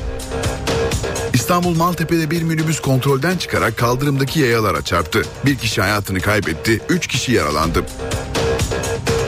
İstanbul 1.37 1.77
Maltepe'de 1.77 2.31
bir 2.31 2.43
minibüs 2.43 2.81
kontrolden 2.81 3.37
çıkarak 3.37 3.77
kaldırımdaki 3.77 4.41
yayalara 4.41 4.83
çarptı. 4.83 5.23
Bir 5.45 5.57
kişi 5.57 5.81
hayatını 5.81 6.21
kaybetti, 6.21 6.81
üç 6.89 7.07
kişi 7.07 7.33
yaralandı. 7.33 7.85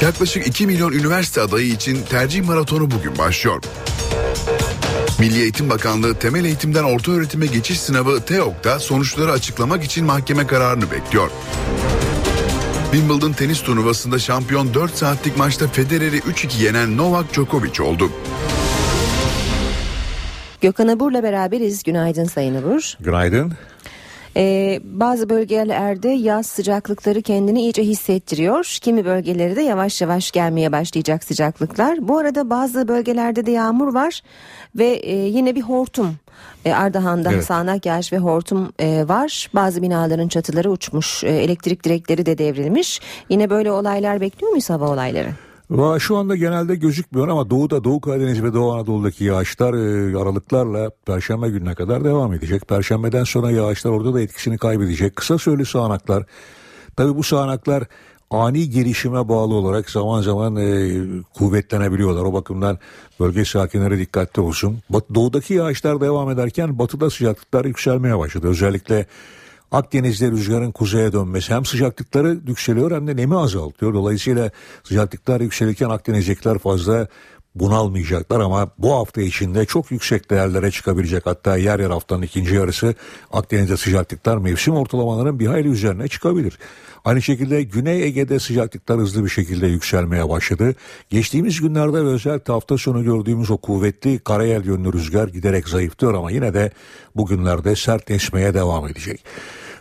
Yaklaşık 0.02 0.46
2 0.46 0.66
milyon 0.66 0.92
üniversite 0.92 1.40
adayı 1.40 1.66
için 1.66 2.02
tercih 2.02 2.44
maratonu 2.44 2.90
bugün 2.90 3.18
başlıyor. 3.18 3.62
Milli 5.18 5.40
Eğitim 5.40 5.70
Bakanlığı 5.70 6.14
temel 6.14 6.44
eğitimden 6.44 6.84
orta 6.84 7.12
öğretime 7.12 7.46
geçiş 7.46 7.80
sınavı 7.80 8.20
TEOK'ta 8.20 8.80
sonuçları 8.80 9.32
açıklamak 9.32 9.84
için 9.84 10.04
mahkeme 10.04 10.46
kararını 10.46 10.90
bekliyor. 10.90 11.30
Wimbledon 12.92 13.32
tenis 13.32 13.62
turnuvasında 13.62 14.18
şampiyon 14.18 14.74
4 14.74 14.96
saatlik 14.96 15.36
maçta 15.36 15.68
Federer'i 15.68 16.18
3-2 16.18 16.62
yenen 16.62 16.96
Novak 16.96 17.34
Djokovic 17.34 17.82
oldu. 17.82 18.10
Gökhan 20.60 20.88
Abur'la 20.88 21.22
beraberiz. 21.22 21.82
Günaydın 21.82 22.24
Sayın 22.24 22.54
Abur. 22.54 22.96
Günaydın. 23.00 23.52
Ee, 24.36 24.80
bazı 24.84 25.28
bölgelerde 25.28 26.08
yaz 26.08 26.46
sıcaklıkları 26.46 27.22
kendini 27.22 27.60
iyice 27.60 27.82
hissettiriyor. 27.82 28.78
Kimi 28.82 29.04
bölgeleri 29.04 29.56
de 29.56 29.62
yavaş 29.62 30.00
yavaş 30.00 30.30
gelmeye 30.30 30.72
başlayacak 30.72 31.24
sıcaklıklar. 31.24 32.08
Bu 32.08 32.18
arada 32.18 32.50
bazı 32.50 32.88
bölgelerde 32.88 33.46
de 33.46 33.50
yağmur 33.50 33.94
var 33.94 34.22
ve 34.76 34.86
e, 34.86 35.16
yine 35.16 35.54
bir 35.54 35.62
hortum. 35.62 36.16
E, 36.64 36.72
Ardahan'da 36.72 37.32
Evet. 37.32 37.44
sağanak 37.44 37.86
yağış 37.86 38.12
ve 38.12 38.18
hortum 38.18 38.72
e, 38.78 39.08
var. 39.08 39.50
Bazı 39.54 39.82
binaların 39.82 40.28
çatıları 40.28 40.70
uçmuş, 40.70 41.24
e, 41.24 41.28
elektrik 41.28 41.84
direkleri 41.84 42.26
de 42.26 42.38
devrilmiş. 42.38 43.00
Yine 43.28 43.50
böyle 43.50 43.72
olaylar 43.72 44.20
bekliyor 44.20 44.50
muyuz 44.50 44.70
hava 44.70 44.88
olayları? 44.88 45.28
Va- 45.70 46.00
Şu 46.00 46.16
anda 46.16 46.36
genelde 46.36 46.76
gözükmüyor 46.76 47.28
ama 47.28 47.50
Doğu'da 47.50 47.84
Doğu 47.84 48.00
Karadeniz 48.00 48.42
ve 48.42 48.54
Doğu 48.54 48.72
Anadolu'daki 48.72 49.24
yağışlar 49.24 49.74
e, 49.74 50.16
aralıklarla 50.18 50.90
Perşembe 51.06 51.48
gününe 51.48 51.74
kadar 51.74 52.04
devam 52.04 52.32
edecek. 52.34 52.68
Perşembeden 52.68 53.24
sonra 53.24 53.50
yağışlar 53.50 53.90
orada 53.90 54.14
da 54.14 54.20
etkisini 54.20 54.58
kaybedecek. 54.58 55.16
Kısa 55.16 55.38
süreli 55.38 55.66
sağanaklar. 55.66 56.24
Tabi 56.96 57.16
bu 57.16 57.22
sağanaklar 57.22 57.84
ani 58.30 58.70
gelişime 58.70 59.28
bağlı 59.28 59.54
olarak 59.54 59.90
zaman 59.90 60.20
zaman 60.22 60.56
e, 60.56 60.90
kuvvetlenebiliyorlar. 61.34 62.22
O 62.22 62.32
bakımdan 62.32 62.78
bölge 63.20 63.44
sakinleri 63.44 63.98
dikkatli 63.98 64.42
olsun. 64.42 64.78
Bat- 64.92 65.14
Doğudaki 65.14 65.54
yağışlar 65.54 66.00
devam 66.00 66.30
ederken 66.30 66.78
batıda 66.78 67.10
sıcaklıklar 67.10 67.64
yükselmeye 67.64 68.18
başladı. 68.18 68.46
Özellikle 68.48 69.06
Akdeniz'de 69.72 70.30
rüzgarın 70.30 70.72
kuzeye 70.72 71.12
dönmesi 71.12 71.54
hem 71.54 71.64
sıcaklıkları 71.64 72.38
yükseliyor 72.46 72.90
hem 72.90 73.06
de 73.06 73.16
nemi 73.16 73.36
azaltıyor. 73.36 73.94
Dolayısıyla 73.94 74.50
sıcaklıklar 74.84 75.40
yükselirken 75.40 75.90
Akdeniz'dekiler 75.90 76.58
fazla 76.58 77.08
bunalmayacaklar 77.54 78.40
ama 78.40 78.70
bu 78.78 78.92
hafta 78.92 79.20
içinde 79.22 79.64
çok 79.64 79.90
yüksek 79.90 80.30
değerlere 80.30 80.70
çıkabilecek 80.70 81.26
hatta 81.26 81.56
yer 81.56 81.80
yer 81.80 81.90
haftanın 81.90 82.22
ikinci 82.22 82.54
yarısı 82.54 82.94
Akdeniz'de 83.32 83.76
sıcaklıklar 83.76 84.36
mevsim 84.36 84.74
ortalamalarının 84.74 85.38
bir 85.38 85.46
hayli 85.46 85.68
üzerine 85.68 86.08
çıkabilir. 86.08 86.58
Aynı 87.04 87.22
şekilde 87.22 87.62
Güney 87.62 88.02
Ege'de 88.02 88.38
sıcaklıklar 88.38 88.98
hızlı 88.98 89.24
bir 89.24 89.30
şekilde 89.30 89.66
yükselmeye 89.66 90.28
başladı. 90.28 90.74
Geçtiğimiz 91.10 91.60
günlerde 91.60 92.04
ve 92.04 92.08
özellikle 92.08 92.52
hafta 92.52 92.78
sonu 92.78 93.04
gördüğümüz 93.04 93.50
o 93.50 93.56
kuvvetli 93.56 94.18
karayel 94.18 94.64
yönlü 94.66 94.92
rüzgar 94.92 95.28
giderek 95.28 95.68
zayıflıyor 95.68 96.14
ama 96.14 96.30
yine 96.30 96.54
de 96.54 96.70
bugünlerde 97.16 97.76
sert 97.76 98.10
esmeye 98.10 98.54
devam 98.54 98.88
edecek. 98.88 99.24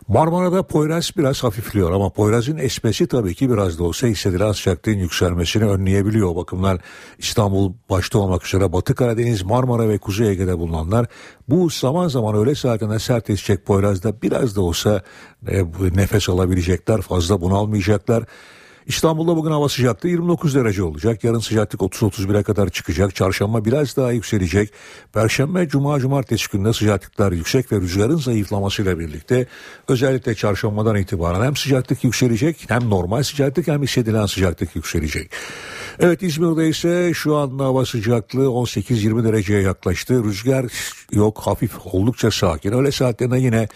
Marmara'da 0.07 0.63
Poyraz 0.63 1.11
biraz 1.17 1.43
hafifliyor 1.43 1.91
ama 1.91 2.09
Poyraz'ın 2.09 2.57
esmesi 2.57 3.07
tabii 3.07 3.35
ki 3.35 3.49
biraz 3.49 3.79
da 3.79 3.83
olsa 3.83 4.07
hissedilen 4.07 4.51
sıcaklığın 4.51 4.97
yükselmesini 4.97 5.63
önleyebiliyor. 5.63 6.27
O 6.27 6.35
bakımdan 6.35 6.79
İstanbul 7.17 7.73
başta 7.89 8.19
olmak 8.19 8.45
üzere 8.45 8.73
Batı 8.73 8.95
Karadeniz, 8.95 9.43
Marmara 9.43 9.89
ve 9.89 9.97
Kuzey 9.97 10.29
Ege'de 10.29 10.57
bulunanlar 10.57 11.05
bu 11.49 11.69
zaman 11.69 12.07
zaman 12.07 12.35
öğle 12.35 12.55
saatinde 12.55 12.99
sert 12.99 13.29
esecek 13.29 13.65
Poyraz'da 13.65 14.21
biraz 14.21 14.55
da 14.55 14.61
olsa 14.61 15.01
e, 15.47 15.63
nefes 15.95 16.29
alabilecekler, 16.29 17.01
fazla 17.01 17.41
bunalmayacaklar. 17.41 18.23
İstanbul'da 18.87 19.35
bugün 19.35 19.51
hava 19.51 19.69
sıcaklığı 19.69 20.09
29 20.09 20.55
derece 20.55 20.83
olacak. 20.83 21.23
Yarın 21.23 21.39
sıcaklık 21.39 21.81
30-31'e 21.81 22.43
kadar 22.43 22.69
çıkacak. 22.69 23.15
Çarşamba 23.15 23.65
biraz 23.65 23.97
daha 23.97 24.11
yükselecek. 24.11 24.73
Perşembe, 25.13 25.67
cuma, 25.67 25.99
cumartesi 25.99 26.51
günde 26.51 26.73
sıcaklıklar 26.73 27.31
yüksek 27.31 27.71
ve 27.71 27.81
rüzgarın 27.81 28.17
zayıflamasıyla 28.17 28.99
birlikte 28.99 29.47
özellikle 29.87 30.35
çarşambadan 30.35 30.95
itibaren 30.95 31.45
hem 31.45 31.55
sıcaklık 31.55 32.03
yükselecek 32.03 32.65
hem 32.67 32.89
normal 32.89 33.23
sıcaklık 33.23 33.67
hem 33.67 33.83
hissedilen 33.83 34.25
sıcaklık 34.25 34.75
yükselecek. 34.75 35.31
Evet 35.99 36.23
İzmir'de 36.23 36.69
ise 36.69 37.13
şu 37.13 37.35
anda 37.35 37.63
hava 37.63 37.85
sıcaklığı 37.85 38.45
18-20 38.45 39.23
dereceye 39.23 39.61
yaklaştı. 39.61 40.23
Rüzgar 40.23 40.65
yok 41.11 41.39
hafif 41.39 41.71
oldukça 41.85 42.31
sakin. 42.31 42.71
Öğle 42.71 42.91
saatlerinde 42.91 43.39
yine 43.39 43.67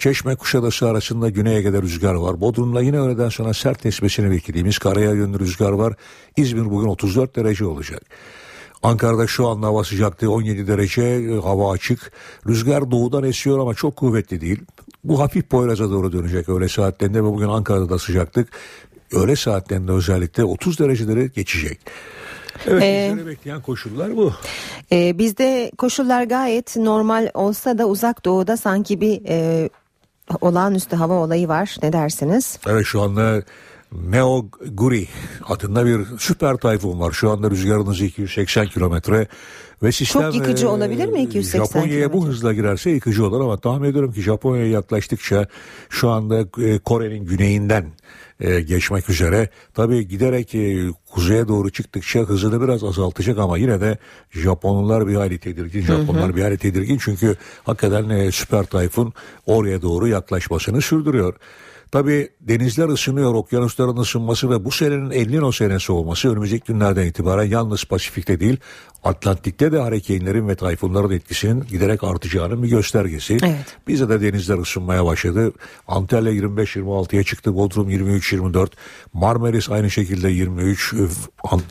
Çeşme 0.00 0.36
Kuşadası 0.36 0.88
arasında 0.88 1.28
Güney 1.28 1.56
Ege'de 1.56 1.82
rüzgar 1.82 2.14
var. 2.14 2.40
Bodrum'la 2.40 2.82
yine 2.82 3.00
öğleden 3.00 3.28
sonra 3.28 3.54
sert 3.54 3.86
esmesini 3.86 4.30
beklediğimiz 4.30 4.78
karaya 4.78 5.12
yönlü 5.12 5.38
rüzgar 5.38 5.72
var. 5.72 5.94
İzmir 6.36 6.70
bugün 6.70 6.88
34 6.88 7.36
derece 7.36 7.64
olacak. 7.64 8.02
Ankara'da 8.82 9.26
şu 9.26 9.48
anda 9.48 9.66
hava 9.66 9.84
sıcaklığı 9.84 10.30
17 10.30 10.66
derece, 10.66 11.02
e, 11.02 11.40
hava 11.40 11.72
açık. 11.72 12.12
Rüzgar 12.46 12.90
doğudan 12.90 13.24
esiyor 13.24 13.58
ama 13.58 13.74
çok 13.74 13.96
kuvvetli 13.96 14.40
değil. 14.40 14.60
Bu 15.04 15.20
hafif 15.20 15.50
Poyraz'a 15.50 15.90
doğru 15.90 16.12
dönecek 16.12 16.48
öğle 16.48 16.68
saatlerinde 16.68 17.18
ve 17.18 17.24
bugün 17.24 17.48
Ankara'da 17.48 17.88
da 17.88 17.98
sıcaklık 17.98 18.48
öğle 19.12 19.36
saatlerinde 19.36 19.92
özellikle 19.92 20.44
30 20.44 20.78
dereceleri 20.78 21.32
geçecek. 21.32 21.80
Evet 22.66 22.82
Ee, 22.82 23.10
bizleri 23.12 23.26
bekleyen 23.26 23.62
koşullar 23.62 24.16
bu. 24.16 24.32
Ee, 24.92 25.18
bizde 25.18 25.70
koşullar 25.78 26.22
gayet 26.22 26.76
normal 26.76 27.30
olsa 27.34 27.78
da 27.78 27.86
uzak 27.86 28.24
doğuda 28.24 28.56
sanki 28.56 29.00
bir 29.00 29.20
e, 29.28 29.68
olağanüstü 30.40 30.96
hava 30.96 31.14
olayı 31.14 31.48
var. 31.48 31.76
Ne 31.82 31.92
dersiniz? 31.92 32.58
Evet 32.66 32.86
şu 32.86 33.00
anda 33.00 33.42
Neo 33.92 34.46
Guri 34.72 35.08
adında 35.48 35.86
bir 35.86 36.00
süper 36.18 36.56
tayfun 36.56 37.00
var. 37.00 37.12
Şu 37.12 37.30
anda 37.30 37.50
rüzgarın 37.50 37.86
hızı 37.86 38.04
280 38.04 38.66
kilometre 38.66 39.26
ve 39.82 39.92
sistem 39.92 40.22
Çok 40.22 40.34
yıkıcı 40.34 40.66
e, 40.66 40.68
olabilir 40.68 41.08
mi 41.08 41.22
280 41.22 41.64
Japonya'ya 41.64 42.12
bu 42.12 42.26
hızla 42.26 42.52
girerse 42.52 42.90
yıkıcı 42.90 43.26
olur 43.26 43.40
ama 43.40 43.56
tahmin 43.56 43.88
ediyorum 43.88 44.12
ki 44.12 44.22
Japonya'ya 44.22 44.70
yaklaştıkça 44.70 45.46
şu 45.88 46.08
anda 46.08 46.40
e, 46.40 46.78
Kore'nin 46.78 47.24
güneyinden 47.24 47.84
e, 48.40 48.60
geçmek 48.60 49.10
üzere. 49.10 49.48
Tabii 49.74 50.08
giderek 50.08 50.54
e, 50.54 50.88
kuzeye 51.10 51.48
doğru 51.48 51.70
çıktıkça 51.70 52.20
hızını 52.20 52.62
biraz 52.62 52.84
azaltacak 52.84 53.38
ama 53.38 53.58
yine 53.58 53.80
de 53.80 53.98
Japonlular 54.30 55.06
bir 55.06 55.14
hayli 55.14 55.38
tedirgin. 55.38 55.82
Hı 55.82 55.92
hı. 55.92 55.96
Japonlar 55.96 56.36
bir 56.36 56.42
hayli 56.42 56.58
tedirgin 56.58 56.98
çünkü 57.00 57.36
hakikaten 57.64 58.08
e, 58.08 58.32
süper 58.32 58.64
tayfun 58.64 59.12
oraya 59.46 59.82
doğru 59.82 60.08
yaklaşmasını 60.08 60.80
sürdürüyor. 60.80 61.34
Tabii 61.92 62.28
denizler 62.40 62.88
ısınıyor, 62.88 63.34
okyanusların 63.34 63.96
ısınması 63.96 64.50
ve 64.50 64.64
bu 64.64 64.70
senenin 64.70 65.10
El 65.10 65.26
Niño 65.28 65.56
senesi 65.56 65.92
olması 65.92 66.32
önümüzdeki 66.32 66.72
günlerden 66.72 67.06
itibaren 67.06 67.44
yalnız 67.44 67.84
Pasifik'te 67.84 68.40
değil 68.40 68.56
Atlantik'te 69.04 69.72
de 69.72 69.78
harikenlerin 69.78 70.48
ve 70.48 70.54
tayfunların 70.54 71.10
etkisinin 71.10 71.64
giderek 71.70 72.04
artacağının 72.04 72.62
bir 72.62 72.68
göstergesi. 72.68 73.38
Evet. 73.42 73.76
Bizde 73.88 74.08
de 74.08 74.20
denizler 74.20 74.58
ısınmaya 74.58 75.04
başladı. 75.04 75.52
Antalya 75.88 76.32
25-26'ya 76.32 77.22
çıktı, 77.22 77.54
Bodrum 77.54 77.90
23-24, 77.90 78.68
Marmaris 79.12 79.70
aynı 79.70 79.90
şekilde 79.90 80.30
23, 80.30 80.94
öf, 80.94 81.28
An- 81.44 81.62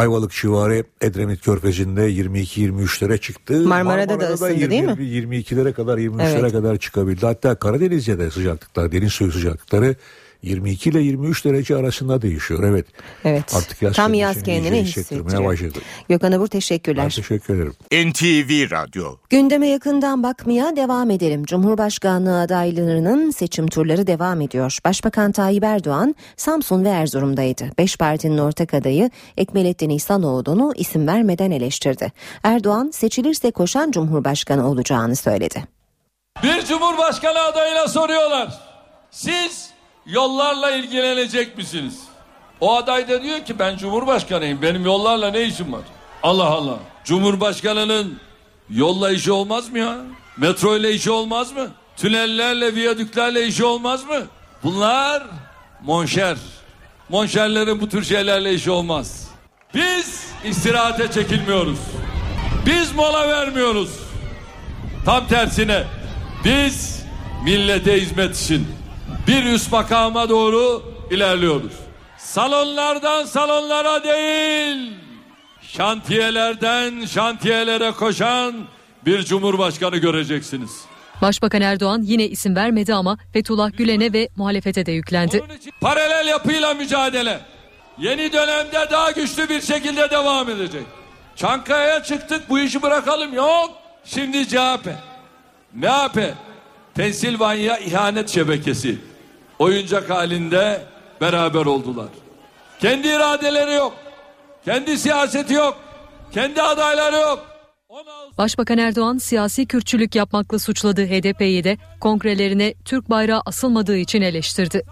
Ayvalık 0.00 0.32
civarı 0.32 0.84
Edremit 1.00 1.44
Körfezi'nde 1.44 2.10
22-23'lere 2.10 3.18
çıktı. 3.18 3.60
Marmara'da 3.60 4.20
da 4.20 4.28
ısındı 4.32 4.70
değil 4.70 4.82
mi? 4.82 4.90
22'lere 4.90 5.72
kadar 5.72 5.98
23'lere 5.98 6.40
Evet. 6.40 6.52
kadar 6.52 6.76
çıkabildi. 6.76 7.26
Hatta 7.26 7.54
Karadeniz'de 7.54 8.18
de 8.18 8.30
sıcaklıklar, 8.30 8.92
deniz 8.92 9.12
suyu 9.12 9.32
sıcaklıkları 9.32 9.94
22 10.42 10.90
ile 10.90 11.00
23 11.00 11.44
derece 11.44 11.76
arasında 11.76 12.22
değişiyor. 12.22 12.62
Evet. 12.62 12.86
Evet. 13.24 13.54
Artık 13.56 13.82
yaz 13.82 13.96
Tam 13.96 14.14
yaz 14.14 14.42
kendini 14.42 14.82
hissettiriyor. 14.82 15.44
başladı. 15.44 15.78
Gökhan 16.08 16.32
Abur 16.32 16.46
teşekkürler. 16.46 17.04
Ben 17.04 17.08
teşekkür 17.10 17.54
ederim. 17.54 17.74
NTV 18.10 18.70
Radyo 18.70 19.16
Gündeme 19.30 19.68
yakından 19.68 20.22
bakmaya 20.22 20.76
devam 20.76 21.10
edelim. 21.10 21.44
Cumhurbaşkanlığı 21.44 22.40
adaylarının 22.40 23.30
seçim 23.30 23.66
turları 23.66 24.06
devam 24.06 24.40
ediyor. 24.40 24.78
Başbakan 24.84 25.32
Tayyip 25.32 25.64
Erdoğan 25.64 26.14
Samsun 26.36 26.84
ve 26.84 26.88
Erzurum'daydı. 26.88 27.64
Beş 27.78 27.96
partinin 27.96 28.38
ortak 28.38 28.74
adayı 28.74 29.10
Ekmelettin 29.36 29.90
İhsanoğlu'nu 29.90 30.72
isim 30.76 31.06
vermeden 31.06 31.50
eleştirdi. 31.50 32.12
Erdoğan 32.42 32.90
seçilirse 32.94 33.50
koşan 33.50 33.90
Cumhurbaşkanı 33.90 34.68
olacağını 34.70 35.16
söyledi. 35.16 35.64
Bir 36.42 36.64
cumhurbaşkanı 36.64 37.40
adayına 37.40 37.88
soruyorlar. 37.88 38.60
Siz 39.10 39.69
yollarla 40.10 40.70
ilgilenecek 40.70 41.56
misiniz? 41.56 41.98
O 42.60 42.76
aday 42.76 43.08
da 43.08 43.22
diyor 43.22 43.44
ki 43.44 43.58
ben 43.58 43.76
cumhurbaşkanıyım. 43.76 44.62
Benim 44.62 44.84
yollarla 44.84 45.30
ne 45.30 45.42
işim 45.42 45.72
var? 45.72 45.82
Allah 46.22 46.46
Allah. 46.46 46.78
Cumhurbaşkanının 47.04 48.18
yolla 48.70 49.10
işi 49.10 49.32
olmaz 49.32 49.70
mı 49.70 49.78
ya? 49.78 49.96
Metro 50.36 50.76
ile 50.76 50.92
işi 50.92 51.10
olmaz 51.10 51.52
mı? 51.52 51.68
Tünellerle, 51.96 52.74
viyadüklerle 52.74 53.46
işi 53.46 53.64
olmaz 53.64 54.04
mı? 54.04 54.22
Bunlar 54.64 55.22
monşer. 55.84 56.36
Monşerlerin 57.08 57.80
bu 57.80 57.88
tür 57.88 58.04
şeylerle 58.04 58.54
işi 58.54 58.70
olmaz. 58.70 59.28
Biz 59.74 60.24
istirahate 60.44 61.12
çekilmiyoruz. 61.12 61.78
Biz 62.66 62.92
mola 62.92 63.28
vermiyoruz. 63.28 63.90
Tam 65.04 65.26
tersine 65.26 65.84
biz 66.44 67.02
millete 67.44 68.00
hizmet 68.00 68.36
için 68.36 68.66
bir 69.26 69.44
üst 69.44 69.72
makama 69.72 70.28
doğru 70.28 70.82
ilerliyoruz. 71.10 71.72
Salonlardan 72.18 73.24
salonlara 73.24 74.04
değil, 74.04 74.92
şantiyelerden 75.62 77.06
şantiyelere 77.06 77.90
koşan 77.90 78.54
bir 79.06 79.22
cumhurbaşkanı 79.24 79.96
göreceksiniz. 79.96 80.70
Başbakan 81.22 81.60
Erdoğan 81.62 82.02
yine 82.02 82.24
isim 82.28 82.56
vermedi 82.56 82.94
ama 82.94 83.18
Fethullah 83.32 83.76
Gülen'e 83.76 84.12
ve 84.12 84.28
muhalefete 84.36 84.86
de 84.86 84.92
yüklendi. 84.92 85.44
Paralel 85.80 86.26
yapıyla 86.26 86.74
mücadele 86.74 87.40
yeni 87.98 88.32
dönemde 88.32 88.88
daha 88.90 89.10
güçlü 89.10 89.48
bir 89.48 89.60
şekilde 89.60 90.10
devam 90.10 90.50
edecek. 90.50 90.82
Çankaya'ya 91.36 92.02
çıktık 92.02 92.50
bu 92.50 92.58
işi 92.58 92.82
bırakalım 92.82 93.34
yok. 93.34 93.70
Şimdi 94.04 94.48
CHP. 94.48 94.86
MHP. 95.74 96.34
Pensilvanya 96.94 97.78
ihanet 97.78 98.28
şebekesi. 98.28 98.98
Oyuncak 99.60 100.10
halinde 100.10 100.82
beraber 101.20 101.66
oldular. 101.66 102.08
Kendi 102.78 103.08
iradeleri 103.08 103.74
yok. 103.74 103.92
Kendi 104.64 104.98
siyaseti 104.98 105.54
yok. 105.54 105.76
Kendi 106.32 106.62
adayları 106.62 107.16
yok. 107.16 107.46
Başbakan 108.38 108.78
Erdoğan 108.78 109.18
siyasi 109.18 109.66
kürtçülük 109.66 110.14
yapmakla 110.14 110.58
suçladığı 110.58 111.06
HDP'yi 111.06 111.64
de 111.64 111.76
kongrelerine 112.00 112.74
Türk 112.84 113.10
bayrağı 113.10 113.42
asılmadığı 113.46 113.96
için 113.96 114.22
eleştirdi. 114.22 114.82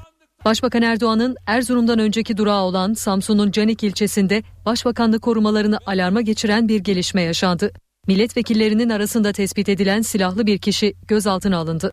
Başbakan 0.44 0.82
Erdoğan'ın 0.82 1.36
Erzurum'dan 1.46 1.98
önceki 1.98 2.36
durağı 2.36 2.62
olan 2.62 2.94
Samsun'un 2.94 3.50
Canik 3.50 3.84
ilçesinde 3.84 4.42
başbakanlık 4.66 5.22
korumalarını 5.22 5.78
alarma 5.86 6.20
geçiren 6.20 6.68
bir 6.68 6.80
gelişme 6.80 7.22
yaşandı. 7.22 7.72
Milletvekillerinin 8.06 8.90
arasında 8.90 9.32
tespit 9.32 9.68
edilen 9.68 10.02
silahlı 10.02 10.46
bir 10.46 10.58
kişi 10.58 10.94
gözaltına 11.08 11.56
alındı. 11.56 11.92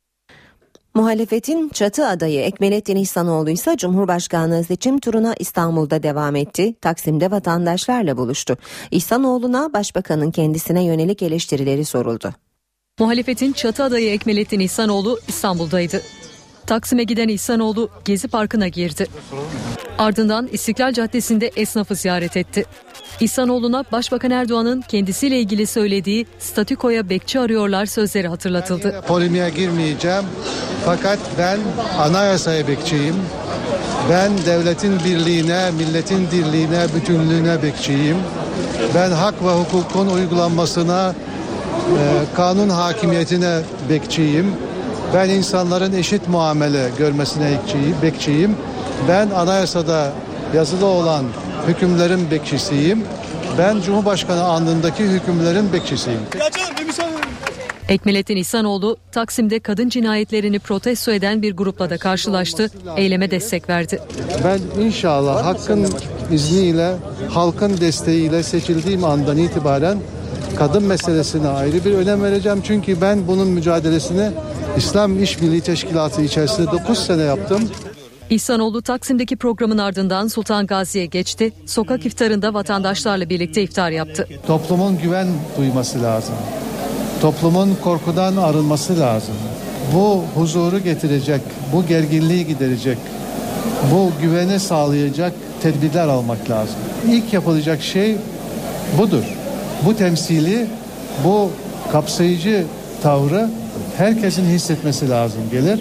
Muhalefetin 0.96 1.70
çatı 1.70 2.08
adayı 2.08 2.42
Ekmelettin 2.42 2.96
İhsanoğlu 2.96 3.50
ise 3.50 3.78
Cumhurbaşkanlığı 3.78 4.64
seçim 4.64 5.00
turuna 5.00 5.36
İstanbul'da 5.40 6.04
devam 6.04 6.36
etti. 6.36 6.76
Taksim'de 6.82 7.32
vatandaşlarla 7.32 8.18
buluştu. 8.18 8.58
İhsanoğlu'na 8.92 9.74
başbakanın 9.74 10.32
kendisine 10.32 10.84
yönelik 10.84 11.22
eleştirileri 11.22 11.86
soruldu. 11.86 12.34
Muhalefetin 13.00 13.54
çatı 13.54 13.84
adayı 13.84 14.10
Ekmelettin 14.10 14.60
İhsanoğlu 14.60 15.20
İstanbul'daydı. 15.28 16.02
Taksim'e 16.68 17.04
giden 17.04 17.28
İhsanoğlu 17.28 17.90
Gezi 18.06 18.28
Parkı'na 18.28 18.68
girdi. 18.68 19.08
Ardından 19.98 20.50
İstiklal 20.52 20.94
Caddesi'nde 20.94 21.52
esnafı 21.56 21.96
ziyaret 21.96 22.38
etti. 22.38 22.66
İhsanoğlu'na 23.20 23.84
Başbakan 23.92 24.32
Erdoğan'ın 24.32 24.82
kendisiyle 24.82 25.40
ilgili 25.40 25.68
söylediği 25.68 26.26
statükoya 26.40 27.10
bekçi 27.10 27.40
arıyorlar 27.40 27.86
sözleri 27.86 28.28
hatırlatıldı. 28.28 29.02
Polemiğe 29.08 29.50
girmeyeceğim. 29.50 30.24
Fakat 30.86 31.20
ben 31.38 31.60
anayasaya 32.00 32.68
bekçiyim. 32.68 33.16
Ben 34.10 34.32
devletin 34.46 35.00
birliğine, 35.00 35.72
milletin 35.72 36.28
dirliğine, 36.32 36.86
bütünlüğüne 36.96 37.64
bekçiyim. 37.64 38.18
Ben 38.96 39.12
hak 39.12 39.44
ve 39.44 39.52
hukukun 39.52 40.08
uygulanmasına, 40.08 41.10
e, 41.10 42.36
kanun 42.36 42.70
hakimiyetine 42.70 43.60
bekçiyim. 43.90 44.54
Ben 45.14 45.30
insanların 45.30 45.94
eşit 45.94 46.28
muamele 46.28 46.90
görmesine 46.98 47.60
bekçiyim. 48.02 48.56
Ben 49.08 49.30
anayasada 49.30 50.12
yazılı 50.56 50.86
olan 50.86 51.26
hükümlerin 51.68 52.32
bekçisiyim. 52.32 53.04
Ben 53.58 53.82
Cumhurbaşkanı 53.82 54.44
andındaki 54.44 55.04
hükümlerin 55.04 55.74
bekçisiyim. 55.74 56.20
Ekmelettin 57.90 58.36
İhsanoğlu 58.36 58.98
Taksim'de 59.12 59.60
kadın 59.60 59.90
cinayetlerini 59.90 60.60
protesto 60.60 61.12
eden 61.12 61.42
bir 61.42 61.56
grupla 61.56 61.90
da 61.90 61.98
karşılaştı. 61.98 62.72
Eyleme 62.98 63.32
destek 63.32 63.70
verdi. 63.70 64.00
Ben 64.44 64.84
inşallah 64.84 65.46
hakkın 65.46 65.88
izniyle, 66.32 66.96
halkın 67.30 67.78
desteğiyle 67.78 68.44
seçildiğim 68.44 69.04
andan 69.04 69.38
itibaren 69.38 69.98
kadın 70.56 70.84
meselesine 70.84 71.48
ayrı 71.48 71.86
bir 71.86 71.94
önem 71.94 72.24
vereceğim. 72.24 72.62
Çünkü 72.64 73.02
ben 73.02 73.28
bunun 73.28 73.48
mücadelesini 73.48 74.32
İslam 74.78 75.24
İşbirliği 75.24 75.62
Teşkilatı 75.62 76.22
içerisinde 76.22 76.72
9 76.72 77.06
sene 77.06 77.22
yaptım. 77.22 77.70
İhsanoğlu 78.30 78.82
Taksim'deki 78.82 79.36
programın 79.36 79.78
ardından 79.78 80.28
Sultan 80.28 80.68
Gazi'ye 80.68 81.06
geçti. 81.06 81.54
Sokak 81.66 82.06
iftarında 82.06 82.54
vatandaşlarla 82.54 83.30
birlikte 83.30 83.64
iftar 83.64 83.92
yaptı. 83.92 84.28
Toplumun 84.48 84.98
güven 84.98 85.28
duyması 85.58 86.04
lazım. 86.04 86.36
Toplumun 87.22 87.78
korkudan 87.84 88.38
arınması 88.38 89.00
lazım. 89.00 89.36
Bu 89.94 90.24
huzuru 90.36 90.80
getirecek, 90.80 91.42
bu 91.74 91.86
gerginliği 91.86 92.48
giderecek, 92.48 92.98
bu 93.92 94.12
güveni 94.22 94.60
sağlayacak 94.60 95.34
tedbirler 95.62 96.08
almak 96.08 96.50
lazım. 96.50 96.76
İlk 97.10 97.34
yapılacak 97.34 97.82
şey 97.82 98.18
budur. 98.98 99.24
Bu 99.86 99.96
temsili, 99.96 100.68
bu 101.24 101.52
kapsayıcı 101.92 102.66
tavrı 103.04 103.50
herkesin 103.98 104.46
hissetmesi 104.46 105.10
lazım 105.10 105.42
gelir. 105.52 105.80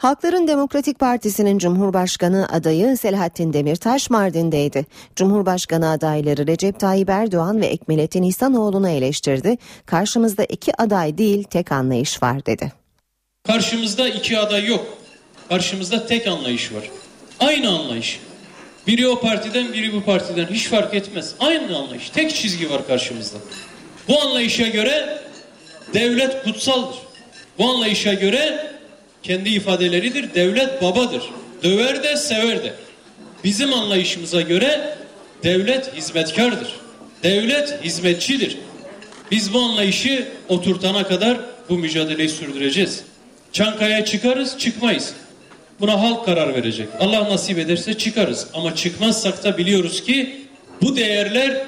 Halkların 0.00 0.48
Demokratik 0.48 0.98
Partisi'nin 0.98 1.58
Cumhurbaşkanı 1.58 2.48
adayı 2.48 2.96
Selahattin 2.96 3.52
Demirtaş 3.52 4.10
Mardin'deydi. 4.10 4.86
Cumhurbaşkanı 5.16 5.90
adayları 5.90 6.46
Recep 6.46 6.80
Tayyip 6.80 7.10
Erdoğan 7.10 7.60
ve 7.60 7.66
Ekmelettin 7.66 8.22
İhsanoğlu'nu 8.22 8.88
eleştirdi. 8.88 9.56
Karşımızda 9.86 10.44
iki 10.44 10.82
aday 10.82 11.18
değil 11.18 11.42
tek 11.42 11.72
anlayış 11.72 12.22
var 12.22 12.46
dedi. 12.46 12.72
Karşımızda 13.46 14.08
iki 14.08 14.38
aday 14.38 14.66
yok. 14.66 14.86
Karşımızda 15.48 16.06
tek 16.06 16.26
anlayış 16.26 16.72
var. 16.74 16.90
Aynı 17.40 17.68
anlayış. 17.68 18.20
Biri 18.86 19.08
o 19.08 19.20
partiden 19.20 19.72
biri 19.72 19.92
bu 19.92 20.02
partiden 20.02 20.46
hiç 20.46 20.68
fark 20.68 20.94
etmez. 20.94 21.34
Aynı 21.40 21.78
anlayış. 21.78 22.10
Tek 22.10 22.34
çizgi 22.34 22.70
var 22.70 22.86
karşımızda. 22.86 23.38
Bu 24.08 24.22
anlayışa 24.22 24.68
göre 24.68 25.22
devlet 25.94 26.44
kutsaldır. 26.44 26.98
Bu 27.58 27.70
anlayışa 27.70 28.14
göre 28.14 28.70
kendi 29.22 29.48
ifadeleridir. 29.48 30.34
Devlet 30.34 30.82
babadır. 30.82 31.22
Döver 31.62 32.02
de 32.02 32.16
sever 32.16 32.64
de. 32.64 32.74
Bizim 33.44 33.72
anlayışımıza 33.72 34.40
göre 34.40 34.98
devlet 35.42 35.94
hizmetkardır. 35.96 36.68
Devlet 37.22 37.84
hizmetçidir. 37.84 38.56
Biz 39.30 39.54
bu 39.54 39.60
anlayışı 39.60 40.28
oturtana 40.48 41.06
kadar 41.06 41.38
bu 41.68 41.78
mücadeleyi 41.78 42.28
sürdüreceğiz. 42.28 43.02
Çankaya 43.52 44.04
çıkarız, 44.04 44.58
çıkmayız. 44.58 45.12
Buna 45.80 46.02
halk 46.02 46.24
karar 46.24 46.54
verecek. 46.54 46.88
Allah 47.00 47.24
nasip 47.24 47.58
ederse 47.58 47.98
çıkarız. 47.98 48.46
Ama 48.54 48.74
çıkmazsak 48.74 49.44
da 49.44 49.58
biliyoruz 49.58 50.04
ki 50.04 50.40
bu 50.82 50.96
değerler 50.96 51.66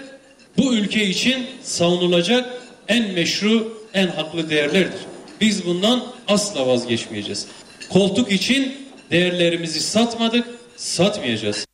bu 0.58 0.74
ülke 0.74 1.06
için 1.06 1.46
savunulacak 1.62 2.50
en 2.88 3.12
meşru, 3.12 3.78
en 3.94 4.06
haklı 4.06 4.50
değerlerdir. 4.50 5.00
Biz 5.42 5.66
bundan 5.66 6.02
asla 6.28 6.66
vazgeçmeyeceğiz. 6.66 7.46
Koltuk 7.90 8.32
için 8.32 8.74
değerlerimizi 9.10 9.80
satmadık, 9.80 10.46
satmayacağız. 10.76 11.66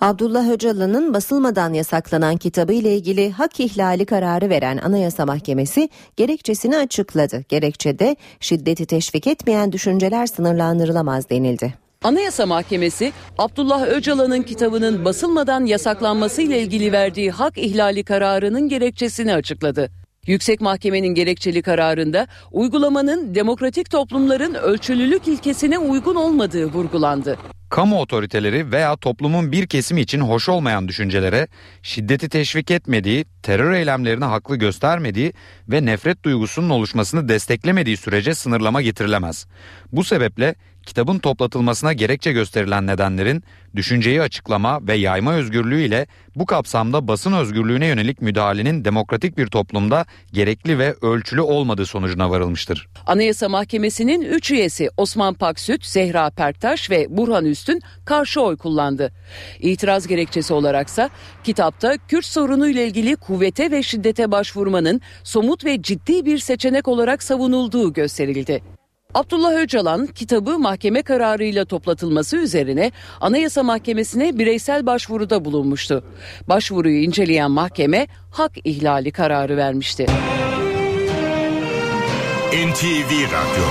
Abdullah 0.00 0.50
Öcalan'ın 0.50 1.14
basılmadan 1.14 1.72
yasaklanan 1.72 2.36
kitabı 2.36 2.72
ile 2.72 2.96
ilgili 2.96 3.30
hak 3.30 3.60
ihlali 3.60 4.06
kararı 4.06 4.50
veren 4.50 4.76
Anayasa 4.76 5.26
Mahkemesi 5.26 5.88
gerekçesini 6.16 6.76
açıkladı. 6.76 7.44
Gerekçede 7.48 8.16
şiddeti 8.40 8.86
teşvik 8.86 9.26
etmeyen 9.26 9.72
düşünceler 9.72 10.26
sınırlandırılamaz 10.26 11.30
denildi. 11.30 11.74
Anayasa 12.02 12.46
Mahkemesi 12.46 13.12
Abdullah 13.38 13.86
Öcalan'ın 13.86 14.42
kitabının 14.42 15.04
basılmadan 15.04 15.66
yasaklanması 15.66 16.42
ile 16.42 16.62
ilgili 16.62 16.92
verdiği 16.92 17.30
hak 17.30 17.58
ihlali 17.58 18.04
kararının 18.04 18.68
gerekçesini 18.68 19.34
açıkladı. 19.34 19.99
Yüksek 20.26 20.60
Mahkemenin 20.60 21.14
gerekçeli 21.14 21.62
kararında 21.62 22.26
uygulamanın 22.52 23.34
demokratik 23.34 23.90
toplumların 23.90 24.54
ölçülülük 24.54 25.28
ilkesine 25.28 25.78
uygun 25.78 26.14
olmadığı 26.14 26.66
vurgulandı. 26.66 27.38
Kamu 27.70 28.00
otoriteleri 28.00 28.72
veya 28.72 28.96
toplumun 28.96 29.52
bir 29.52 29.66
kesimi 29.66 30.00
için 30.00 30.20
hoş 30.20 30.48
olmayan 30.48 30.88
düşüncelere, 30.88 31.48
şiddeti 31.82 32.28
teşvik 32.28 32.70
etmediği, 32.70 33.24
terör 33.42 33.72
eylemlerini 33.72 34.24
haklı 34.24 34.56
göstermediği 34.56 35.32
ve 35.68 35.84
nefret 35.84 36.24
duygusunun 36.24 36.70
oluşmasını 36.70 37.28
desteklemediği 37.28 37.96
sürece 37.96 38.34
sınırlama 38.34 38.82
getirilemez. 38.82 39.46
Bu 39.92 40.04
sebeple 40.04 40.54
kitabın 40.86 41.18
toplatılmasına 41.18 41.92
gerekçe 41.92 42.32
gösterilen 42.32 42.86
nedenlerin 42.86 43.42
düşünceyi 43.76 44.22
açıklama 44.22 44.86
ve 44.86 44.94
yayma 44.94 45.34
özgürlüğü 45.34 45.82
ile 45.82 46.06
bu 46.36 46.46
kapsamda 46.46 47.08
basın 47.08 47.32
özgürlüğüne 47.32 47.86
yönelik 47.86 48.22
müdahalenin 48.22 48.84
demokratik 48.84 49.38
bir 49.38 49.46
toplumda 49.46 50.06
gerekli 50.32 50.78
ve 50.78 50.94
ölçülü 51.02 51.40
olmadığı 51.40 51.86
sonucuna 51.86 52.30
varılmıştır. 52.30 52.88
Anayasa 53.06 53.48
Mahkemesi'nin 53.48 54.22
3 54.22 54.50
üyesi 54.50 54.90
Osman 54.96 55.34
Paksüt, 55.34 55.86
Zehra 55.86 56.30
Perktaş 56.30 56.90
ve 56.90 57.06
Burhan 57.08 57.44
Üstün 57.44 57.80
karşı 58.04 58.40
oy 58.40 58.56
kullandı. 58.56 59.12
İtiraz 59.60 60.06
gerekçesi 60.06 60.54
olaraksa 60.54 61.10
kitapta 61.44 61.96
Kürt 62.08 62.24
sorunu 62.24 62.68
ile 62.68 62.86
ilgili 62.86 63.16
kuvvete 63.16 63.70
ve 63.70 63.82
şiddete 63.82 64.30
başvurmanın 64.30 65.00
somut 65.24 65.64
ve 65.64 65.82
ciddi 65.82 66.24
bir 66.24 66.38
seçenek 66.38 66.88
olarak 66.88 67.22
savunulduğu 67.22 67.92
gösterildi. 67.92 68.79
Abdullah 69.14 69.52
Öcalan 69.52 70.06
kitabı 70.06 70.58
mahkeme 70.58 71.02
kararıyla 71.02 71.64
toplatılması 71.64 72.36
üzerine 72.36 72.92
Anayasa 73.20 73.62
Mahkemesi'ne 73.62 74.38
bireysel 74.38 74.86
başvuruda 74.86 75.44
bulunmuştu. 75.44 76.04
Başvuruyu 76.48 77.02
inceleyen 77.02 77.50
mahkeme 77.50 78.06
hak 78.30 78.52
ihlali 78.64 79.12
kararı 79.12 79.56
vermişti. 79.56 80.06
NTV 82.52 83.12
Radyo 83.24 83.64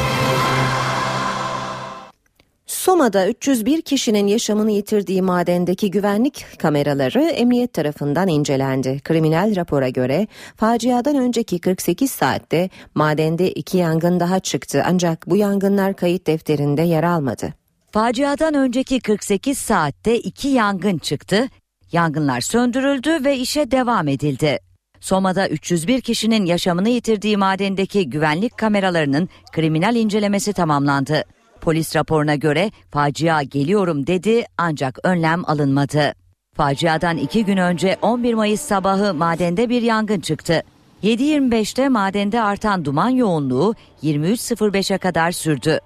Soma'da 2.79 3.27
301 3.27 3.81
kişinin 3.81 4.27
yaşamını 4.27 4.71
yitirdiği 4.71 5.21
madendeki 5.21 5.91
güvenlik 5.91 6.45
kameraları 6.59 7.21
emniyet 7.21 7.73
tarafından 7.73 8.27
incelendi. 8.27 8.99
Kriminal 8.99 9.55
rapora 9.55 9.89
göre 9.89 10.27
faciadan 10.55 11.15
önceki 11.15 11.59
48 11.59 12.11
saatte 12.11 12.69
madende 12.95 13.51
iki 13.51 13.77
yangın 13.77 14.19
daha 14.19 14.39
çıktı 14.39 14.83
ancak 14.85 15.29
bu 15.29 15.35
yangınlar 15.35 15.95
kayıt 15.95 16.27
defterinde 16.27 16.81
yer 16.81 17.03
almadı. 17.03 17.53
Faciadan 17.91 18.53
önceki 18.53 18.99
48 18.99 19.57
saatte 19.57 20.19
iki 20.19 20.47
yangın 20.47 20.97
çıktı, 20.97 21.47
yangınlar 21.91 22.41
söndürüldü 22.41 23.25
ve 23.25 23.37
işe 23.37 23.71
devam 23.71 24.07
edildi. 24.07 24.59
Soma'da 24.99 25.49
301 25.49 26.01
kişinin 26.01 26.45
yaşamını 26.45 26.89
yitirdiği 26.89 27.37
madendeki 27.37 28.09
güvenlik 28.09 28.57
kameralarının 28.57 29.29
kriminal 29.51 29.95
incelemesi 29.95 30.53
tamamlandı. 30.53 31.23
Polis 31.61 31.95
raporuna 31.95 32.35
göre 32.35 32.71
facia 32.91 33.43
geliyorum 33.43 34.07
dedi 34.07 34.45
ancak 34.57 34.99
önlem 35.03 35.49
alınmadı. 35.49 36.13
Faciadan 36.55 37.17
iki 37.17 37.45
gün 37.45 37.57
önce 37.57 37.97
11 38.01 38.33
Mayıs 38.33 38.61
sabahı 38.61 39.13
madende 39.13 39.69
bir 39.69 39.81
yangın 39.81 40.19
çıktı. 40.19 40.63
7.25'te 41.03 41.89
madende 41.89 42.41
artan 42.41 42.85
duman 42.85 43.09
yoğunluğu 43.09 43.75
23.05'e 44.03 44.97
kadar 44.97 45.31
sürdü. 45.31 45.79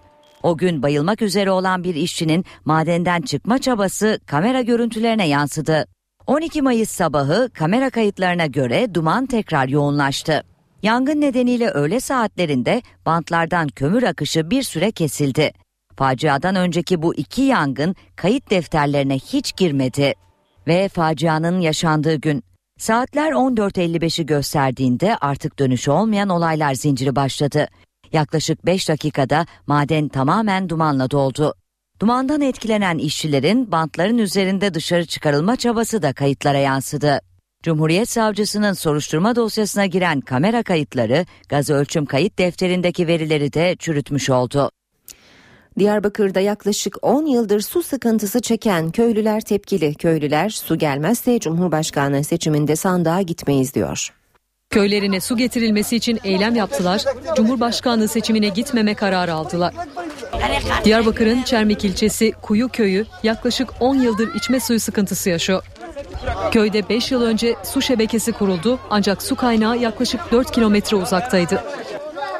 O 0.43 0.57
gün 0.57 0.83
bayılmak 0.83 1.21
üzere 1.21 1.51
olan 1.51 1.83
bir 1.83 1.95
işçinin 1.95 2.45
madenden 2.65 3.21
çıkma 3.21 3.59
çabası 3.59 4.19
kamera 4.25 4.61
görüntülerine 4.61 5.27
yansıdı. 5.27 5.85
12 6.27 6.61
Mayıs 6.61 6.89
sabahı 6.89 7.49
kamera 7.53 7.89
kayıtlarına 7.89 8.45
göre 8.45 8.93
duman 8.93 9.25
tekrar 9.25 9.67
yoğunlaştı. 9.67 10.43
Yangın 10.83 11.21
nedeniyle 11.21 11.69
öğle 11.69 11.99
saatlerinde 11.99 12.81
bantlardan 13.05 13.67
kömür 13.67 14.03
akışı 14.03 14.49
bir 14.49 14.63
süre 14.63 14.91
kesildi. 14.91 15.51
Faciadan 15.97 16.55
önceki 16.55 17.01
bu 17.01 17.15
iki 17.15 17.41
yangın 17.41 17.95
kayıt 18.15 18.49
defterlerine 18.49 19.15
hiç 19.15 19.55
girmedi. 19.55 20.13
Ve 20.67 20.89
facianın 20.89 21.59
yaşandığı 21.59 22.15
gün 22.15 22.43
saatler 22.77 23.31
14.55'i 23.31 24.25
gösterdiğinde 24.25 25.17
artık 25.17 25.59
dönüşü 25.59 25.91
olmayan 25.91 26.29
olaylar 26.29 26.73
zinciri 26.73 27.15
başladı. 27.15 27.67
Yaklaşık 28.13 28.65
5 28.65 28.89
dakikada 28.89 29.45
maden 29.67 30.07
tamamen 30.07 30.69
dumanla 30.69 31.11
doldu. 31.11 31.53
Dumandan 32.01 32.41
etkilenen 32.41 32.97
işçilerin 32.97 33.71
bantların 33.71 34.17
üzerinde 34.17 34.73
dışarı 34.73 35.05
çıkarılma 35.05 35.55
çabası 35.55 36.01
da 36.01 36.13
kayıtlara 36.13 36.57
yansıdı. 36.57 37.21
Cumhuriyet 37.63 38.09
Savcısının 38.09 38.73
soruşturma 38.73 39.35
dosyasına 39.35 39.85
giren 39.85 40.21
kamera 40.21 40.63
kayıtları 40.63 41.25
gaz 41.49 41.69
ölçüm 41.69 42.05
kayıt 42.05 42.39
defterindeki 42.39 43.07
verileri 43.07 43.53
de 43.53 43.75
çürütmüş 43.79 44.29
oldu. 44.29 44.71
Diyarbakır'da 45.79 46.39
yaklaşık 46.39 46.97
10 47.01 47.25
yıldır 47.25 47.61
su 47.61 47.83
sıkıntısı 47.83 48.41
çeken 48.41 48.91
köylüler 48.91 49.41
tepkili. 49.41 49.95
Köylüler 49.95 50.49
su 50.49 50.77
gelmezse 50.77 51.39
Cumhurbaşkanı 51.39 52.23
seçiminde 52.23 52.75
sandığa 52.75 53.21
gitmeyiz 53.21 53.73
diyor. 53.73 54.09
Köylerine 54.69 55.19
su 55.19 55.37
getirilmesi 55.37 55.95
için 55.95 56.19
eylem 56.23 56.55
yaptılar, 56.55 57.03
Cumhurbaşkanlığı 57.35 58.07
seçimine 58.07 58.49
gitmeme 58.49 58.95
kararı 58.95 59.33
aldılar. 59.33 59.73
Diyarbakır'ın 60.85 61.43
Çermik 61.43 61.85
ilçesi 61.85 62.31
Kuyu 62.41 62.69
köyü 62.69 63.05
yaklaşık 63.23 63.69
10 63.79 63.95
yıldır 63.95 64.35
içme 64.35 64.59
suyu 64.59 64.79
sıkıntısı 64.79 65.29
yaşıyor. 65.29 65.63
Köyde 66.51 66.89
5 66.89 67.11
yıl 67.11 67.21
önce 67.21 67.55
su 67.63 67.81
şebekesi 67.81 68.31
kuruldu 68.31 68.79
ancak 68.89 69.23
su 69.23 69.35
kaynağı 69.35 69.77
yaklaşık 69.77 70.31
4 70.31 70.51
kilometre 70.51 70.97
uzaktaydı. 70.97 71.63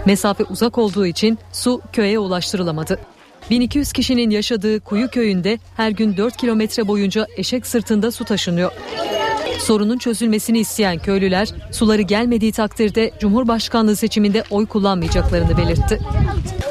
Mesafe 0.05 0.43
uzak 0.43 0.77
olduğu 0.77 1.05
için 1.05 1.39
su 1.51 1.81
köye 1.93 2.19
ulaştırılamadı. 2.19 2.99
1200 3.49 3.91
kişinin 3.91 4.29
yaşadığı 4.29 4.79
Kuyu 4.79 5.09
köyünde 5.09 5.59
her 5.77 5.89
gün 5.89 6.17
4 6.17 6.37
kilometre 6.37 6.87
boyunca 6.87 7.27
eşek 7.37 7.67
sırtında 7.67 8.11
su 8.11 8.25
taşınıyor. 8.25 8.71
Sorunun 9.59 9.97
çözülmesini 9.97 10.59
isteyen 10.59 10.99
köylüler 10.99 11.49
suları 11.71 12.01
gelmediği 12.01 12.51
takdirde 12.51 13.11
Cumhurbaşkanlığı 13.19 13.95
seçiminde 13.95 14.43
oy 14.49 14.65
kullanmayacaklarını 14.65 15.57
belirtti. 15.57 15.99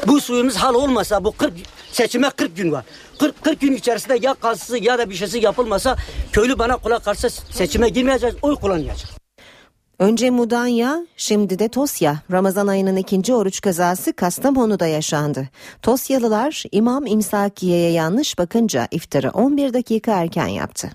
Bu 0.07 0.21
suyumuz 0.21 0.55
hal 0.55 0.73
olmasa 0.73 1.23
bu 1.23 1.31
40 1.31 1.53
seçime 1.91 2.29
40 2.29 2.57
gün 2.57 2.71
var. 2.71 2.85
40, 3.19 3.43
40 3.43 3.61
gün 3.61 3.73
içerisinde 3.73 4.17
ya 4.21 4.33
kazısı 4.33 4.77
ya 4.77 4.97
da 4.97 5.09
bir 5.09 5.15
şeysi 5.15 5.39
yapılmasa 5.39 5.97
köylü 6.31 6.59
bana 6.59 6.77
kulak 6.77 7.05
karşı 7.05 7.29
seçime 7.29 7.89
girmeyeceğiz, 7.89 8.35
oy 8.41 8.55
kullanmayacağız. 8.55 9.22
Önce 9.99 10.29
Mudanya, 10.29 11.05
şimdi 11.17 11.59
de 11.59 11.67
Tosya. 11.67 12.21
Ramazan 12.31 12.67
ayının 12.67 12.95
ikinci 12.95 13.33
oruç 13.33 13.61
kazası 13.61 14.13
Kastamonu'da 14.13 14.87
yaşandı. 14.87 15.49
Tosyalılar 15.81 16.63
İmam 16.71 17.05
İmsakiye'ye 17.05 17.91
yanlış 17.91 18.37
bakınca 18.37 18.87
iftarı 18.91 19.29
11 19.29 19.73
dakika 19.73 20.11
erken 20.11 20.47
yaptı. 20.47 20.91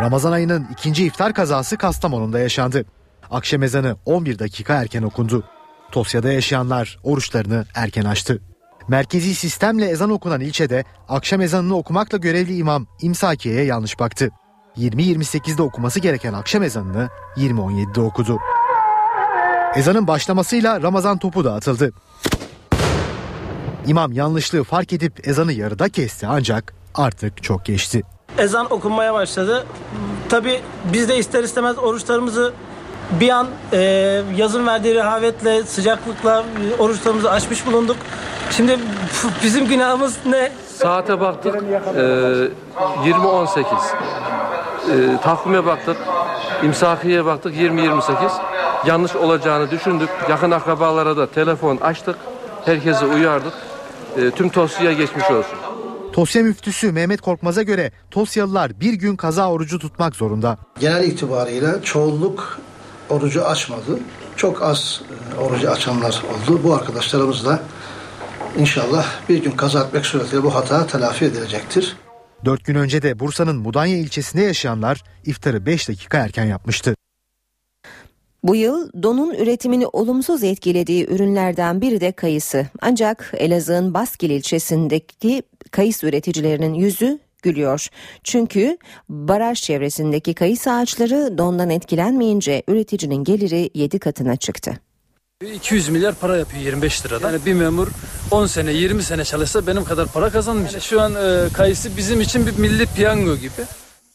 Ramazan 0.00 0.32
ayının 0.32 0.66
ikinci 0.72 1.04
iftar 1.04 1.34
kazası 1.34 1.76
Kastamonu'da 1.76 2.38
yaşandı. 2.38 2.84
Akşam 3.30 3.62
ezanı 3.62 3.96
11 4.06 4.38
dakika 4.38 4.74
erken 4.74 5.02
okundu. 5.02 5.44
Tosya'da 5.90 6.32
yaşayanlar 6.32 6.98
oruçlarını 7.04 7.64
erken 7.74 8.04
açtı. 8.04 8.42
Merkezi 8.88 9.34
sistemle 9.34 9.86
ezan 9.86 10.10
okunan 10.10 10.40
ilçede 10.40 10.84
akşam 11.08 11.40
ezanını 11.40 11.76
okumakla 11.76 12.18
görevli 12.18 12.56
imam 12.56 12.86
İmsakiye'ye 13.00 13.64
yanlış 13.64 13.98
baktı. 13.98 14.30
20.28'de 14.76 15.62
okuması 15.62 16.00
gereken 16.00 16.32
akşam 16.32 16.62
ezanını 16.62 17.08
20.17'de 17.36 18.00
okudu. 18.00 18.38
Ezanın 19.74 20.06
başlamasıyla 20.06 20.82
Ramazan 20.82 21.18
topu 21.18 21.44
da 21.44 21.54
atıldı. 21.54 21.92
İmam 23.86 24.12
yanlışlığı 24.12 24.64
fark 24.64 24.92
edip 24.92 25.28
ezanı 25.28 25.52
yarıda 25.52 25.88
kesti 25.88 26.26
ancak 26.26 26.74
artık 26.94 27.42
çok 27.42 27.64
geçti. 27.64 28.02
Ezan 28.38 28.72
okunmaya 28.72 29.14
başladı. 29.14 29.66
Tabi 30.28 30.60
biz 30.92 31.08
de 31.08 31.18
ister 31.18 31.44
istemez 31.44 31.78
oruçlarımızı 31.78 32.52
bir 33.20 33.30
an 33.30 33.46
e, 33.72 33.78
yazın 34.36 34.66
verdiği 34.66 34.94
rehavetle, 34.94 35.62
sıcaklıkla 35.62 36.44
e, 36.78 36.82
oruçlarımızı 36.82 37.30
açmış 37.30 37.66
bulunduk. 37.66 37.96
Şimdi 38.50 38.78
bizim 39.42 39.68
günahımız 39.68 40.16
ne? 40.26 40.52
Saate 40.76 41.20
baktık 41.20 41.54
e, 41.54 41.58
20.18. 41.58 43.64
E, 44.90 45.20
takvime 45.20 45.66
baktık. 45.66 45.96
İmsakiye 46.62 47.24
baktık 47.24 47.54
20.28. 47.54 48.30
Yanlış 48.86 49.16
olacağını 49.16 49.70
düşündük. 49.70 50.08
Yakın 50.30 50.50
akrabalara 50.50 51.16
da 51.16 51.26
telefon 51.26 51.76
açtık. 51.76 52.16
Herkesi 52.64 53.04
uyardık. 53.04 53.52
E, 54.16 54.30
tüm 54.30 54.48
Tosya'ya 54.48 54.92
geçmiş 54.92 55.24
olsun. 55.24 55.58
Tosya 56.12 56.42
müftüsü 56.42 56.92
Mehmet 56.92 57.20
Korkmaz'a 57.20 57.62
göre 57.62 57.92
Tosyalılar 58.10 58.80
bir 58.80 58.92
gün 58.92 59.16
kaza 59.16 59.50
orucu 59.50 59.78
tutmak 59.78 60.16
zorunda. 60.16 60.58
Genel 60.80 61.04
itibariyle 61.04 61.82
çoğunluk 61.82 62.58
orucu 63.10 63.44
açmadı. 63.44 63.98
Çok 64.36 64.62
az 64.62 65.02
e, 65.34 65.40
orucu 65.40 65.70
açanlar 65.70 66.22
oldu. 66.32 66.60
Bu 66.64 66.74
arkadaşlarımız 66.74 67.46
da 67.46 67.62
İnşallah 68.58 69.06
bir 69.28 69.42
gün 69.42 69.50
kaza 69.50 69.84
etmek 69.84 70.06
suretiyle 70.06 70.42
bu 70.42 70.54
hata 70.54 70.86
telafi 70.86 71.24
edilecektir. 71.24 71.96
Dört 72.44 72.64
gün 72.64 72.74
önce 72.74 73.02
de 73.02 73.18
Bursa'nın 73.18 73.56
Mudanya 73.56 73.96
ilçesinde 73.96 74.42
yaşayanlar 74.42 75.04
iftarı 75.24 75.66
5 75.66 75.88
dakika 75.88 76.18
erken 76.18 76.44
yapmıştı. 76.44 76.94
Bu 78.42 78.56
yıl 78.56 79.02
donun 79.02 79.34
üretimini 79.34 79.86
olumsuz 79.86 80.44
etkilediği 80.44 81.06
ürünlerden 81.06 81.80
biri 81.80 82.00
de 82.00 82.12
kayısı. 82.12 82.66
Ancak 82.80 83.32
Elazığ'ın 83.36 83.94
Baskil 83.94 84.30
ilçesindeki 84.30 85.42
kayısı 85.70 86.06
üreticilerinin 86.06 86.74
yüzü 86.74 87.18
gülüyor. 87.42 87.88
Çünkü 88.24 88.78
baraj 89.08 89.62
çevresindeki 89.62 90.34
kayısı 90.34 90.72
ağaçları 90.72 91.38
dondan 91.38 91.70
etkilenmeyince 91.70 92.62
üreticinin 92.68 93.24
geliri 93.24 93.70
7 93.74 93.98
katına 93.98 94.36
çıktı. 94.36 94.78
200 95.54 95.88
milyar 95.88 96.14
para 96.14 96.36
yapıyor 96.36 96.62
25 96.62 97.06
liradan. 97.06 97.32
Yani 97.32 97.46
bir 97.46 97.54
memur 97.54 97.88
10 98.30 98.46
sene 98.46 98.72
20 98.72 99.02
sene 99.02 99.24
çalışsa 99.24 99.66
benim 99.66 99.84
kadar 99.84 100.08
para 100.08 100.30
kazanmayacak. 100.30 100.72
Yani 100.72 100.82
şu 100.82 101.00
an 101.00 101.14
e, 101.14 101.48
kayısı 101.52 101.96
bizim 101.96 102.20
için 102.20 102.46
bir 102.46 102.58
milli 102.58 102.86
piyango 102.86 103.36
gibi. 103.36 103.62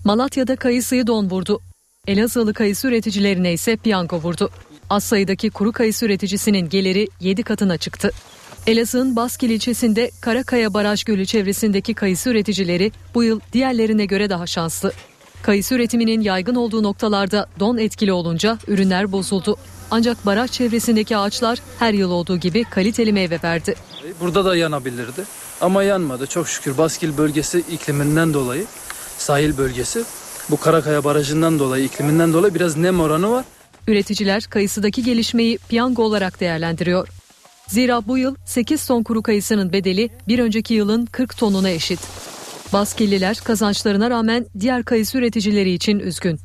Malatya'da 0.03 0.55
kayısıyı 0.55 1.07
don 1.07 1.30
vurdu. 1.30 1.61
Elazığlı 2.07 2.53
kayısı 2.53 2.88
üreticilerine 2.88 3.53
ise 3.53 3.75
piyango 3.75 4.17
vurdu. 4.17 4.49
Az 4.89 5.03
sayıdaki 5.03 5.49
kuru 5.49 5.71
kayısı 5.71 6.05
üreticisinin 6.05 6.69
geliri 6.69 7.07
7 7.19 7.43
katına 7.43 7.78
çıktı. 7.78 8.11
Elazığ'ın 8.68 9.15
Baskil 9.15 9.49
ilçesinde 9.49 10.11
Karakaya 10.22 10.74
Baraj 10.74 11.03
Gölü 11.03 11.26
çevresindeki 11.26 11.93
kayısı 11.93 12.30
üreticileri 12.30 12.91
bu 13.15 13.24
yıl 13.24 13.39
diğerlerine 13.53 14.05
göre 14.05 14.30
daha 14.30 14.47
şanslı. 14.47 14.91
Kayısı 15.41 15.76
üretiminin 15.76 16.22
yaygın 16.22 16.55
olduğu 16.55 16.84
noktalarda 16.84 17.47
don 17.59 17.78
etkili 17.78 18.11
olunca 18.11 18.57
ürünler 18.68 19.11
bozuldu. 19.11 19.57
Ancak 19.91 20.26
baraj 20.26 20.51
çevresindeki 20.51 21.18
ağaçlar 21.18 21.61
her 21.80 21.93
yıl 21.93 22.11
olduğu 22.11 22.38
gibi 22.38 22.63
kaliteli 22.63 23.13
meyve 23.13 23.39
verdi. 23.43 23.76
Burada 24.22 24.45
da 24.45 24.55
yanabilirdi 24.55 25.24
ama 25.61 25.84
yanmadı. 25.84 26.28
Çok 26.28 26.47
şükür 26.47 26.78
Baskil 26.78 27.18
bölgesi 27.18 27.59
ikliminden 27.59 28.34
dolayı 28.34 28.65
sahil 29.18 29.57
bölgesi 29.57 30.03
bu 30.49 30.59
Karakaya 30.59 31.03
Barajı'ndan 31.03 31.59
dolayı 31.59 31.84
ikliminden 31.84 32.34
dolayı 32.34 32.53
biraz 32.55 32.78
nem 32.78 32.99
oranı 32.99 33.32
var. 33.32 33.45
Üreticiler 33.88 34.43
kayısıdaki 34.43 35.03
gelişmeyi 35.03 35.57
piyango 35.70 36.03
olarak 36.03 36.39
değerlendiriyor. 36.39 37.07
Zira 37.68 38.07
bu 38.07 38.18
yıl 38.18 38.36
8 38.45 38.88
ton 38.88 39.03
kuru 39.03 39.24
kayısının 39.24 39.74
bedeli 39.74 40.09
bir 40.28 40.39
önceki 40.39 40.74
yılın 40.74 41.05
40 41.05 41.38
tonuna 41.38 41.70
eşit. 41.70 41.99
Baskilliler 42.74 43.38
kazançlarına 43.43 44.09
rağmen 44.09 44.45
diğer 44.59 44.84
kayısı 44.84 45.18
üreticileri 45.18 45.72
için 45.72 45.99
üzgün. 45.99 46.39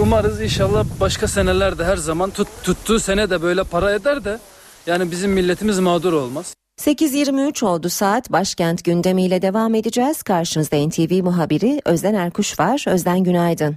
Umarız 0.00 0.40
inşallah 0.42 0.84
başka 1.00 1.28
senelerde 1.28 1.84
her 1.84 1.96
zaman 1.96 2.30
tut, 2.30 2.48
tuttuğu 2.62 2.98
sene 2.98 3.30
de 3.30 3.42
böyle 3.42 3.64
para 3.64 3.92
eder 3.92 4.24
de 4.24 4.38
yani 4.86 5.10
bizim 5.10 5.32
milletimiz 5.32 5.78
mağdur 5.78 6.12
olmaz. 6.12 6.54
8.23 6.80 7.64
oldu 7.64 7.88
saat 7.88 8.32
başkent 8.32 8.84
gündemiyle 8.84 9.42
devam 9.42 9.74
edeceğiz. 9.74 10.22
Karşınızda 10.22 10.76
NTV 10.86 11.22
muhabiri 11.24 11.80
Özden 11.84 12.14
Erkuş 12.14 12.60
var. 12.60 12.84
Özden 12.88 13.24
günaydın. 13.24 13.76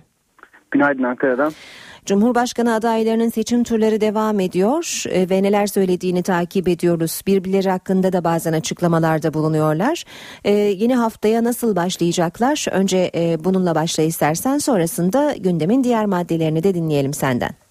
Günaydın 0.71 1.03
Ankara'dan. 1.03 1.53
Cumhurbaşkanı 2.09 2.73
adaylarının 2.73 3.29
seçim 3.29 3.63
turları 3.63 4.01
devam 4.01 4.39
ediyor 4.39 5.03
e, 5.09 5.29
ve 5.29 5.43
neler 5.43 5.67
söylediğini 5.67 6.23
takip 6.23 6.67
ediyoruz. 6.67 7.21
Birbirleri 7.27 7.69
hakkında 7.69 8.13
da 8.13 8.23
bazen 8.23 8.53
açıklamalarda 8.53 9.33
bulunuyorlar. 9.33 10.03
Ee, 10.43 10.51
yeni 10.51 10.95
haftaya 10.95 11.43
nasıl 11.43 11.75
başlayacaklar? 11.75 12.65
Önce 12.71 13.11
e, 13.15 13.43
bununla 13.43 13.75
başla 13.75 14.03
istersen 14.03 14.57
sonrasında 14.57 15.35
gündemin 15.39 15.83
diğer 15.83 16.05
maddelerini 16.05 16.63
de 16.63 16.73
dinleyelim 16.73 17.13
senden. 17.13 17.68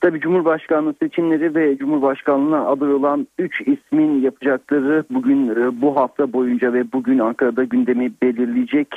Tabii 0.00 0.20
Cumhurbaşkanlığı 0.20 0.94
seçimleri 1.02 1.54
ve 1.54 1.78
Cumhurbaşkanlığına 1.78 2.66
aday 2.66 2.94
olan 2.94 3.26
3 3.38 3.60
ismin 3.60 4.20
yapacakları 4.20 5.04
bugün 5.10 5.48
e, 5.48 5.80
bu 5.82 5.96
hafta 5.96 6.32
boyunca 6.32 6.72
ve 6.72 6.92
bugün 6.92 7.18
Ankara'da 7.18 7.64
gündemi 7.64 8.12
belirleyecek. 8.22 8.88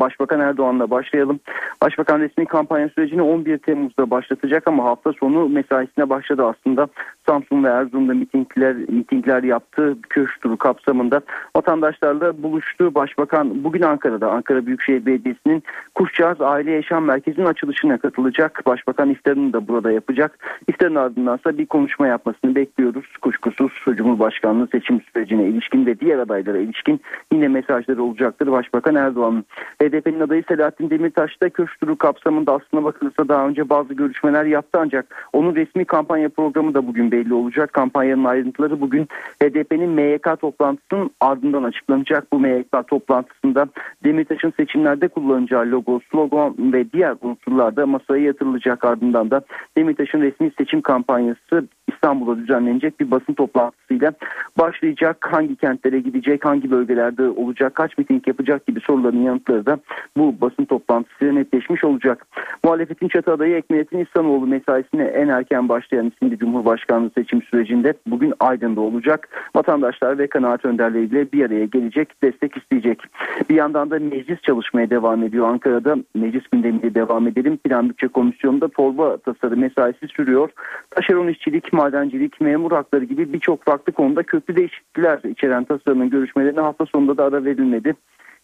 Başbakan 0.00 0.40
Erdoğan'la 0.40 0.90
başlayalım. 0.90 1.40
Başbakan 1.82 2.20
resmi 2.20 2.46
kampanya 2.46 2.88
sürecini 2.88 3.22
11 3.22 3.58
Temmuz'da 3.58 4.10
başlatacak 4.10 4.68
ama 4.68 4.84
hafta 4.84 5.12
sonu 5.12 5.48
mesaisine 5.48 6.10
başladı 6.10 6.44
aslında. 6.44 6.88
Samsun 7.26 7.64
ve 7.64 7.68
Erzurum'da 7.68 8.14
mitingler 8.14 8.76
mitingler 8.76 9.42
yaptı. 9.42 9.96
Köşk 10.08 10.40
turu 10.40 10.56
kapsamında 10.56 11.20
vatandaşlarla 11.56 12.42
buluştu. 12.42 12.94
Başbakan 12.94 13.64
bugün 13.64 13.82
Ankara'da 13.82 14.30
Ankara 14.30 14.66
Büyükşehir 14.66 15.06
Belediyesi'nin 15.06 15.62
Kuşçağız 15.94 16.40
Aile 16.40 16.70
Yaşam 16.70 17.04
Merkezi'nin 17.04 17.46
açılışına 17.46 17.98
katılacak. 17.98 18.62
Başbakan 18.66 19.10
iftarını 19.10 19.52
da 19.52 19.68
burada 19.68 19.92
yapacak. 19.92 20.38
İftarın 20.68 20.94
ardındansa 20.94 21.58
bir 21.58 21.66
konuşma 21.66 22.06
yapmasını 22.06 22.54
bekliyoruz. 22.54 23.16
Kuşkusuz 23.22 23.72
Cumhurbaşkanlığı 23.96 24.68
seçim 24.72 25.00
sürecine 25.00 25.44
ilişkin 25.44 25.86
ve 25.86 26.00
diğer 26.00 26.18
adaylara 26.18 26.58
ilişkin 26.58 27.00
yine 27.32 27.48
mesajları 27.48 28.02
olacaktır 28.02 28.52
Başbakan 28.52 28.94
Erdoğan'ın. 28.94 29.44
HDP'nin 29.82 30.20
adayı 30.20 30.44
Selahattin 30.48 30.90
Demirtaş 30.90 31.42
da 31.42 31.50
köşk 31.50 31.80
turu 31.80 31.96
kapsamında 31.96 32.52
aslına 32.52 32.84
bakılırsa 32.84 33.28
daha 33.28 33.48
önce 33.48 33.68
bazı 33.68 33.94
görüşmeler 33.94 34.44
yaptı 34.44 34.78
ancak 34.82 35.28
onun 35.32 35.54
resmi 35.54 35.84
kampanya 35.84 36.28
programı 36.28 36.74
da 36.74 36.86
bugün 36.86 37.10
belli 37.16 37.34
olacak. 37.34 37.72
Kampanyanın 37.72 38.24
ayrıntıları 38.24 38.80
bugün 38.80 39.08
HDP'nin 39.42 39.90
MYK 39.90 40.40
toplantısının 40.40 41.10
ardından 41.20 41.62
açıklanacak. 41.62 42.32
Bu 42.32 42.38
MYK 42.40 42.88
toplantısında 42.88 43.66
Demirtaş'ın 44.04 44.52
seçimlerde 44.56 45.08
kullanacağı 45.08 45.70
logo, 45.70 46.00
slogan 46.10 46.54
ve 46.58 46.92
diğer 46.92 47.16
unsurlar 47.22 47.76
da 47.76 47.86
masaya 47.86 48.22
yatırılacak 48.22 48.84
ardından 48.84 49.30
da 49.30 49.40
Demirtaş'ın 49.76 50.20
resmi 50.20 50.50
seçim 50.58 50.80
kampanyası 50.80 51.66
İstanbul'da 51.88 52.38
düzenlenecek 52.38 53.00
bir 53.00 53.10
basın 53.10 53.34
toplantısıyla 53.34 54.12
başlayacak. 54.58 55.28
Hangi 55.30 55.56
kentlere 55.56 56.00
gidecek, 56.00 56.44
hangi 56.44 56.70
bölgelerde 56.70 57.28
olacak, 57.28 57.74
kaç 57.74 57.98
miting 57.98 58.28
yapacak 58.28 58.66
gibi 58.66 58.80
soruların 58.80 59.22
yanıtları 59.22 59.66
da 59.66 59.78
bu 60.16 60.40
basın 60.40 60.64
toplantısıyla 60.64 61.34
netleşmiş 61.34 61.84
olacak. 61.84 62.26
Muhalefetin 62.64 63.08
çatı 63.08 63.32
adayı 63.32 63.56
Ekmelettin 63.56 63.98
İhsanoğlu 63.98 64.46
mesaisine 64.46 65.04
en 65.04 65.28
erken 65.28 65.68
başlayan 65.68 66.12
isimli 66.16 66.38
Cumhurbaşkanlığı 66.38 67.05
seçim 67.14 67.42
sürecinde 67.42 67.94
bugün 68.06 68.34
Aydın'da 68.40 68.80
olacak. 68.80 69.28
Vatandaşlar 69.56 70.18
ve 70.18 70.26
kanaat 70.26 70.64
önderleriyle 70.64 71.32
bir 71.32 71.44
araya 71.46 71.64
gelecek, 71.64 72.22
destek 72.22 72.56
isteyecek. 72.56 73.02
Bir 73.50 73.54
yandan 73.54 73.90
da 73.90 73.98
meclis 73.98 74.42
çalışmaya 74.42 74.90
devam 74.90 75.22
ediyor. 75.22 75.48
Ankara'da 75.48 75.96
meclis 76.14 76.46
gündemiyle 76.52 76.94
devam 76.94 77.28
edelim. 77.28 77.56
Plan 77.56 77.88
Bütçe 77.88 78.08
Komisyonu'nda 78.08 78.68
torba 78.68 79.16
tasarı 79.16 79.56
mesaisi 79.56 80.08
sürüyor. 80.08 80.50
Taşeron 80.90 81.28
işçilik, 81.28 81.72
madencilik, 81.72 82.40
memur 82.40 82.72
hakları 82.72 83.04
gibi 83.04 83.32
birçok 83.32 83.64
farklı 83.64 83.92
konuda 83.92 84.22
köklü 84.22 84.56
değişiklikler 84.56 85.18
içeren 85.30 85.64
tasarının 85.64 86.10
görüşmelerine 86.10 86.60
hafta 86.60 86.86
sonunda 86.86 87.16
da 87.16 87.24
ara 87.24 87.44
verilmedi. 87.44 87.94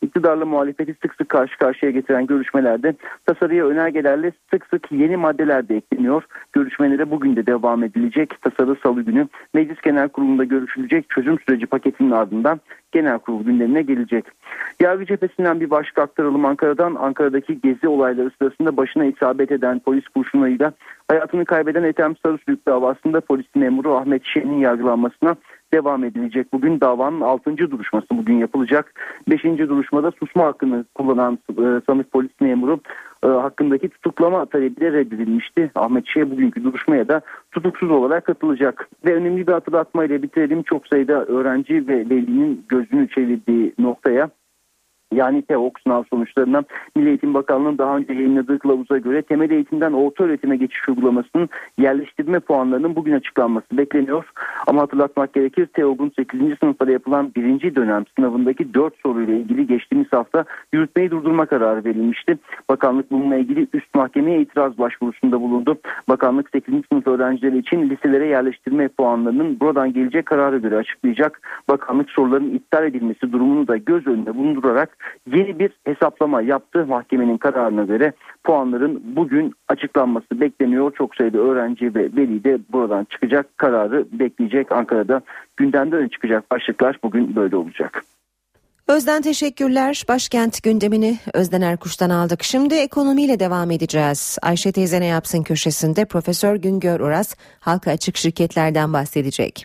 İktidarla 0.03 0.45
muhalefeti 0.45 0.95
sık 1.03 1.15
sık 1.15 1.29
karşı 1.29 1.59
karşıya 1.59 1.93
getiren 1.93 2.27
görüşmelerde 2.27 2.95
tasarıya 3.27 3.67
önergelerle 3.67 4.33
sık 4.51 4.67
sık 4.67 4.93
yeni 4.93 5.17
maddeler 5.17 5.69
de 5.69 5.77
ekleniyor. 5.77 6.23
Görüşmelere 6.53 7.11
bugün 7.11 7.37
de 7.37 7.47
devam 7.47 7.85
edilecek. 7.85 8.43
Tasarı 8.43 8.77
salı 8.83 9.03
günü 9.03 9.29
Meclis 9.55 9.81
Genel 9.81 10.09
Kurulu'nda 10.09 10.45
görüşülecek 10.45 11.11
çözüm 11.11 11.39
süreci 11.39 11.67
paketinin 11.67 12.11
ardından 12.11 12.61
genel 12.93 13.19
kurul 13.19 13.45
gündemine 13.45 13.83
gelecek. 13.83 14.25
Yargı 14.81 15.07
cephesinden 15.07 15.61
bir 15.61 15.71
başka 15.71 16.03
aktaralım 16.03 16.45
Ankara'dan. 16.45 16.95
Ankara'daki 16.95 17.61
gezi 17.61 17.89
olayları 17.89 18.31
sırasında 18.39 18.77
başına 18.77 19.05
isabet 19.05 19.53
eden 19.53 19.79
polis 19.79 20.09
kurşunlarıyla 20.09 20.73
hayatını 21.09 21.45
kaybeden 21.45 21.83
Ethem 21.83 22.17
Sarısülük 22.17 22.67
davasında 22.67 23.21
polis 23.21 23.47
memuru 23.55 23.95
Ahmet 23.95 24.25
Şen'in 24.25 24.59
yargılanmasına 24.59 25.37
devam 25.75 26.05
edilecek. 26.05 26.53
Bugün 26.53 26.81
davanın 26.81 27.21
6. 27.21 27.57
duruşması 27.57 28.07
bugün 28.11 28.35
yapılacak. 28.35 28.95
5. 29.31 29.45
duruşmada 29.45 30.11
susma 30.11 30.45
hakkını 30.45 30.85
kullanan 30.95 31.39
e, 31.51 31.65
sanık 31.87 32.13
polis 32.13 32.31
memuru 32.41 32.81
e, 33.25 33.27
hakkındaki 33.27 33.89
tutuklama 33.89 34.47
talebi 34.47 34.81
de 34.81 34.93
reddedilmişti. 34.93 35.71
Ahmet 35.75 36.07
Şeh 36.07 36.31
bugünkü 36.31 36.65
duruşmaya 36.65 37.09
da 37.09 37.21
tutuksuz 37.53 37.91
olarak 37.91 38.25
katılacak. 38.25 38.89
Ve 39.05 39.15
önemli 39.15 39.47
bir 39.47 39.53
hatırlatma 39.53 40.05
ile 40.05 40.23
bitirelim. 40.23 40.63
Çok 40.63 40.87
sayıda 40.87 41.25
öğrenci 41.25 41.89
ve 41.89 42.11
velinin 42.11 42.65
gözünü 42.69 43.09
çevirdiği 43.09 43.75
noktaya 43.79 44.31
yani 45.13 45.43
TEOK 45.43 45.81
sınav 45.81 46.03
sonuçlarından 46.11 46.65
Milli 46.97 47.09
Eğitim 47.09 47.35
Bakanlığı'nın 47.35 47.79
daha 47.79 47.97
önce 47.97 48.13
yayınladığı 48.13 48.59
kılavuza 48.59 48.99
göre 48.99 49.23
temel 49.23 49.51
eğitimden 49.51 49.93
orta 49.93 50.25
öğretime 50.25 50.57
geçiş 50.57 50.89
uygulamasının 50.89 51.49
yerleştirme 51.79 52.41
puanlarının 52.41 52.97
bugün 52.97 53.13
açıklanması 53.13 53.67
bekleniyor. 53.79 54.33
Ama 54.67 54.83
hatırlatmak 54.83 55.33
gerekir 55.33 55.67
TEOK'un 55.67 56.13
8. 56.17 56.41
sınıflara 56.61 56.91
yapılan 56.93 57.33
birinci 57.37 57.77
dönem 57.77 58.05
sınavındaki 58.17 58.75
4 58.75 58.95
soruyla 59.03 59.35
ilgili 59.35 59.67
geçtiğimiz 59.67 60.13
hafta 60.13 60.45
yürütmeyi 60.73 61.11
durdurma 61.11 61.47
kararı 61.47 61.85
verilmişti. 61.85 62.39
Bakanlık 62.69 63.11
bununla 63.11 63.37
ilgili 63.37 63.67
üst 63.73 63.95
mahkemeye 63.95 64.41
itiraz 64.41 64.79
başvurusunda 64.79 65.41
bulundu. 65.41 65.79
Bakanlık 66.09 66.51
8. 66.51 66.75
sınıf 66.93 67.07
öğrencileri 67.07 67.59
için 67.59 67.91
liselere 67.91 68.27
yerleştirme 68.27 68.89
puanlarının 68.89 69.61
buradan 69.61 69.93
gelecek 69.93 70.27
kararı 70.27 70.59
göre 70.59 70.77
açıklayacak. 70.77 71.41
Bakanlık 71.69 72.11
soruların 72.11 72.55
iptal 72.55 72.87
edilmesi 72.87 73.33
durumunu 73.33 73.69
da 73.69 73.77
göz 73.77 74.07
önünde 74.07 74.37
bulundurarak 74.37 75.02
yeni 75.27 75.59
bir 75.59 75.71
hesaplama 75.85 76.43
yaptı. 76.43 76.87
Mahkemenin 76.87 77.39
kararına 77.39 77.85
göre 77.85 78.13
puanların 78.45 79.03
bugün 79.17 79.55
açıklanması 79.69 80.41
bekleniyor. 80.41 80.93
Çok 80.95 81.17
sayıda 81.17 81.39
öğrenci 81.39 81.95
ve 81.95 82.01
veli 82.17 82.45
de 82.45 82.59
buradan 82.73 83.05
çıkacak 83.05 83.59
kararı 83.59 84.07
bekleyecek. 84.13 84.73
Ankara'da 84.73 85.23
gündemden 85.57 85.99
öne 85.99 86.09
çıkacak 86.09 86.51
başlıklar 86.51 86.99
bugün 87.03 87.37
böyle 87.37 87.57
olacak. 87.57 88.05
Özden 88.89 89.23
teşekkürler. 89.23 90.05
Başkent 90.09 90.63
gündemini 90.63 91.19
Özden 91.35 91.61
Erkuş'tan 91.61 92.11
aldık. 92.11 92.43
Şimdi 92.43 92.75
ekonomiyle 92.75 93.41
devam 93.41 93.71
edeceğiz. 93.71 94.39
Ayşe 94.43 94.73
teyze 94.73 95.01
ne 95.01 95.07
yapsın 95.07 95.43
köşesinde 95.43 96.05
Profesör 96.05 96.57
Güngör 96.57 97.01
Uras 97.01 97.35
halka 97.61 97.91
açık 97.91 98.17
şirketlerden 98.17 98.93
bahsedecek. 98.93 99.65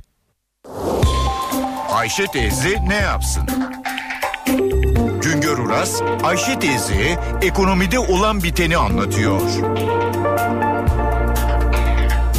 Ayşe 1.91 2.25
teyze 2.25 2.75
ne 2.87 2.95
yapsın? 2.95 3.43
Güngör 5.57 5.69
Uras, 5.69 6.01
Ayşe 6.23 6.59
teyze 6.59 7.19
ekonomide 7.41 7.99
olan 7.99 8.43
biteni 8.43 8.77
anlatıyor. 8.77 9.41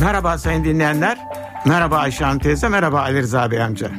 Merhaba 0.01 0.39
sayın 0.39 0.65
dinleyenler. 0.65 1.19
Merhaba 1.67 1.99
Ayşe 1.99 2.25
Hanım 2.25 2.39
teyze, 2.39 2.69
merhaba 2.69 3.01
Ali 3.01 3.23
Rıza 3.23 3.51
Bey 3.51 3.63
amca. 3.63 3.91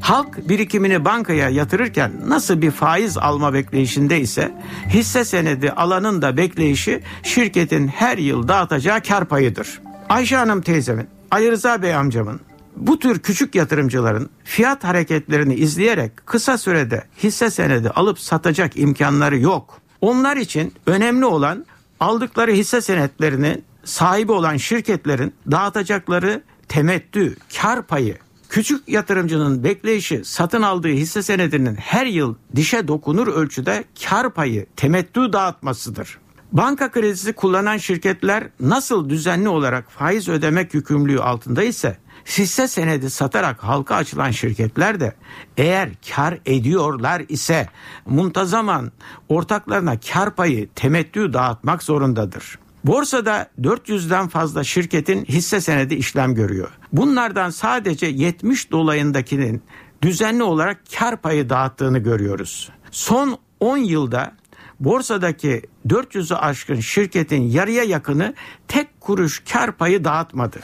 Halk 0.00 0.48
birikimini 0.48 1.04
bankaya 1.04 1.48
yatırırken 1.48 2.12
nasıl 2.26 2.62
bir 2.62 2.70
faiz 2.70 3.18
alma 3.18 3.54
bekleyişinde 3.54 4.20
ise 4.20 4.52
hisse 4.88 5.24
senedi 5.24 5.70
alanın 5.70 6.22
da 6.22 6.36
bekleyişi 6.36 7.02
şirketin 7.22 7.88
her 7.88 8.18
yıl 8.18 8.48
dağıtacağı 8.48 9.00
kar 9.00 9.24
payıdır. 9.24 9.80
Ayşe 10.08 10.36
Hanım 10.36 10.62
teyzemin, 10.62 11.08
Ali 11.30 11.50
Rıza 11.50 11.82
Bey 11.82 11.94
amcamın 11.94 12.40
bu 12.76 12.98
tür 12.98 13.18
küçük 13.18 13.54
yatırımcıların 13.54 14.30
fiyat 14.44 14.84
hareketlerini 14.84 15.54
izleyerek 15.54 16.26
kısa 16.26 16.58
sürede 16.58 17.04
hisse 17.22 17.50
senedi 17.50 17.90
alıp 17.90 18.18
satacak 18.18 18.76
imkanları 18.76 19.38
yok. 19.38 19.80
Onlar 20.00 20.36
için 20.36 20.72
önemli 20.86 21.24
olan 21.24 21.66
aldıkları 22.00 22.52
hisse 22.52 22.80
senetlerini 22.80 23.62
sahibi 23.84 24.32
olan 24.32 24.56
şirketlerin 24.56 25.34
dağıtacakları 25.50 26.42
temettü, 26.68 27.36
kar 27.60 27.82
payı 27.86 28.16
Küçük 28.52 28.88
yatırımcının 28.88 29.64
bekleyişi 29.64 30.24
satın 30.24 30.62
aldığı 30.62 30.88
hisse 30.88 31.22
senedinin 31.22 31.74
her 31.74 32.06
yıl 32.06 32.34
dişe 32.56 32.88
dokunur 32.88 33.26
ölçüde 33.26 33.84
kar 34.04 34.30
payı 34.30 34.66
temettü 34.76 35.32
dağıtmasıdır. 35.32 36.18
Banka 36.52 36.90
kredisi 36.90 37.32
kullanan 37.32 37.76
şirketler 37.76 38.44
nasıl 38.60 39.08
düzenli 39.08 39.48
olarak 39.48 39.90
faiz 39.90 40.28
ödemek 40.28 40.74
yükümlülüğü 40.74 41.20
altında 41.20 41.62
ise 41.62 41.96
hisse 42.26 42.68
senedi 42.68 43.10
satarak 43.10 43.64
halka 43.64 43.94
açılan 43.94 44.30
şirketler 44.30 45.00
de 45.00 45.14
eğer 45.56 45.90
kar 46.14 46.38
ediyorlar 46.46 47.22
ise 47.28 47.68
muntazaman 48.06 48.92
ortaklarına 49.28 50.00
kar 50.00 50.34
payı 50.34 50.68
temettü 50.74 51.32
dağıtmak 51.32 51.82
zorundadır. 51.82 52.58
Borsada 52.84 53.50
400'den 53.60 54.28
fazla 54.28 54.64
şirketin 54.64 55.24
hisse 55.24 55.60
senedi 55.60 55.94
işlem 55.94 56.34
görüyor. 56.34 56.68
Bunlardan 56.92 57.50
sadece 57.50 58.06
70 58.06 58.70
dolayındakinin 58.70 59.62
düzenli 60.02 60.42
olarak 60.42 60.80
kar 60.98 61.16
payı 61.16 61.50
dağıttığını 61.50 61.98
görüyoruz. 61.98 62.70
Son 62.90 63.38
10 63.60 63.76
yılda 63.76 64.32
borsadaki 64.80 65.62
400'ü 65.86 66.34
aşkın 66.34 66.80
şirketin 66.80 67.42
yarıya 67.42 67.84
yakını 67.84 68.34
tek 68.68 69.00
kuruş 69.00 69.42
kar 69.52 69.72
payı 69.72 70.04
dağıtmadı. 70.04 70.60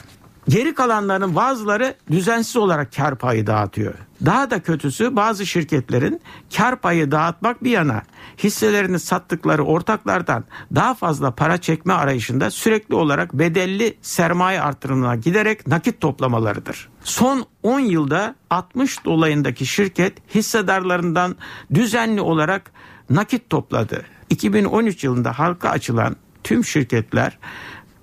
Geri 0.47 0.73
kalanların 0.75 1.35
bazıları 1.35 1.95
düzensiz 2.11 2.57
olarak 2.57 2.95
kar 2.95 3.15
payı 3.15 3.47
dağıtıyor. 3.47 3.93
Daha 4.25 4.51
da 4.51 4.61
kötüsü 4.61 5.15
bazı 5.15 5.45
şirketlerin 5.45 6.21
kar 6.57 6.75
payı 6.75 7.11
dağıtmak 7.11 7.63
bir 7.63 7.71
yana 7.71 8.03
hisselerini 8.43 8.99
sattıkları 8.99 9.63
ortaklardan 9.63 10.43
daha 10.75 10.93
fazla 10.93 11.31
para 11.31 11.57
çekme 11.57 11.93
arayışında 11.93 12.51
sürekli 12.51 12.95
olarak 12.95 13.33
bedelli 13.33 13.97
sermaye 14.01 14.61
artırımına 14.61 15.15
giderek 15.15 15.67
nakit 15.67 16.01
toplamalarıdır. 16.01 16.89
Son 17.03 17.45
10 17.63 17.79
yılda 17.79 18.35
60 18.49 19.05
dolayındaki 19.05 19.65
şirket 19.65 20.35
hissedarlarından 20.35 21.35
düzenli 21.73 22.21
olarak 22.21 22.71
nakit 23.09 23.49
topladı. 23.49 24.05
2013 24.29 25.03
yılında 25.03 25.39
halka 25.39 25.69
açılan 25.69 26.15
tüm 26.43 26.65
şirketler 26.65 27.37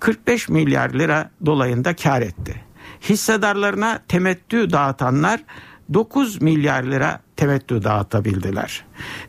45 0.00 0.48
milyar 0.48 0.90
lira 0.90 1.30
dolayında 1.46 1.96
kar 1.96 2.22
etti. 2.22 2.64
Hissedarlarına 3.08 4.02
temettü 4.08 4.70
dağıtanlar 4.70 5.44
9 5.94 6.42
milyar 6.42 6.82
lira 6.82 7.20
temettü 7.36 7.84
dağıtabildiler. 7.84 8.84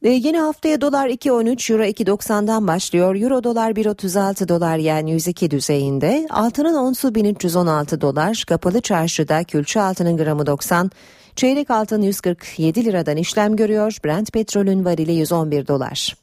E, 0.03 0.09
yeni 0.09 0.39
haftaya 0.39 0.81
dolar 0.81 1.09
2.13, 1.09 1.73
euro 1.73 1.85
2.90'dan 1.85 2.67
başlıyor. 2.67 3.17
Euro 3.17 3.45
dolar 3.45 3.71
1.36 3.71 4.49
dolar 4.49 4.77
yani 4.77 5.11
102 5.11 5.51
düzeyinde. 5.51 6.27
Altının 6.31 6.75
onsu 6.75 7.15
1316 7.15 8.01
dolar. 8.01 8.45
Kapalı 8.49 8.81
çarşıda 8.81 9.45
külçe 9.45 9.81
altının 9.81 10.17
gramı 10.17 10.47
90. 10.47 10.91
Çeyrek 11.37 11.71
altın 11.71 12.03
147 12.03 12.85
liradan 12.85 13.17
işlem 13.17 13.57
görüyor. 13.57 13.97
Brent 14.05 14.33
petrolün 14.33 14.85
varili 14.85 15.13
111 15.13 15.67
dolar. 15.67 16.17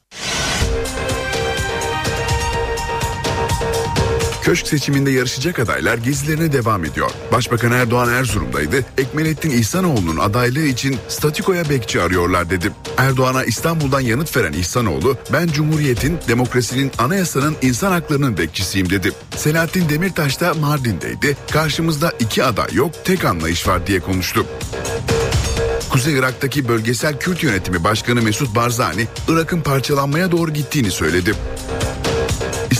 Köşk 4.46 4.68
seçiminde 4.68 5.10
yarışacak 5.10 5.58
adaylar 5.58 5.98
gezilerine 5.98 6.52
devam 6.52 6.84
ediyor. 6.84 7.10
Başbakan 7.32 7.72
Erdoğan 7.72 8.08
Erzurum'daydı. 8.08 8.84
Ekmelettin 8.98 9.50
İhsanoğlu'nun 9.50 10.16
adaylığı 10.16 10.66
için 10.66 10.96
statikoya 11.08 11.68
bekçi 11.68 12.02
arıyorlar 12.02 12.50
dedi. 12.50 12.72
Erdoğan'a 12.96 13.44
İstanbul'dan 13.44 14.00
yanıt 14.00 14.36
veren 14.36 14.52
İhsanoğlu, 14.52 15.16
ben 15.32 15.46
Cumhuriyet'in, 15.46 16.18
demokrasinin, 16.28 16.92
anayasanın, 16.98 17.56
insan 17.62 17.92
haklarının 17.92 18.38
bekçisiyim 18.38 18.90
dedi. 18.90 19.12
Selahattin 19.36 19.88
Demirtaş 19.88 20.40
da 20.40 20.54
Mardin'deydi. 20.54 21.36
Karşımızda 21.50 22.12
iki 22.20 22.44
aday 22.44 22.68
yok, 22.72 22.90
tek 23.04 23.24
anlayış 23.24 23.68
var 23.68 23.86
diye 23.86 24.00
konuştu. 24.00 24.46
Kuzey 25.90 26.14
Irak'taki 26.14 26.68
Bölgesel 26.68 27.18
Kürt 27.18 27.42
Yönetimi 27.42 27.84
Başkanı 27.84 28.22
Mesut 28.22 28.54
Barzani, 28.54 29.06
Irak'ın 29.28 29.60
parçalanmaya 29.60 30.32
doğru 30.32 30.52
gittiğini 30.52 30.90
söyledi. 30.90 31.34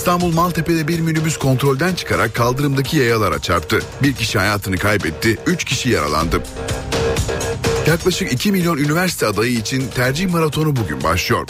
İstanbul 0.07 0.33
Maltepe'de 0.33 0.89
bir 0.89 1.01
minibüs 1.01 1.37
kontrolden 1.37 1.95
çıkarak 1.95 2.35
kaldırımdaki 2.35 2.97
yayalara 2.97 3.39
çarptı. 3.39 3.83
Bir 4.03 4.13
kişi 4.13 4.39
hayatını 4.39 4.79
kaybetti, 4.79 5.39
üç 5.47 5.65
kişi 5.65 5.91
yaralandı. 5.91 6.43
Yaklaşık 7.87 8.33
2 8.33 8.53
milyon 8.53 8.79
üniversite 8.79 9.27
adayı 9.27 9.53
için 9.53 9.89
tercih 9.95 10.31
maratonu 10.31 10.77
bugün 10.77 11.03
başlıyor. 11.03 11.49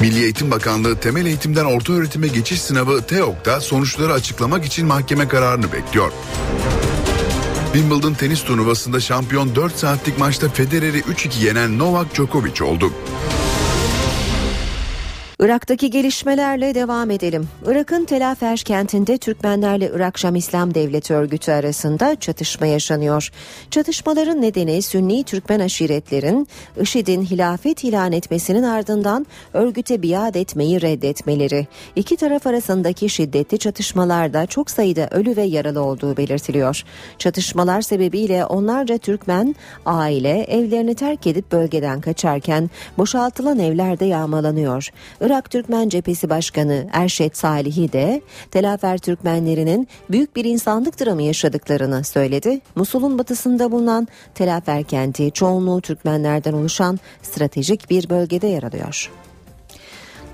Milli 0.00 0.22
Eğitim 0.22 0.50
Bakanlığı 0.50 0.96
temel 0.96 1.26
eğitimden 1.26 1.64
orta 1.64 1.92
öğretime 1.92 2.28
geçiş 2.28 2.62
sınavı 2.62 3.02
TEOK'ta 3.02 3.60
sonuçları 3.60 4.12
açıklamak 4.12 4.64
için 4.64 4.86
mahkeme 4.86 5.28
kararını 5.28 5.72
bekliyor. 5.72 6.12
Wimbledon 7.72 8.14
tenis 8.14 8.44
turnuvasında 8.44 9.00
şampiyon 9.00 9.54
4 9.54 9.76
saatlik 9.76 10.18
maçta 10.18 10.48
Federer'i 10.48 11.00
3-2 11.00 11.44
yenen 11.44 11.78
Novak 11.78 12.14
Djokovic 12.14 12.64
oldu. 12.64 12.92
Irak'taki 15.42 15.90
gelişmelerle 15.90 16.74
devam 16.74 17.10
edelim. 17.10 17.48
Irak'ın 17.66 18.04
Telafer 18.04 18.58
kentinde 18.58 19.18
Türkmenlerle 19.18 19.90
Irak 19.94 20.18
Şam 20.18 20.34
İslam 20.34 20.74
Devleti 20.74 21.14
örgütü 21.14 21.52
arasında 21.52 22.16
çatışma 22.20 22.66
yaşanıyor. 22.66 23.30
Çatışmaların 23.70 24.42
nedeni 24.42 24.82
Sünni 24.82 25.24
Türkmen 25.24 25.60
aşiretlerin 25.60 26.48
IŞİD'in 26.80 27.22
hilafet 27.22 27.84
ilan 27.84 28.12
etmesinin 28.12 28.62
ardından 28.62 29.26
örgüte 29.52 30.02
biat 30.02 30.36
etmeyi 30.36 30.82
reddetmeleri. 30.82 31.66
İki 31.96 32.16
taraf 32.16 32.46
arasındaki 32.46 33.08
şiddetli 33.08 33.58
çatışmalarda 33.58 34.46
çok 34.46 34.70
sayıda 34.70 35.08
ölü 35.10 35.36
ve 35.36 35.42
yaralı 35.42 35.80
olduğu 35.82 36.16
belirtiliyor. 36.16 36.82
Çatışmalar 37.18 37.82
sebebiyle 37.82 38.44
onlarca 38.44 38.98
Türkmen 38.98 39.54
aile 39.86 40.42
evlerini 40.42 40.94
terk 40.94 41.26
edip 41.26 41.52
bölgeden 41.52 42.00
kaçarken 42.00 42.70
boşaltılan 42.98 43.58
evler 43.58 44.00
de 44.00 44.04
yağmalanıyor. 44.04 44.88
Irak 45.20 45.31
Türkmen 45.40 45.88
Cephesi 45.88 46.30
Başkanı 46.30 46.86
Erşet 46.92 47.36
Salihi 47.36 47.92
de 47.92 48.22
Telafer 48.50 48.98
Türkmenlerinin 48.98 49.88
büyük 50.10 50.36
bir 50.36 50.44
insanlık 50.44 51.00
dramı 51.00 51.22
yaşadıklarını 51.22 52.04
söyledi. 52.04 52.60
Musul'un 52.74 53.18
batısında 53.18 53.72
bulunan 53.72 54.08
Telafer 54.34 54.82
kenti 54.82 55.30
çoğunluğu 55.30 55.80
Türkmenlerden 55.80 56.52
oluşan 56.52 57.00
stratejik 57.22 57.90
bir 57.90 58.10
bölgede 58.10 58.46
yer 58.46 58.62
alıyor. 58.62 59.10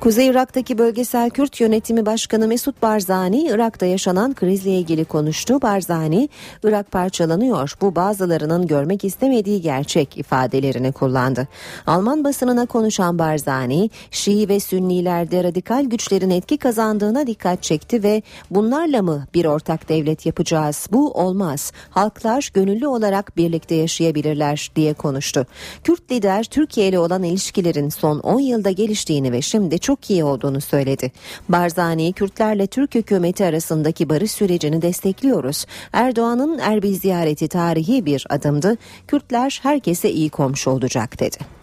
Kuzey 0.00 0.26
Irak'taki 0.26 0.78
bölgesel 0.78 1.30
Kürt 1.30 1.60
yönetimi 1.60 2.06
başkanı 2.06 2.48
Mesut 2.48 2.82
Barzani 2.82 3.42
Irak'ta 3.42 3.86
yaşanan 3.86 4.34
krizle 4.34 4.70
ilgili 4.70 5.04
konuştu. 5.04 5.62
Barzani 5.62 6.28
Irak 6.64 6.90
parçalanıyor 6.90 7.74
bu 7.80 7.94
bazılarının 7.94 8.66
görmek 8.66 9.04
istemediği 9.04 9.60
gerçek 9.60 10.18
ifadelerini 10.18 10.92
kullandı. 10.92 11.48
Alman 11.86 12.24
basınına 12.24 12.66
konuşan 12.66 13.18
Barzani 13.18 13.90
Şii 14.10 14.48
ve 14.48 14.60
Sünnilerde 14.60 15.44
radikal 15.44 15.84
güçlerin 15.84 16.30
etki 16.30 16.58
kazandığına 16.58 17.26
dikkat 17.26 17.62
çekti 17.62 18.02
ve 18.02 18.22
bunlarla 18.50 19.02
mı 19.02 19.26
bir 19.34 19.44
ortak 19.44 19.88
devlet 19.88 20.26
yapacağız 20.26 20.86
bu 20.92 21.12
olmaz 21.12 21.72
halklar 21.90 22.50
gönüllü 22.54 22.86
olarak 22.86 23.36
birlikte 23.36 23.74
yaşayabilirler 23.74 24.70
diye 24.76 24.94
konuştu. 24.94 25.46
Kürt 25.84 26.12
lider 26.12 26.44
Türkiye 26.44 26.88
ile 26.88 26.98
olan 26.98 27.22
ilişkilerin 27.22 27.88
son 27.88 28.18
10 28.18 28.40
yılda 28.40 28.70
geliştiğini 28.70 29.32
ve 29.32 29.42
şimdi 29.42 29.78
çok 29.88 30.10
iyi 30.10 30.24
olduğunu 30.24 30.60
söyledi. 30.60 31.12
Barzani 31.48 32.12
Kürtlerle 32.12 32.66
Türk 32.66 32.94
hükümeti 32.94 33.44
arasındaki 33.44 34.08
barış 34.08 34.30
sürecini 34.30 34.82
destekliyoruz. 34.82 35.66
Erdoğan'ın 35.92 36.58
Erbil 36.58 36.94
ziyareti 36.94 37.48
tarihi 37.48 38.06
bir 38.06 38.26
adımdı. 38.30 38.76
Kürtler 39.06 39.60
herkese 39.62 40.10
iyi 40.10 40.30
komşu 40.30 40.70
olacak 40.70 41.20
dedi. 41.20 41.57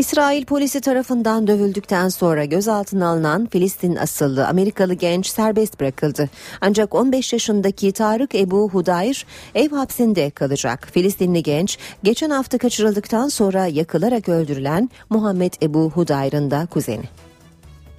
İsrail 0.00 0.44
polisi 0.44 0.80
tarafından 0.80 1.46
dövüldükten 1.46 2.08
sonra 2.08 2.44
gözaltına 2.44 3.08
alınan 3.08 3.46
Filistin 3.46 3.96
asıllı 3.96 4.48
Amerikalı 4.48 4.94
genç 4.94 5.26
serbest 5.26 5.80
bırakıldı. 5.80 6.28
Ancak 6.60 6.94
15 6.94 7.32
yaşındaki 7.32 7.92
Tarık 7.92 8.34
Ebu 8.34 8.70
Hudayr 8.70 9.26
ev 9.54 9.70
hapsinde 9.70 10.30
kalacak. 10.30 10.88
Filistinli 10.92 11.42
genç 11.42 11.78
geçen 12.02 12.30
hafta 12.30 12.58
kaçırıldıktan 12.58 13.28
sonra 13.28 13.66
yakılarak 13.66 14.28
öldürülen 14.28 14.90
Muhammed 15.10 15.52
Ebu 15.62 15.90
Hudayr'ın 15.90 16.50
da 16.50 16.66
kuzeni. 16.70 17.04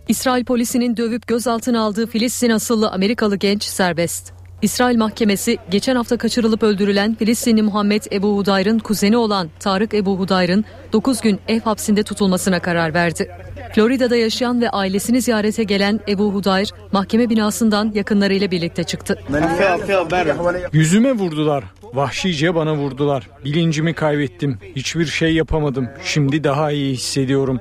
İsrail 0.07 0.45
polisinin 0.45 0.97
dövüp 0.97 1.27
gözaltına 1.27 1.81
aldığı 1.81 2.07
Filistin 2.07 2.49
asıllı 2.49 2.91
Amerikalı 2.91 3.35
genç 3.35 3.63
serbest. 3.63 4.40
İsrail 4.61 4.97
mahkemesi 4.97 5.57
geçen 5.69 5.95
hafta 5.95 6.17
kaçırılıp 6.17 6.63
öldürülen 6.63 7.15
Filistinli 7.15 7.61
Muhammed 7.61 8.03
Ebu 8.11 8.37
Hudayr'ın 8.37 8.79
kuzeni 8.79 9.17
olan 9.17 9.49
Tarık 9.59 9.93
Ebu 9.93 10.19
Hudayr'ın 10.19 10.65
9 10.93 11.21
gün 11.21 11.39
ev 11.47 11.59
hapsinde 11.59 12.03
tutulmasına 12.03 12.59
karar 12.59 12.93
verdi. 12.93 13.31
Florida'da 13.75 14.15
yaşayan 14.15 14.61
ve 14.61 14.69
ailesini 14.69 15.21
ziyarete 15.21 15.63
gelen 15.63 15.99
Ebu 16.07 16.33
Hudayr 16.33 16.73
mahkeme 16.91 17.29
binasından 17.29 17.91
yakınlarıyla 17.95 18.51
birlikte 18.51 18.83
çıktı. 18.83 19.19
Yüzüme 20.73 21.11
vurdular. 21.11 21.63
Vahşice 21.93 22.55
bana 22.55 22.75
vurdular. 22.75 23.29
Bilincimi 23.45 23.93
kaybettim. 23.93 24.57
Hiçbir 24.75 25.05
şey 25.05 25.33
yapamadım. 25.33 25.87
Şimdi 26.03 26.43
daha 26.43 26.71
iyi 26.71 26.93
hissediyorum. 26.93 27.59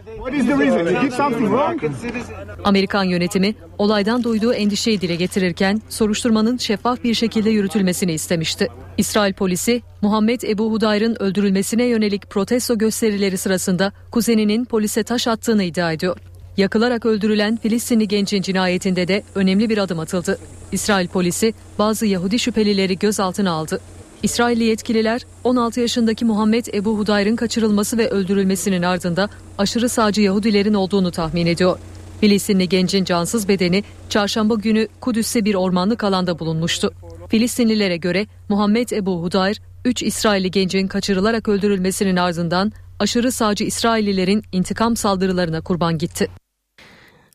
Amerikan 2.64 3.04
yönetimi 3.04 3.54
olaydan 3.78 4.24
duyduğu 4.24 4.52
endişeyi 4.52 5.00
dile 5.00 5.14
getirirken 5.14 5.82
soruşturmanın 5.88 6.56
şeffaf 6.56 7.04
bir 7.04 7.14
şekilde 7.14 7.50
yürütülmesini 7.50 8.12
istemişti. 8.12 8.68
İsrail 8.98 9.32
polisi 9.34 9.82
Muhammed 10.02 10.42
Ebu 10.42 10.72
Hudayr'ın 10.72 11.16
öldürülmesine 11.22 11.84
yönelik 11.84 12.30
protesto 12.30 12.78
gösterileri 12.78 13.38
sırasında 13.38 13.92
kuzeninin 14.10 14.64
polise 14.64 15.02
taş 15.02 15.28
attığını 15.28 15.62
iddia 15.62 15.92
ediyor. 15.92 16.16
Yakılarak 16.56 17.06
öldürülen 17.06 17.56
Filistinli 17.56 18.08
gencin 18.08 18.42
cinayetinde 18.42 19.08
de 19.08 19.22
önemli 19.34 19.68
bir 19.68 19.78
adım 19.78 20.00
atıldı. 20.00 20.38
İsrail 20.72 21.08
polisi 21.08 21.54
bazı 21.78 22.06
Yahudi 22.06 22.38
şüphelileri 22.38 22.98
gözaltına 22.98 23.50
aldı. 23.50 23.80
İsrailli 24.22 24.64
yetkililer 24.64 25.26
16 25.44 25.80
yaşındaki 25.80 26.24
Muhammed 26.24 26.66
Ebu 26.74 26.98
Hudayr'ın 26.98 27.36
kaçırılması 27.36 27.98
ve 27.98 28.08
öldürülmesinin 28.08 28.82
ardında 28.82 29.28
aşırı 29.58 29.88
sağcı 29.88 30.22
Yahudilerin 30.22 30.74
olduğunu 30.74 31.10
tahmin 31.10 31.46
ediyor. 31.46 31.78
Filistinli 32.20 32.68
gencin 32.68 33.04
cansız 33.04 33.48
bedeni 33.48 33.84
çarşamba 34.08 34.54
günü 34.54 34.88
Kudüs'te 35.00 35.44
bir 35.44 35.54
ormanlık 35.54 36.04
alanda 36.04 36.38
bulunmuştu. 36.38 36.92
Filistinlilere 37.28 37.96
göre 37.96 38.26
Muhammed 38.48 38.90
Ebu 38.90 39.22
Hudayr 39.22 39.60
3 39.84 40.02
İsrailli 40.02 40.50
gencin 40.50 40.86
kaçırılarak 40.86 41.48
öldürülmesinin 41.48 42.16
ardından 42.16 42.72
aşırı 42.98 43.32
sağcı 43.32 43.64
İsraillilerin 43.64 44.42
intikam 44.52 44.96
saldırılarına 44.96 45.60
kurban 45.60 45.98
gitti. 45.98 46.28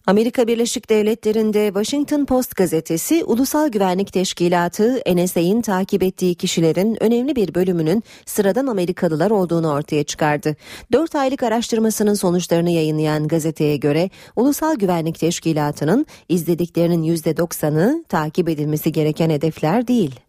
Amerika 0.08 0.48
Birleşik 0.48 0.90
Devletleri'nde 0.90 1.68
Washington 1.68 2.26
Post 2.26 2.56
gazetesi 2.56 3.24
Ulusal 3.24 3.70
Güvenlik 3.70 4.14
Teşkilatı 4.14 5.02
NSA'in 5.16 5.62
takip 5.62 6.04
ettiği 6.04 6.36
kişilerin 6.36 7.04
önemli 7.04 7.36
bir 7.36 7.56
bölümünün 7.56 8.04
sıradan 8.26 8.68
Amerikalılar 8.68 9.32
olduğunu 9.32 9.72
ortaya 9.72 10.04
çıkardı. 10.04 10.56
4 10.92 11.16
aylık 11.16 11.44
araştırmasının 11.44 12.14
sonuçlarını 12.14 12.70
yayınlayan 12.70 13.28
gazeteye 13.28 13.78
göre 13.78 14.10
Ulusal 14.36 14.76
Güvenlik 14.76 15.20
Teşkilatı'nın 15.20 16.06
izlediklerinin 16.30 17.16
%90'ı 17.16 18.04
takip 18.10 18.50
edilmesi 18.50 18.92
gereken 18.92 19.30
hedefler 19.30 19.88
değil. 19.88 20.20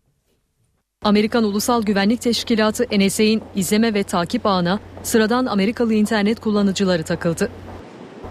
Amerikan 1.02 1.44
Ulusal 1.44 1.82
Güvenlik 1.82 2.20
Teşkilatı 2.20 2.84
NSA'in 2.98 3.42
izleme 3.54 3.94
ve 3.94 4.02
takip 4.02 4.46
ağına 4.46 4.80
sıradan 5.02 5.46
Amerikalı 5.46 5.94
internet 5.94 6.40
kullanıcıları 6.40 7.02
takıldı. 7.02 7.50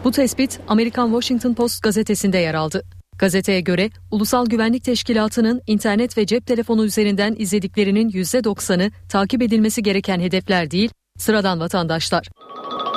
Bu 0.05 0.11
tespit 0.11 0.59
Amerikan 0.67 1.07
Washington 1.07 1.53
Post 1.53 1.83
gazetesinde 1.83 2.37
yer 2.37 2.53
aldı. 2.53 2.83
Gazeteye 3.17 3.61
göre 3.61 3.89
Ulusal 4.11 4.45
Güvenlik 4.45 4.83
Teşkilatı'nın 4.83 5.61
internet 5.67 6.17
ve 6.17 6.25
cep 6.25 6.47
telefonu 6.47 6.85
üzerinden 6.85 7.35
izlediklerinin 7.37 8.09
%90'ı 8.09 8.91
takip 9.09 9.41
edilmesi 9.41 9.83
gereken 9.83 10.19
hedefler 10.19 10.71
değil, 10.71 10.89
sıradan 11.17 11.59
vatandaşlar. 11.59 12.27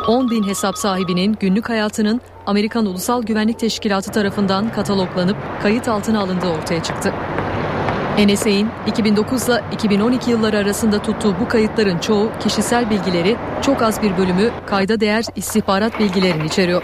10 0.09 0.31
bin 0.31 0.43
hesap 0.43 0.79
sahibinin 0.79 1.37
günlük 1.41 1.69
hayatının 1.69 2.21
Amerikan 2.47 2.87
Ulusal 2.87 3.23
Güvenlik 3.23 3.59
Teşkilatı 3.59 4.13
tarafından 4.13 4.73
kataloglanıp 4.73 5.37
kayıt 5.63 5.89
altına 5.89 6.21
alındığı 6.21 6.49
ortaya 6.49 6.83
çıktı. 6.83 7.13
NSA'in 8.27 8.69
2009 8.87 9.49
ile 9.49 9.65
2012 9.73 10.31
yılları 10.31 10.59
arasında 10.59 11.03
tuttuğu 11.03 11.37
bu 11.41 11.49
kayıtların 11.49 11.99
çoğu 11.99 12.31
kişisel 12.41 12.91
bilgileri, 12.91 13.37
çok 13.63 13.83
az 13.83 14.03
bir 14.03 14.17
bölümü 14.17 14.51
kayda 14.67 15.01
değer 15.01 15.25
istihbarat 15.37 16.01
bilgilerini 16.01 16.47
içeriyor. 16.47 16.83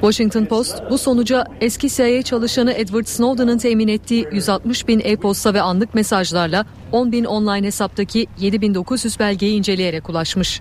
Washington 0.00 0.44
Post 0.44 0.82
bu 0.90 0.98
sonuca 0.98 1.44
eski 1.60 1.88
CIA 1.88 2.22
çalışanı 2.22 2.72
Edward 2.72 3.06
Snowden'ın 3.06 3.58
temin 3.58 3.88
ettiği 3.88 4.26
160 4.32 4.88
bin 4.88 5.00
e-posta 5.04 5.54
ve 5.54 5.62
anlık 5.62 5.94
mesajlarla 5.94 6.66
10 6.92 7.12
bin 7.12 7.24
online 7.24 7.66
hesaptaki 7.66 8.26
7900 8.38 9.18
belgeyi 9.18 9.58
inceleyerek 9.58 10.10
ulaşmış. 10.10 10.60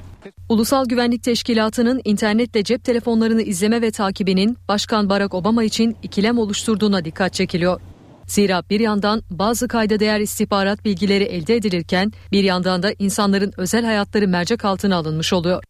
Ulusal 0.50 0.86
Güvenlik 0.86 1.24
Teşkilatı'nın 1.24 2.02
internetle 2.06 2.64
cep 2.64 2.84
telefonlarını 2.84 3.42
izleme 3.42 3.82
ve 3.82 3.92
takibinin 3.92 4.58
Başkan 4.68 5.10
Barack 5.10 5.34
Obama 5.34 5.64
için 5.64 5.98
ikilem 6.04 6.38
oluşturduğuna 6.38 7.06
dikkat 7.06 7.34
çekiliyor. 7.34 7.82
Zira 8.30 8.64
bir 8.70 8.80
yandan 8.80 9.22
bazı 9.30 9.68
kayda 9.68 10.00
değer 10.00 10.20
istihbarat 10.20 10.86
bilgileri 10.86 11.24
elde 11.24 11.56
edilirken 11.56 12.12
bir 12.32 12.44
yandan 12.44 12.84
da 12.84 12.94
insanların 13.00 13.54
özel 13.58 13.86
hayatları 13.86 14.28
mercek 14.28 14.66
altına 14.66 14.96
alınmış 14.96 15.34
oluyor. 15.34 15.64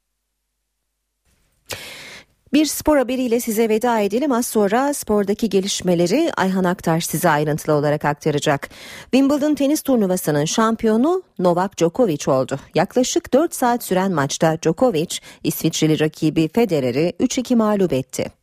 Bir 2.54 2.66
spor 2.66 2.98
haberiyle 2.98 3.40
size 3.40 3.70
veda 3.70 4.00
edelim. 4.00 4.32
Az 4.32 4.48
sonra 4.48 4.94
spordaki 4.94 5.50
gelişmeleri 5.50 6.32
Ayhan 6.38 6.64
Aktar 6.64 7.00
size 7.00 7.30
ayrıntılı 7.30 7.76
olarak 7.76 8.06
aktaracak. 8.06 8.70
Wimbledon 9.02 9.56
tenis 9.56 9.82
turnuvasının 9.82 10.46
şampiyonu 10.46 11.24
Novak 11.40 11.78
Djokovic 11.78 12.28
oldu. 12.28 12.60
Yaklaşık 12.76 13.34
4 13.34 13.56
saat 13.56 13.84
süren 13.84 14.12
maçta 14.12 14.58
Djokovic, 14.62 15.18
İsviçreli 15.44 16.00
rakibi 16.00 16.50
Federer'i 16.54 17.14
3-2 17.20 17.56
mağlup 17.56 17.94
etti. 17.94 18.39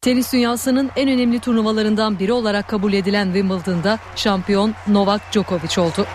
Tenis 0.00 0.32
dünyasının 0.32 0.90
en 0.96 1.08
önemli 1.08 1.40
turnuvalarından 1.40 2.18
biri 2.18 2.32
olarak 2.32 2.68
kabul 2.68 2.92
edilen 2.92 3.24
Wimbledon'da 3.24 3.98
şampiyon 4.16 4.74
Novak 4.88 5.32
Djokovic 5.32 5.78
oldu. 5.78 6.06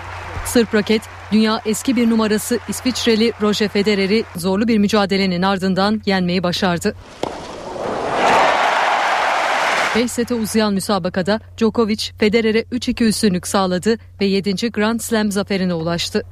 Sırp 0.45 0.75
raket 0.75 1.01
dünya 1.31 1.61
eski 1.65 1.95
bir 1.95 2.09
numarası 2.09 2.59
İsviçreli 2.67 3.33
Roger 3.41 3.67
Federer'i 3.67 4.23
zorlu 4.35 4.67
bir 4.67 4.77
mücadelenin 4.77 5.41
ardından 5.41 6.01
yenmeyi 6.05 6.43
başardı. 6.43 6.95
5 9.95 10.11
sete 10.11 10.33
uzayan 10.35 10.73
müsabakada 10.73 11.39
Djokovic 11.57 12.11
Federer'e 12.19 12.61
3-2 12.61 13.03
üstünlük 13.03 13.47
sağladı 13.47 13.97
ve 14.21 14.25
7. 14.25 14.71
Grand 14.71 14.99
Slam 14.99 15.31
zaferine 15.31 15.73
ulaştı. 15.73 16.23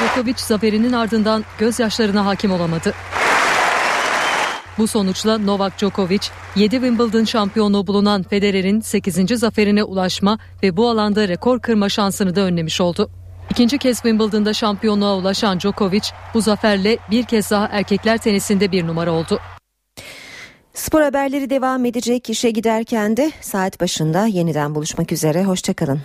Djokovic 0.00 0.34
zaferinin 0.36 0.92
ardından 0.92 1.44
gözyaşlarına 1.58 2.26
hakim 2.26 2.52
olamadı. 2.52 2.94
Bu 4.78 4.86
sonuçla 4.86 5.38
Novak 5.38 5.78
Djokovic 5.78 6.20
7 6.56 6.70
Wimbledon 6.70 7.24
şampiyonluğu 7.24 7.86
bulunan 7.86 8.22
Federer'in 8.22 8.80
8. 8.80 9.38
zaferine 9.38 9.84
ulaşma 9.84 10.38
ve 10.62 10.76
bu 10.76 10.88
alanda 10.88 11.28
rekor 11.28 11.60
kırma 11.60 11.88
şansını 11.88 12.36
da 12.36 12.40
önlemiş 12.40 12.80
oldu. 12.80 13.10
İkinci 13.50 13.78
kez 13.78 13.96
Wimbledon'da 13.96 14.52
şampiyonluğa 14.54 15.16
ulaşan 15.16 15.60
Djokovic 15.60 16.08
bu 16.34 16.40
zaferle 16.40 16.98
bir 17.10 17.24
kez 17.24 17.50
daha 17.50 17.66
erkekler 17.66 18.18
tenisinde 18.18 18.72
bir 18.72 18.86
numara 18.86 19.12
oldu. 19.12 19.40
Spor 20.74 21.02
haberleri 21.02 21.50
devam 21.50 21.84
edecek 21.84 22.30
işe 22.30 22.50
giderken 22.50 23.16
de 23.16 23.32
saat 23.40 23.80
başında 23.80 24.26
yeniden 24.26 24.74
buluşmak 24.74 25.12
üzere. 25.12 25.44
Hoşçakalın. 25.44 26.00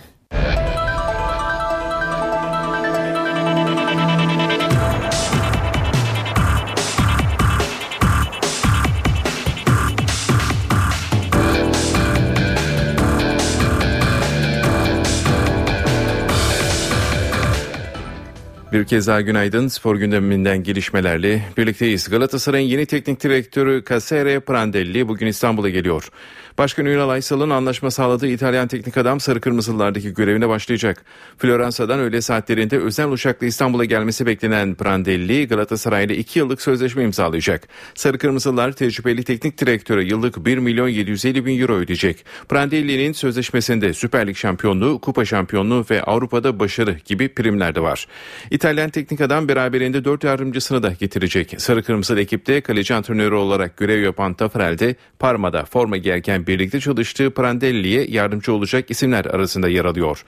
Bir 18.72 18.84
kez 18.84 19.06
daha 19.06 19.20
günaydın. 19.20 19.68
Spor 19.68 19.96
gündeminden 19.96 20.62
gelişmelerle 20.62 21.42
birlikteyiz. 21.56 22.10
Galatasaray'ın 22.10 22.68
yeni 22.68 22.86
teknik 22.86 23.22
direktörü 23.22 23.84
Casere 23.88 24.40
Prandelli 24.40 25.08
bugün 25.08 25.26
İstanbul'a 25.26 25.68
geliyor. 25.68 26.10
Başkan 26.58 26.86
Ünal 26.86 27.08
Aysal'ın 27.08 27.50
anlaşma 27.50 27.90
sağladığı 27.90 28.26
İtalyan 28.28 28.68
teknik 28.68 28.96
adam 28.96 29.20
Sarı 29.20 29.40
Kırmızılılardaki 29.40 30.14
görevine 30.14 30.48
başlayacak. 30.48 31.04
Floransa'dan 31.38 32.00
öğle 32.00 32.20
saatlerinde 32.20 32.78
özel 32.78 33.08
uçakla 33.08 33.46
İstanbul'a 33.46 33.84
gelmesi 33.84 34.26
beklenen 34.26 34.74
Prandelli 34.74 35.48
Galatasaray'la 35.48 36.14
2 36.14 36.38
yıllık 36.38 36.62
sözleşme 36.62 37.04
imzalayacak. 37.04 37.68
Sarı 37.94 38.18
Kırmızılılar 38.18 38.72
tecrübeli 38.72 39.24
teknik 39.24 39.60
direktöre 39.60 40.04
yıllık 40.04 40.46
1 40.46 40.58
milyon 40.58 40.88
750 40.88 41.46
bin 41.46 41.60
euro 41.60 41.74
ödeyecek. 41.74 42.24
Prandelli'nin 42.48 43.12
sözleşmesinde 43.12 43.94
Süper 43.94 44.26
Lig 44.26 44.36
şampiyonluğu, 44.36 45.00
kupa 45.00 45.24
şampiyonluğu 45.24 45.86
ve 45.90 46.02
Avrupa'da 46.02 46.60
başarı 46.60 46.96
gibi 47.04 47.28
primler 47.28 47.74
de 47.74 47.80
var. 47.80 48.06
İtalyan 48.50 48.90
teknik 48.90 49.20
adam 49.20 49.48
beraberinde 49.48 50.04
4 50.04 50.24
yardımcısını 50.24 50.82
da 50.82 50.92
getirecek. 51.00 51.54
Sarı 51.58 51.82
Kırmızılı 51.82 52.20
ekipte 52.20 52.60
kaleci 52.60 52.94
antrenörü 52.94 53.34
olarak 53.34 53.76
görev 53.76 54.02
yapan 54.02 54.34
Tafarel 54.34 54.78
de 54.78 54.96
Parma'da 55.18 55.64
forma 55.64 55.96
giyerken 55.96 56.45
birlikte 56.46 56.80
çalıştığı 56.80 57.30
Prandelli'ye 57.30 58.06
yardımcı 58.08 58.52
olacak 58.52 58.90
isimler 58.90 59.24
arasında 59.24 59.68
yer 59.68 59.84
alıyor. 59.84 60.24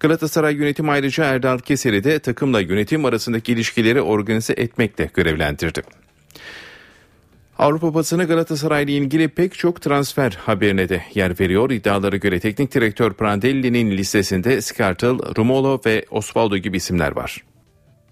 Galatasaray 0.00 0.54
yönetim 0.54 0.88
ayrıca 0.88 1.24
Erdal 1.24 1.58
Keser'i 1.58 2.04
de 2.04 2.18
takımla 2.18 2.60
yönetim 2.60 3.04
arasındaki 3.04 3.52
ilişkileri 3.52 4.00
organize 4.00 4.52
etmekle 4.52 5.10
görevlendirdi. 5.14 5.82
Avrupa 7.58 7.94
basını 7.94 8.24
Galatasaray 8.24 8.84
ile 8.84 8.92
ilgili 8.92 9.28
pek 9.28 9.54
çok 9.54 9.82
transfer 9.82 10.38
haberine 10.40 10.88
de 10.88 11.02
yer 11.14 11.40
veriyor. 11.40 11.70
İddialara 11.70 12.16
göre 12.16 12.40
teknik 12.40 12.74
direktör 12.74 13.12
Prandelli'nin 13.12 13.90
listesinde 13.90 14.60
Skartel, 14.60 15.36
Rumolo 15.36 15.80
ve 15.86 16.04
Osvaldo 16.10 16.56
gibi 16.56 16.76
isimler 16.76 17.16
var. 17.16 17.44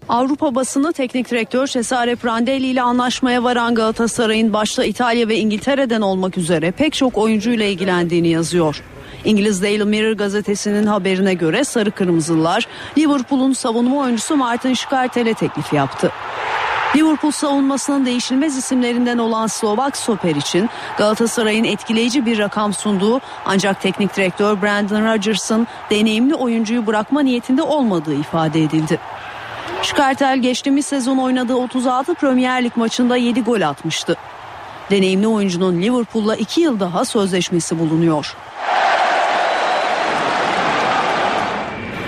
Avrupa 0.09 0.55
basını 0.55 0.93
teknik 0.93 1.31
direktör 1.31 1.67
Cesare 1.67 2.15
Prandelli 2.15 2.67
ile 2.67 2.81
anlaşmaya 2.81 3.43
varan 3.43 3.75
Galatasaray'ın 3.75 4.53
başta 4.53 4.83
İtalya 4.83 5.27
ve 5.27 5.37
İngiltere'den 5.37 6.01
olmak 6.01 6.37
üzere 6.37 6.71
pek 6.71 6.93
çok 6.93 7.17
oyuncuyla 7.17 7.65
ilgilendiğini 7.65 8.27
yazıyor. 8.27 8.83
İngiliz 9.25 9.63
Daily 9.63 9.83
Mirror 9.83 10.11
gazetesinin 10.11 10.85
haberine 10.85 11.33
göre 11.33 11.63
Sarı 11.63 11.91
Kırmızılar 11.91 12.67
Liverpool'un 12.97 13.53
savunma 13.53 13.97
oyuncusu 13.97 14.35
Martin 14.35 14.73
Şkartel'e 14.73 15.33
teklif 15.33 15.73
yaptı. 15.73 16.11
Liverpool 16.95 17.31
savunmasının 17.31 18.05
değişilmez 18.05 18.57
isimlerinden 18.57 19.17
olan 19.17 19.47
Slovak 19.47 19.97
stoper 19.97 20.35
için 20.35 20.69
Galatasaray'ın 20.97 21.63
etkileyici 21.63 22.25
bir 22.25 22.39
rakam 22.39 22.73
sunduğu 22.73 23.21
ancak 23.45 23.81
teknik 23.81 24.15
direktör 24.15 24.61
Brandon 24.61 25.05
Rodgers'ın 25.05 25.67
deneyimli 25.89 26.35
oyuncuyu 26.35 26.87
bırakma 26.87 27.21
niyetinde 27.21 27.61
olmadığı 27.61 28.15
ifade 28.15 28.63
edildi. 28.63 28.99
Şkartel 29.83 30.39
geçtiğimiz 30.41 30.85
sezon 30.85 31.17
oynadığı 31.17 31.55
36 31.55 32.13
Premier 32.13 32.63
Lig 32.63 32.77
maçında 32.77 33.15
7 33.15 33.41
gol 33.41 33.61
atmıştı. 33.61 34.15
Deneyimli 34.91 35.27
oyuncunun 35.27 35.81
Liverpool'la 35.81 36.35
2 36.35 36.61
yıl 36.61 36.79
daha 36.79 37.05
sözleşmesi 37.05 37.79
bulunuyor. 37.79 38.35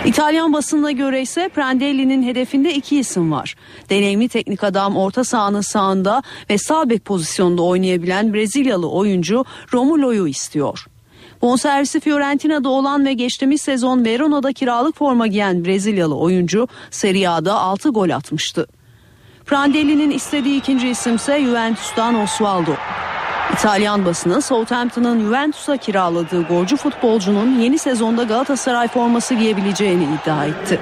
İtalyan 0.05 0.53
basınına 0.53 0.91
göre 0.91 1.21
ise 1.21 1.49
Prandelli'nin 1.49 2.23
hedefinde 2.23 2.73
iki 2.73 2.99
isim 2.99 3.31
var. 3.31 3.55
Deneyimli 3.89 4.29
teknik 4.29 4.63
adam 4.63 4.97
orta 4.97 5.23
sahanın 5.23 5.61
sağında 5.61 6.23
ve 6.49 6.57
sağ 6.57 6.89
bek 6.89 7.05
pozisyonda 7.05 7.61
oynayabilen 7.61 8.33
Brezilyalı 8.33 8.89
oyuncu 8.89 9.45
Romulo'yu 9.73 10.27
istiyor. 10.27 10.85
Bonservisi 11.41 11.99
Fiorentina'da 11.99 12.69
olan 12.69 13.05
ve 13.05 13.13
geçtiğimiz 13.13 13.61
sezon 13.61 14.05
Verona'da 14.05 14.53
kiralık 14.53 14.97
forma 14.97 15.27
giyen 15.27 15.65
Brezilyalı 15.65 16.17
oyuncu 16.17 16.67
Serie 16.91 17.27
A'da 17.27 17.53
6 17.53 17.89
gol 17.89 18.09
atmıştı. 18.09 18.67
Prandelli'nin 19.45 20.11
istediği 20.11 20.59
ikinci 20.59 20.89
isimse 20.89 21.41
Juventus'tan 21.41 22.15
Osvaldo. 22.15 22.71
İtalyan 23.53 24.05
basını 24.05 24.41
Southampton'ın 24.41 25.19
Juventus'a 25.19 25.77
kiraladığı 25.77 26.43
golcü 26.43 26.77
futbolcunun 26.77 27.59
yeni 27.59 27.77
sezonda 27.77 28.23
Galatasaray 28.23 28.87
forması 28.87 29.33
giyebileceğini 29.33 30.03
iddia 30.03 30.45
etti. 30.45 30.79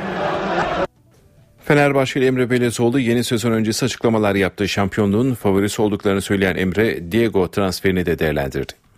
Fenerbahçeli 1.64 2.26
Emre 2.26 2.50
Belezoğlu 2.50 3.00
yeni 3.00 3.24
sezon 3.24 3.52
öncesi 3.52 3.86
açıklamalar 3.86 4.36
yaptı. 4.36 4.68
Şampiyonluğun 4.68 5.34
favorisi 5.34 5.82
olduklarını 5.82 6.22
söyleyen 6.22 6.56
Emre, 6.56 7.12
Diego 7.12 7.52
transferini 7.52 8.06
de 8.06 8.20
değerlendirdi. 8.20 8.89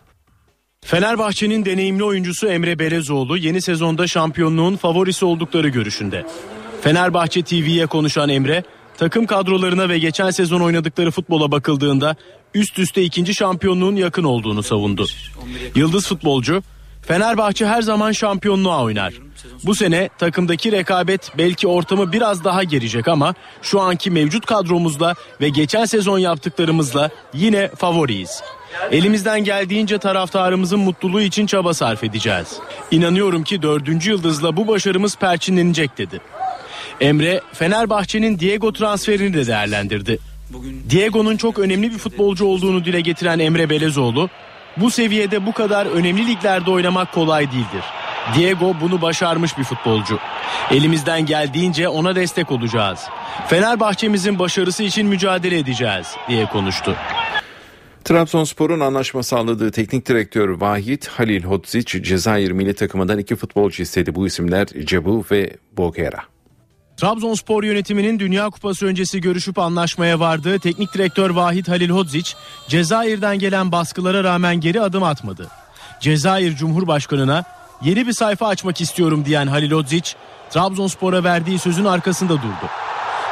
Fenerbahçe'nin 0.86 1.66
deneyimli 1.66 2.04
oyuncusu 2.04 2.48
Emre 2.48 2.80
Belezoğlu 2.80 3.38
yeni 3.38 3.62
sezonda 3.62 4.08
şampiyonluğun 4.08 4.76
favorisi 4.76 5.26
oldukları 5.26 5.68
görüşünde. 5.68 6.26
Fenerbahçe 6.82 7.42
TV'ye 7.42 7.86
konuşan 7.86 8.30
Emre, 8.30 8.64
takım 8.98 9.26
kadrolarına 9.26 9.90
ve 9.90 10.00
geçen 10.00 10.30
sezon 10.30 10.62
oynadıkları 10.62 11.12
futbola 11.12 11.52
bakıldığında 11.52 12.16
üst 12.54 12.80
üste 12.80 13.04
ikinci 13.04 13.36
şampiyonluğun 13.36 13.96
yakın 13.96 14.24
olduğunu 14.24 14.64
savundu. 14.64 15.06
Yıldız 15.76 16.08
futbolcu, 16.08 16.64
Fenerbahçe 17.02 17.66
her 17.66 17.82
zaman 17.82 18.12
şampiyonluğa 18.12 18.84
oynar. 18.84 19.14
Bu 19.64 19.76
sene 19.76 20.10
takımdaki 20.18 20.72
rekabet 20.72 21.32
belki 21.38 21.68
ortamı 21.68 22.12
biraz 22.12 22.44
daha 22.44 22.64
gelecek 22.64 23.08
ama 23.08 23.34
şu 23.62 23.82
anki 23.82 24.12
mevcut 24.12 24.46
kadromuzla 24.46 25.16
ve 25.42 25.50
geçen 25.50 25.86
sezon 25.86 26.18
yaptıklarımızla 26.18 27.10
yine 27.34 27.68
favoriyiz. 27.68 28.44
Elimizden 28.92 29.44
geldiğince 29.44 29.98
taraftarımızın 29.98 30.80
mutluluğu 30.80 31.22
için 31.22 31.46
çaba 31.46 31.74
sarf 31.74 32.04
edeceğiz. 32.04 32.60
İnanıyorum 32.92 33.44
ki 33.44 33.62
dördüncü 33.62 34.10
yıldızla 34.10 34.58
bu 34.58 34.68
başarımız 34.68 35.18
perçinlenecek 35.18 35.98
dedi. 35.98 36.22
Emre 37.02 37.42
Fenerbahçe'nin 37.54 38.40
Diego 38.40 38.74
transferini 38.74 39.34
de 39.34 39.48
değerlendirdi. 39.48 40.20
Diego'nun 40.90 41.38
çok 41.38 41.60
önemli 41.60 41.92
bir 41.92 41.98
futbolcu 41.98 42.46
olduğunu 42.46 42.86
dile 42.86 43.02
getiren 43.02 43.40
Emre 43.40 43.70
Belezoğlu, 43.70 44.30
bu 44.78 44.92
seviyede 44.92 45.46
bu 45.46 45.52
kadar 45.52 45.86
önemli 45.86 46.28
liglerde 46.28 46.72
oynamak 46.72 47.14
kolay 47.14 47.52
değildir. 47.52 47.84
Diego 48.36 48.76
bunu 48.82 49.02
başarmış 49.02 49.58
bir 49.58 49.64
futbolcu. 49.64 50.20
Elimizden 50.72 51.26
geldiğince 51.26 51.88
ona 51.88 52.16
destek 52.16 52.52
olacağız. 52.52 53.00
Fenerbahçe'mizin 53.48 54.40
başarısı 54.40 54.84
için 54.84 55.08
mücadele 55.08 55.58
edeceğiz 55.58 56.16
diye 56.30 56.46
konuştu. 56.46 56.96
Trabzonspor'un 58.04 58.80
anlaşma 58.80 59.24
sağladığı 59.24 59.72
teknik 59.72 60.08
direktör 60.08 60.50
Vahit 60.50 61.08
Halil 61.08 61.44
Hodzic 61.44 62.04
Cezayir 62.04 62.52
milli 62.52 62.74
takımından 62.74 63.20
iki 63.20 63.36
futbolcu 63.36 63.84
istedi. 63.84 64.16
Bu 64.16 64.28
isimler 64.28 64.68
Cebu 64.68 65.26
ve 65.32 65.58
Bogera. 65.78 66.20
Trabzonspor 66.98 67.64
yönetiminin 67.64 68.20
Dünya 68.20 68.50
Kupası 68.50 68.86
öncesi 68.86 69.22
görüşüp 69.22 69.60
anlaşmaya 69.60 70.20
vardığı 70.20 70.60
teknik 70.60 70.94
direktör 70.94 71.30
Vahit 71.30 71.68
Halil 71.68 71.90
Hodzic, 71.90 72.34
Cezayir'den 72.68 73.40
gelen 73.40 73.72
baskılara 73.72 74.24
rağmen 74.24 74.60
geri 74.60 74.82
adım 74.82 75.04
atmadı. 75.04 75.48
Cezayir 76.00 76.56
Cumhurbaşkanı'na 76.56 77.44
yeni 77.82 78.08
bir 78.08 78.14
sayfa 78.14 78.48
açmak 78.48 78.82
istiyorum 78.82 79.26
diyen 79.26 79.48
Halil 79.48 79.72
Hodzic, 79.72 80.14
Trabzonspor'a 80.50 81.24
verdiği 81.24 81.60
sözün 81.60 81.86
arkasında 81.86 82.34
durdu. 82.34 82.81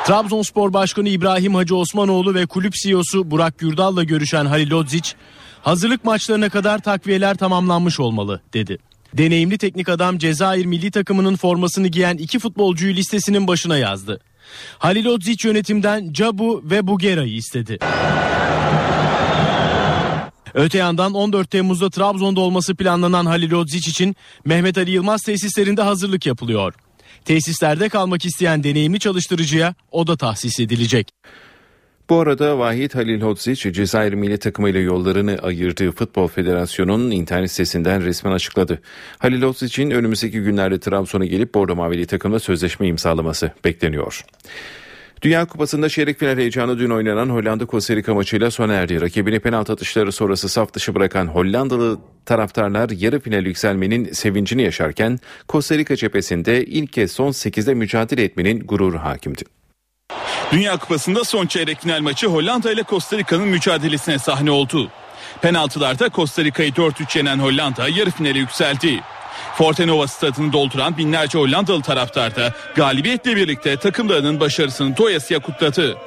Trabzonspor 0.09 0.73
Başkanı 0.73 1.09
İbrahim 1.09 1.55
Hacı 1.55 1.75
Osmanoğlu 1.75 2.33
ve 2.35 2.45
kulüp 2.45 2.73
CEO'su 2.73 3.31
Burak 3.31 3.59
Gürdal'la 3.59 4.03
görüşen 4.03 4.45
Halil 4.45 4.71
Hodzic, 4.71 5.09
hazırlık 5.61 6.05
maçlarına 6.05 6.49
kadar 6.49 6.79
takviyeler 6.79 7.37
tamamlanmış 7.37 7.99
olmalı 7.99 8.41
dedi. 8.53 8.77
Deneyimli 9.13 9.57
teknik 9.57 9.89
adam 9.89 10.17
Cezayir 10.17 10.65
milli 10.65 10.91
takımının 10.91 11.35
formasını 11.35 11.87
giyen 11.87 12.17
iki 12.17 12.39
futbolcuyu 12.39 12.95
listesinin 12.95 13.47
başına 13.47 13.77
yazdı. 13.77 14.19
Halil 14.77 15.05
Odzic 15.05 15.47
yönetimden 15.47 16.13
Cabu 16.13 16.61
ve 16.65 16.87
Bugera'yı 16.87 17.35
istedi. 17.35 17.77
Öte 20.53 20.77
yandan 20.77 21.13
14 21.13 21.51
Temmuz'da 21.51 21.89
Trabzon'da 21.89 22.39
olması 22.39 22.75
planlanan 22.75 23.25
Halil 23.25 23.51
Odzic 23.51 23.89
için 23.89 24.15
Mehmet 24.45 24.77
Ali 24.77 24.91
Yılmaz 24.91 25.21
tesislerinde 25.21 25.81
hazırlık 25.81 26.25
yapılıyor. 26.25 26.73
Tesislerde 27.29 27.89
kalmak 27.89 28.25
isteyen 28.25 28.63
deneyimli 28.63 28.99
çalıştırıcıya 28.99 29.75
oda 29.91 30.17
tahsis 30.17 30.59
edilecek. 30.59 31.09
Bu 32.09 32.19
arada 32.19 32.59
Vahit 32.59 32.95
Halil 32.95 33.21
Hodzic 33.21 33.73
Cezayir 33.73 34.13
milli 34.13 34.37
takımıyla 34.37 34.79
yollarını 34.79 35.37
ayırdığı 35.41 35.91
Futbol 35.91 36.27
Federasyonu'nun 36.27 37.11
internet 37.11 37.51
sitesinden 37.51 38.05
resmen 38.05 38.31
açıkladı. 38.31 38.81
Halil 39.17 39.41
Hodzic'in 39.41 39.91
önümüzdeki 39.91 40.41
günlerde 40.41 40.79
Trabzon'a 40.79 41.25
gelip 41.25 41.53
Bordo 41.53 41.75
Mavili 41.75 42.05
takımla 42.05 42.39
sözleşme 42.39 42.87
imzalaması 42.87 43.51
bekleniyor. 43.65 44.25
Dünya 45.21 45.45
Kupası'nda 45.45 45.89
çeyrek 45.89 46.19
final 46.19 46.37
heyecanı 46.37 46.79
dün 46.79 46.89
oynanan 46.89 47.29
Hollanda 47.29 47.67
Costa 47.67 47.95
Rica 47.95 48.13
maçıyla 48.13 48.51
sona 48.51 48.73
erdi. 48.73 49.01
Rakibini 49.01 49.39
penaltı 49.39 49.73
atışları 49.73 50.11
sonrası 50.11 50.49
saf 50.49 50.73
dışı 50.73 50.95
bırakan 50.95 51.27
Hollandalı 51.27 51.99
taraftarlar 52.25 52.89
yarı 52.89 53.19
final 53.19 53.45
yükselmenin 53.45 54.11
sevincini 54.13 54.61
yaşarken 54.61 55.19
Costa 55.49 55.77
Rica 55.77 55.95
cephesinde 55.95 56.65
ilk 56.65 56.93
kez 56.93 57.11
son 57.11 57.27
8'de 57.29 57.73
mücadele 57.73 58.23
etmenin 58.23 58.59
gururu 58.59 58.97
hakimdi. 58.99 59.43
Dünya 60.51 60.77
Kupası'nda 60.77 61.23
son 61.23 61.45
çeyrek 61.47 61.81
final 61.81 62.01
maçı 62.01 62.27
Hollanda 62.27 62.71
ile 62.71 62.83
Costa 62.89 63.17
Rica'nın 63.17 63.47
mücadelesine 63.47 64.19
sahne 64.19 64.51
oldu. 64.51 64.91
Penaltılarda 65.41 66.09
Costa 66.09 66.43
Rica'yı 66.43 66.71
4-3 66.71 67.17
yenen 67.17 67.39
Hollanda 67.39 67.87
yarı 67.89 68.11
finale 68.11 68.39
yükseldi. 68.39 68.99
Fortenova 69.59 70.07
stadını 70.07 70.53
dolduran 70.53 70.97
binlerce 70.97 71.39
Hollandalı 71.39 71.81
taraftar 71.81 72.35
da 72.35 72.53
galibiyetle 72.75 73.35
birlikte 73.35 73.77
takımlarının 73.77 74.39
başarısını 74.39 74.97
doyasıya 74.97 75.39
kutladı. 75.39 75.97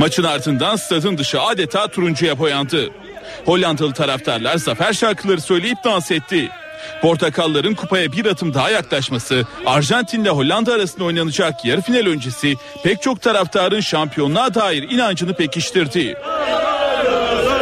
Maçın 0.00 0.22
ardından 0.22 0.76
stadın 0.76 1.18
dışı 1.18 1.40
adeta 1.40 1.88
turuncuya 1.88 2.38
boyandı. 2.38 2.90
Hollandalı 3.44 3.92
taraftarlar 3.92 4.56
zafer 4.56 4.92
şarkıları 4.92 5.40
söyleyip 5.40 5.84
dans 5.84 6.10
etti. 6.10 6.48
Portakalların 7.02 7.74
kupaya 7.74 8.12
bir 8.12 8.26
atım 8.26 8.54
daha 8.54 8.70
yaklaşması, 8.70 9.46
Arjantin 9.66 10.22
ile 10.22 10.30
Hollanda 10.30 10.72
arasında 10.72 11.04
oynanacak 11.04 11.64
yarı 11.64 11.80
final 11.80 12.06
öncesi 12.06 12.54
pek 12.82 13.02
çok 13.02 13.22
taraftarın 13.22 13.80
şampiyonluğa 13.80 14.54
dair 14.54 14.82
inancını 14.90 15.34
pekiştirdi. 15.34 16.16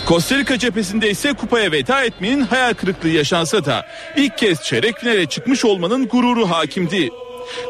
Costa 0.08 0.38
Rica 0.38 0.58
cephesinde 0.58 1.10
ise 1.10 1.32
kupaya 1.32 1.72
veda 1.72 2.04
etmenin 2.04 2.40
hayal 2.40 2.74
kırıklığı 2.74 3.08
yaşansa 3.08 3.64
da 3.64 3.86
ilk 4.16 4.38
kez 4.38 4.62
çeyrek 4.62 4.98
finale 4.98 5.26
çıkmış 5.26 5.64
olmanın 5.64 6.08
gururu 6.08 6.50
hakimdi. 6.50 7.10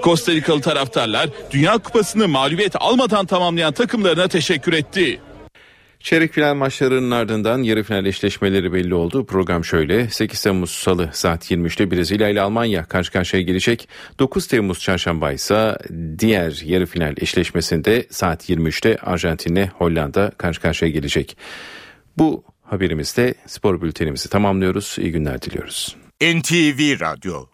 Costa 0.04 0.32
Rikalı 0.32 0.60
taraftarlar 0.60 1.28
Dünya 1.50 1.78
Kupası'nı 1.78 2.28
mağlubiyet 2.28 2.76
almadan 2.80 3.26
tamamlayan 3.26 3.72
takımlarına 3.72 4.28
teşekkür 4.28 4.72
etti. 4.72 5.20
Çeyrek 6.02 6.32
final 6.32 6.54
maçlarının 6.54 7.10
ardından 7.10 7.62
yarı 7.62 7.82
final 7.82 8.06
eşleşmeleri 8.06 8.72
belli 8.72 8.94
oldu. 8.94 9.26
Program 9.26 9.64
şöyle 9.64 10.10
8 10.10 10.42
Temmuz 10.42 10.70
Salı 10.70 11.10
saat 11.12 11.50
23'te 11.50 11.90
Brezilya 11.90 12.28
ile 12.28 12.40
Almanya 12.40 12.84
karşı 12.84 13.12
karşıya 13.12 13.42
gelecek. 13.42 13.88
9 14.18 14.46
Temmuz 14.46 14.80
Çarşamba 14.80 15.32
ise 15.32 15.78
diğer 16.18 16.62
yarı 16.64 16.86
final 16.86 17.14
eşleşmesinde 17.20 18.06
saat 18.10 18.50
23'te 18.50 18.96
Arjantin 18.96 19.52
ile 19.52 19.68
Hollanda 19.68 20.32
karşı 20.38 20.60
karşıya 20.60 20.90
gelecek. 20.90 21.36
Bu 22.18 22.44
haberimizde 22.62 23.34
spor 23.46 23.82
bültenimizi 23.82 24.28
tamamlıyoruz. 24.28 24.96
İyi 24.98 25.12
günler 25.12 25.42
diliyoruz. 25.42 25.96
NTV 26.22 27.00
Radyo 27.00 27.46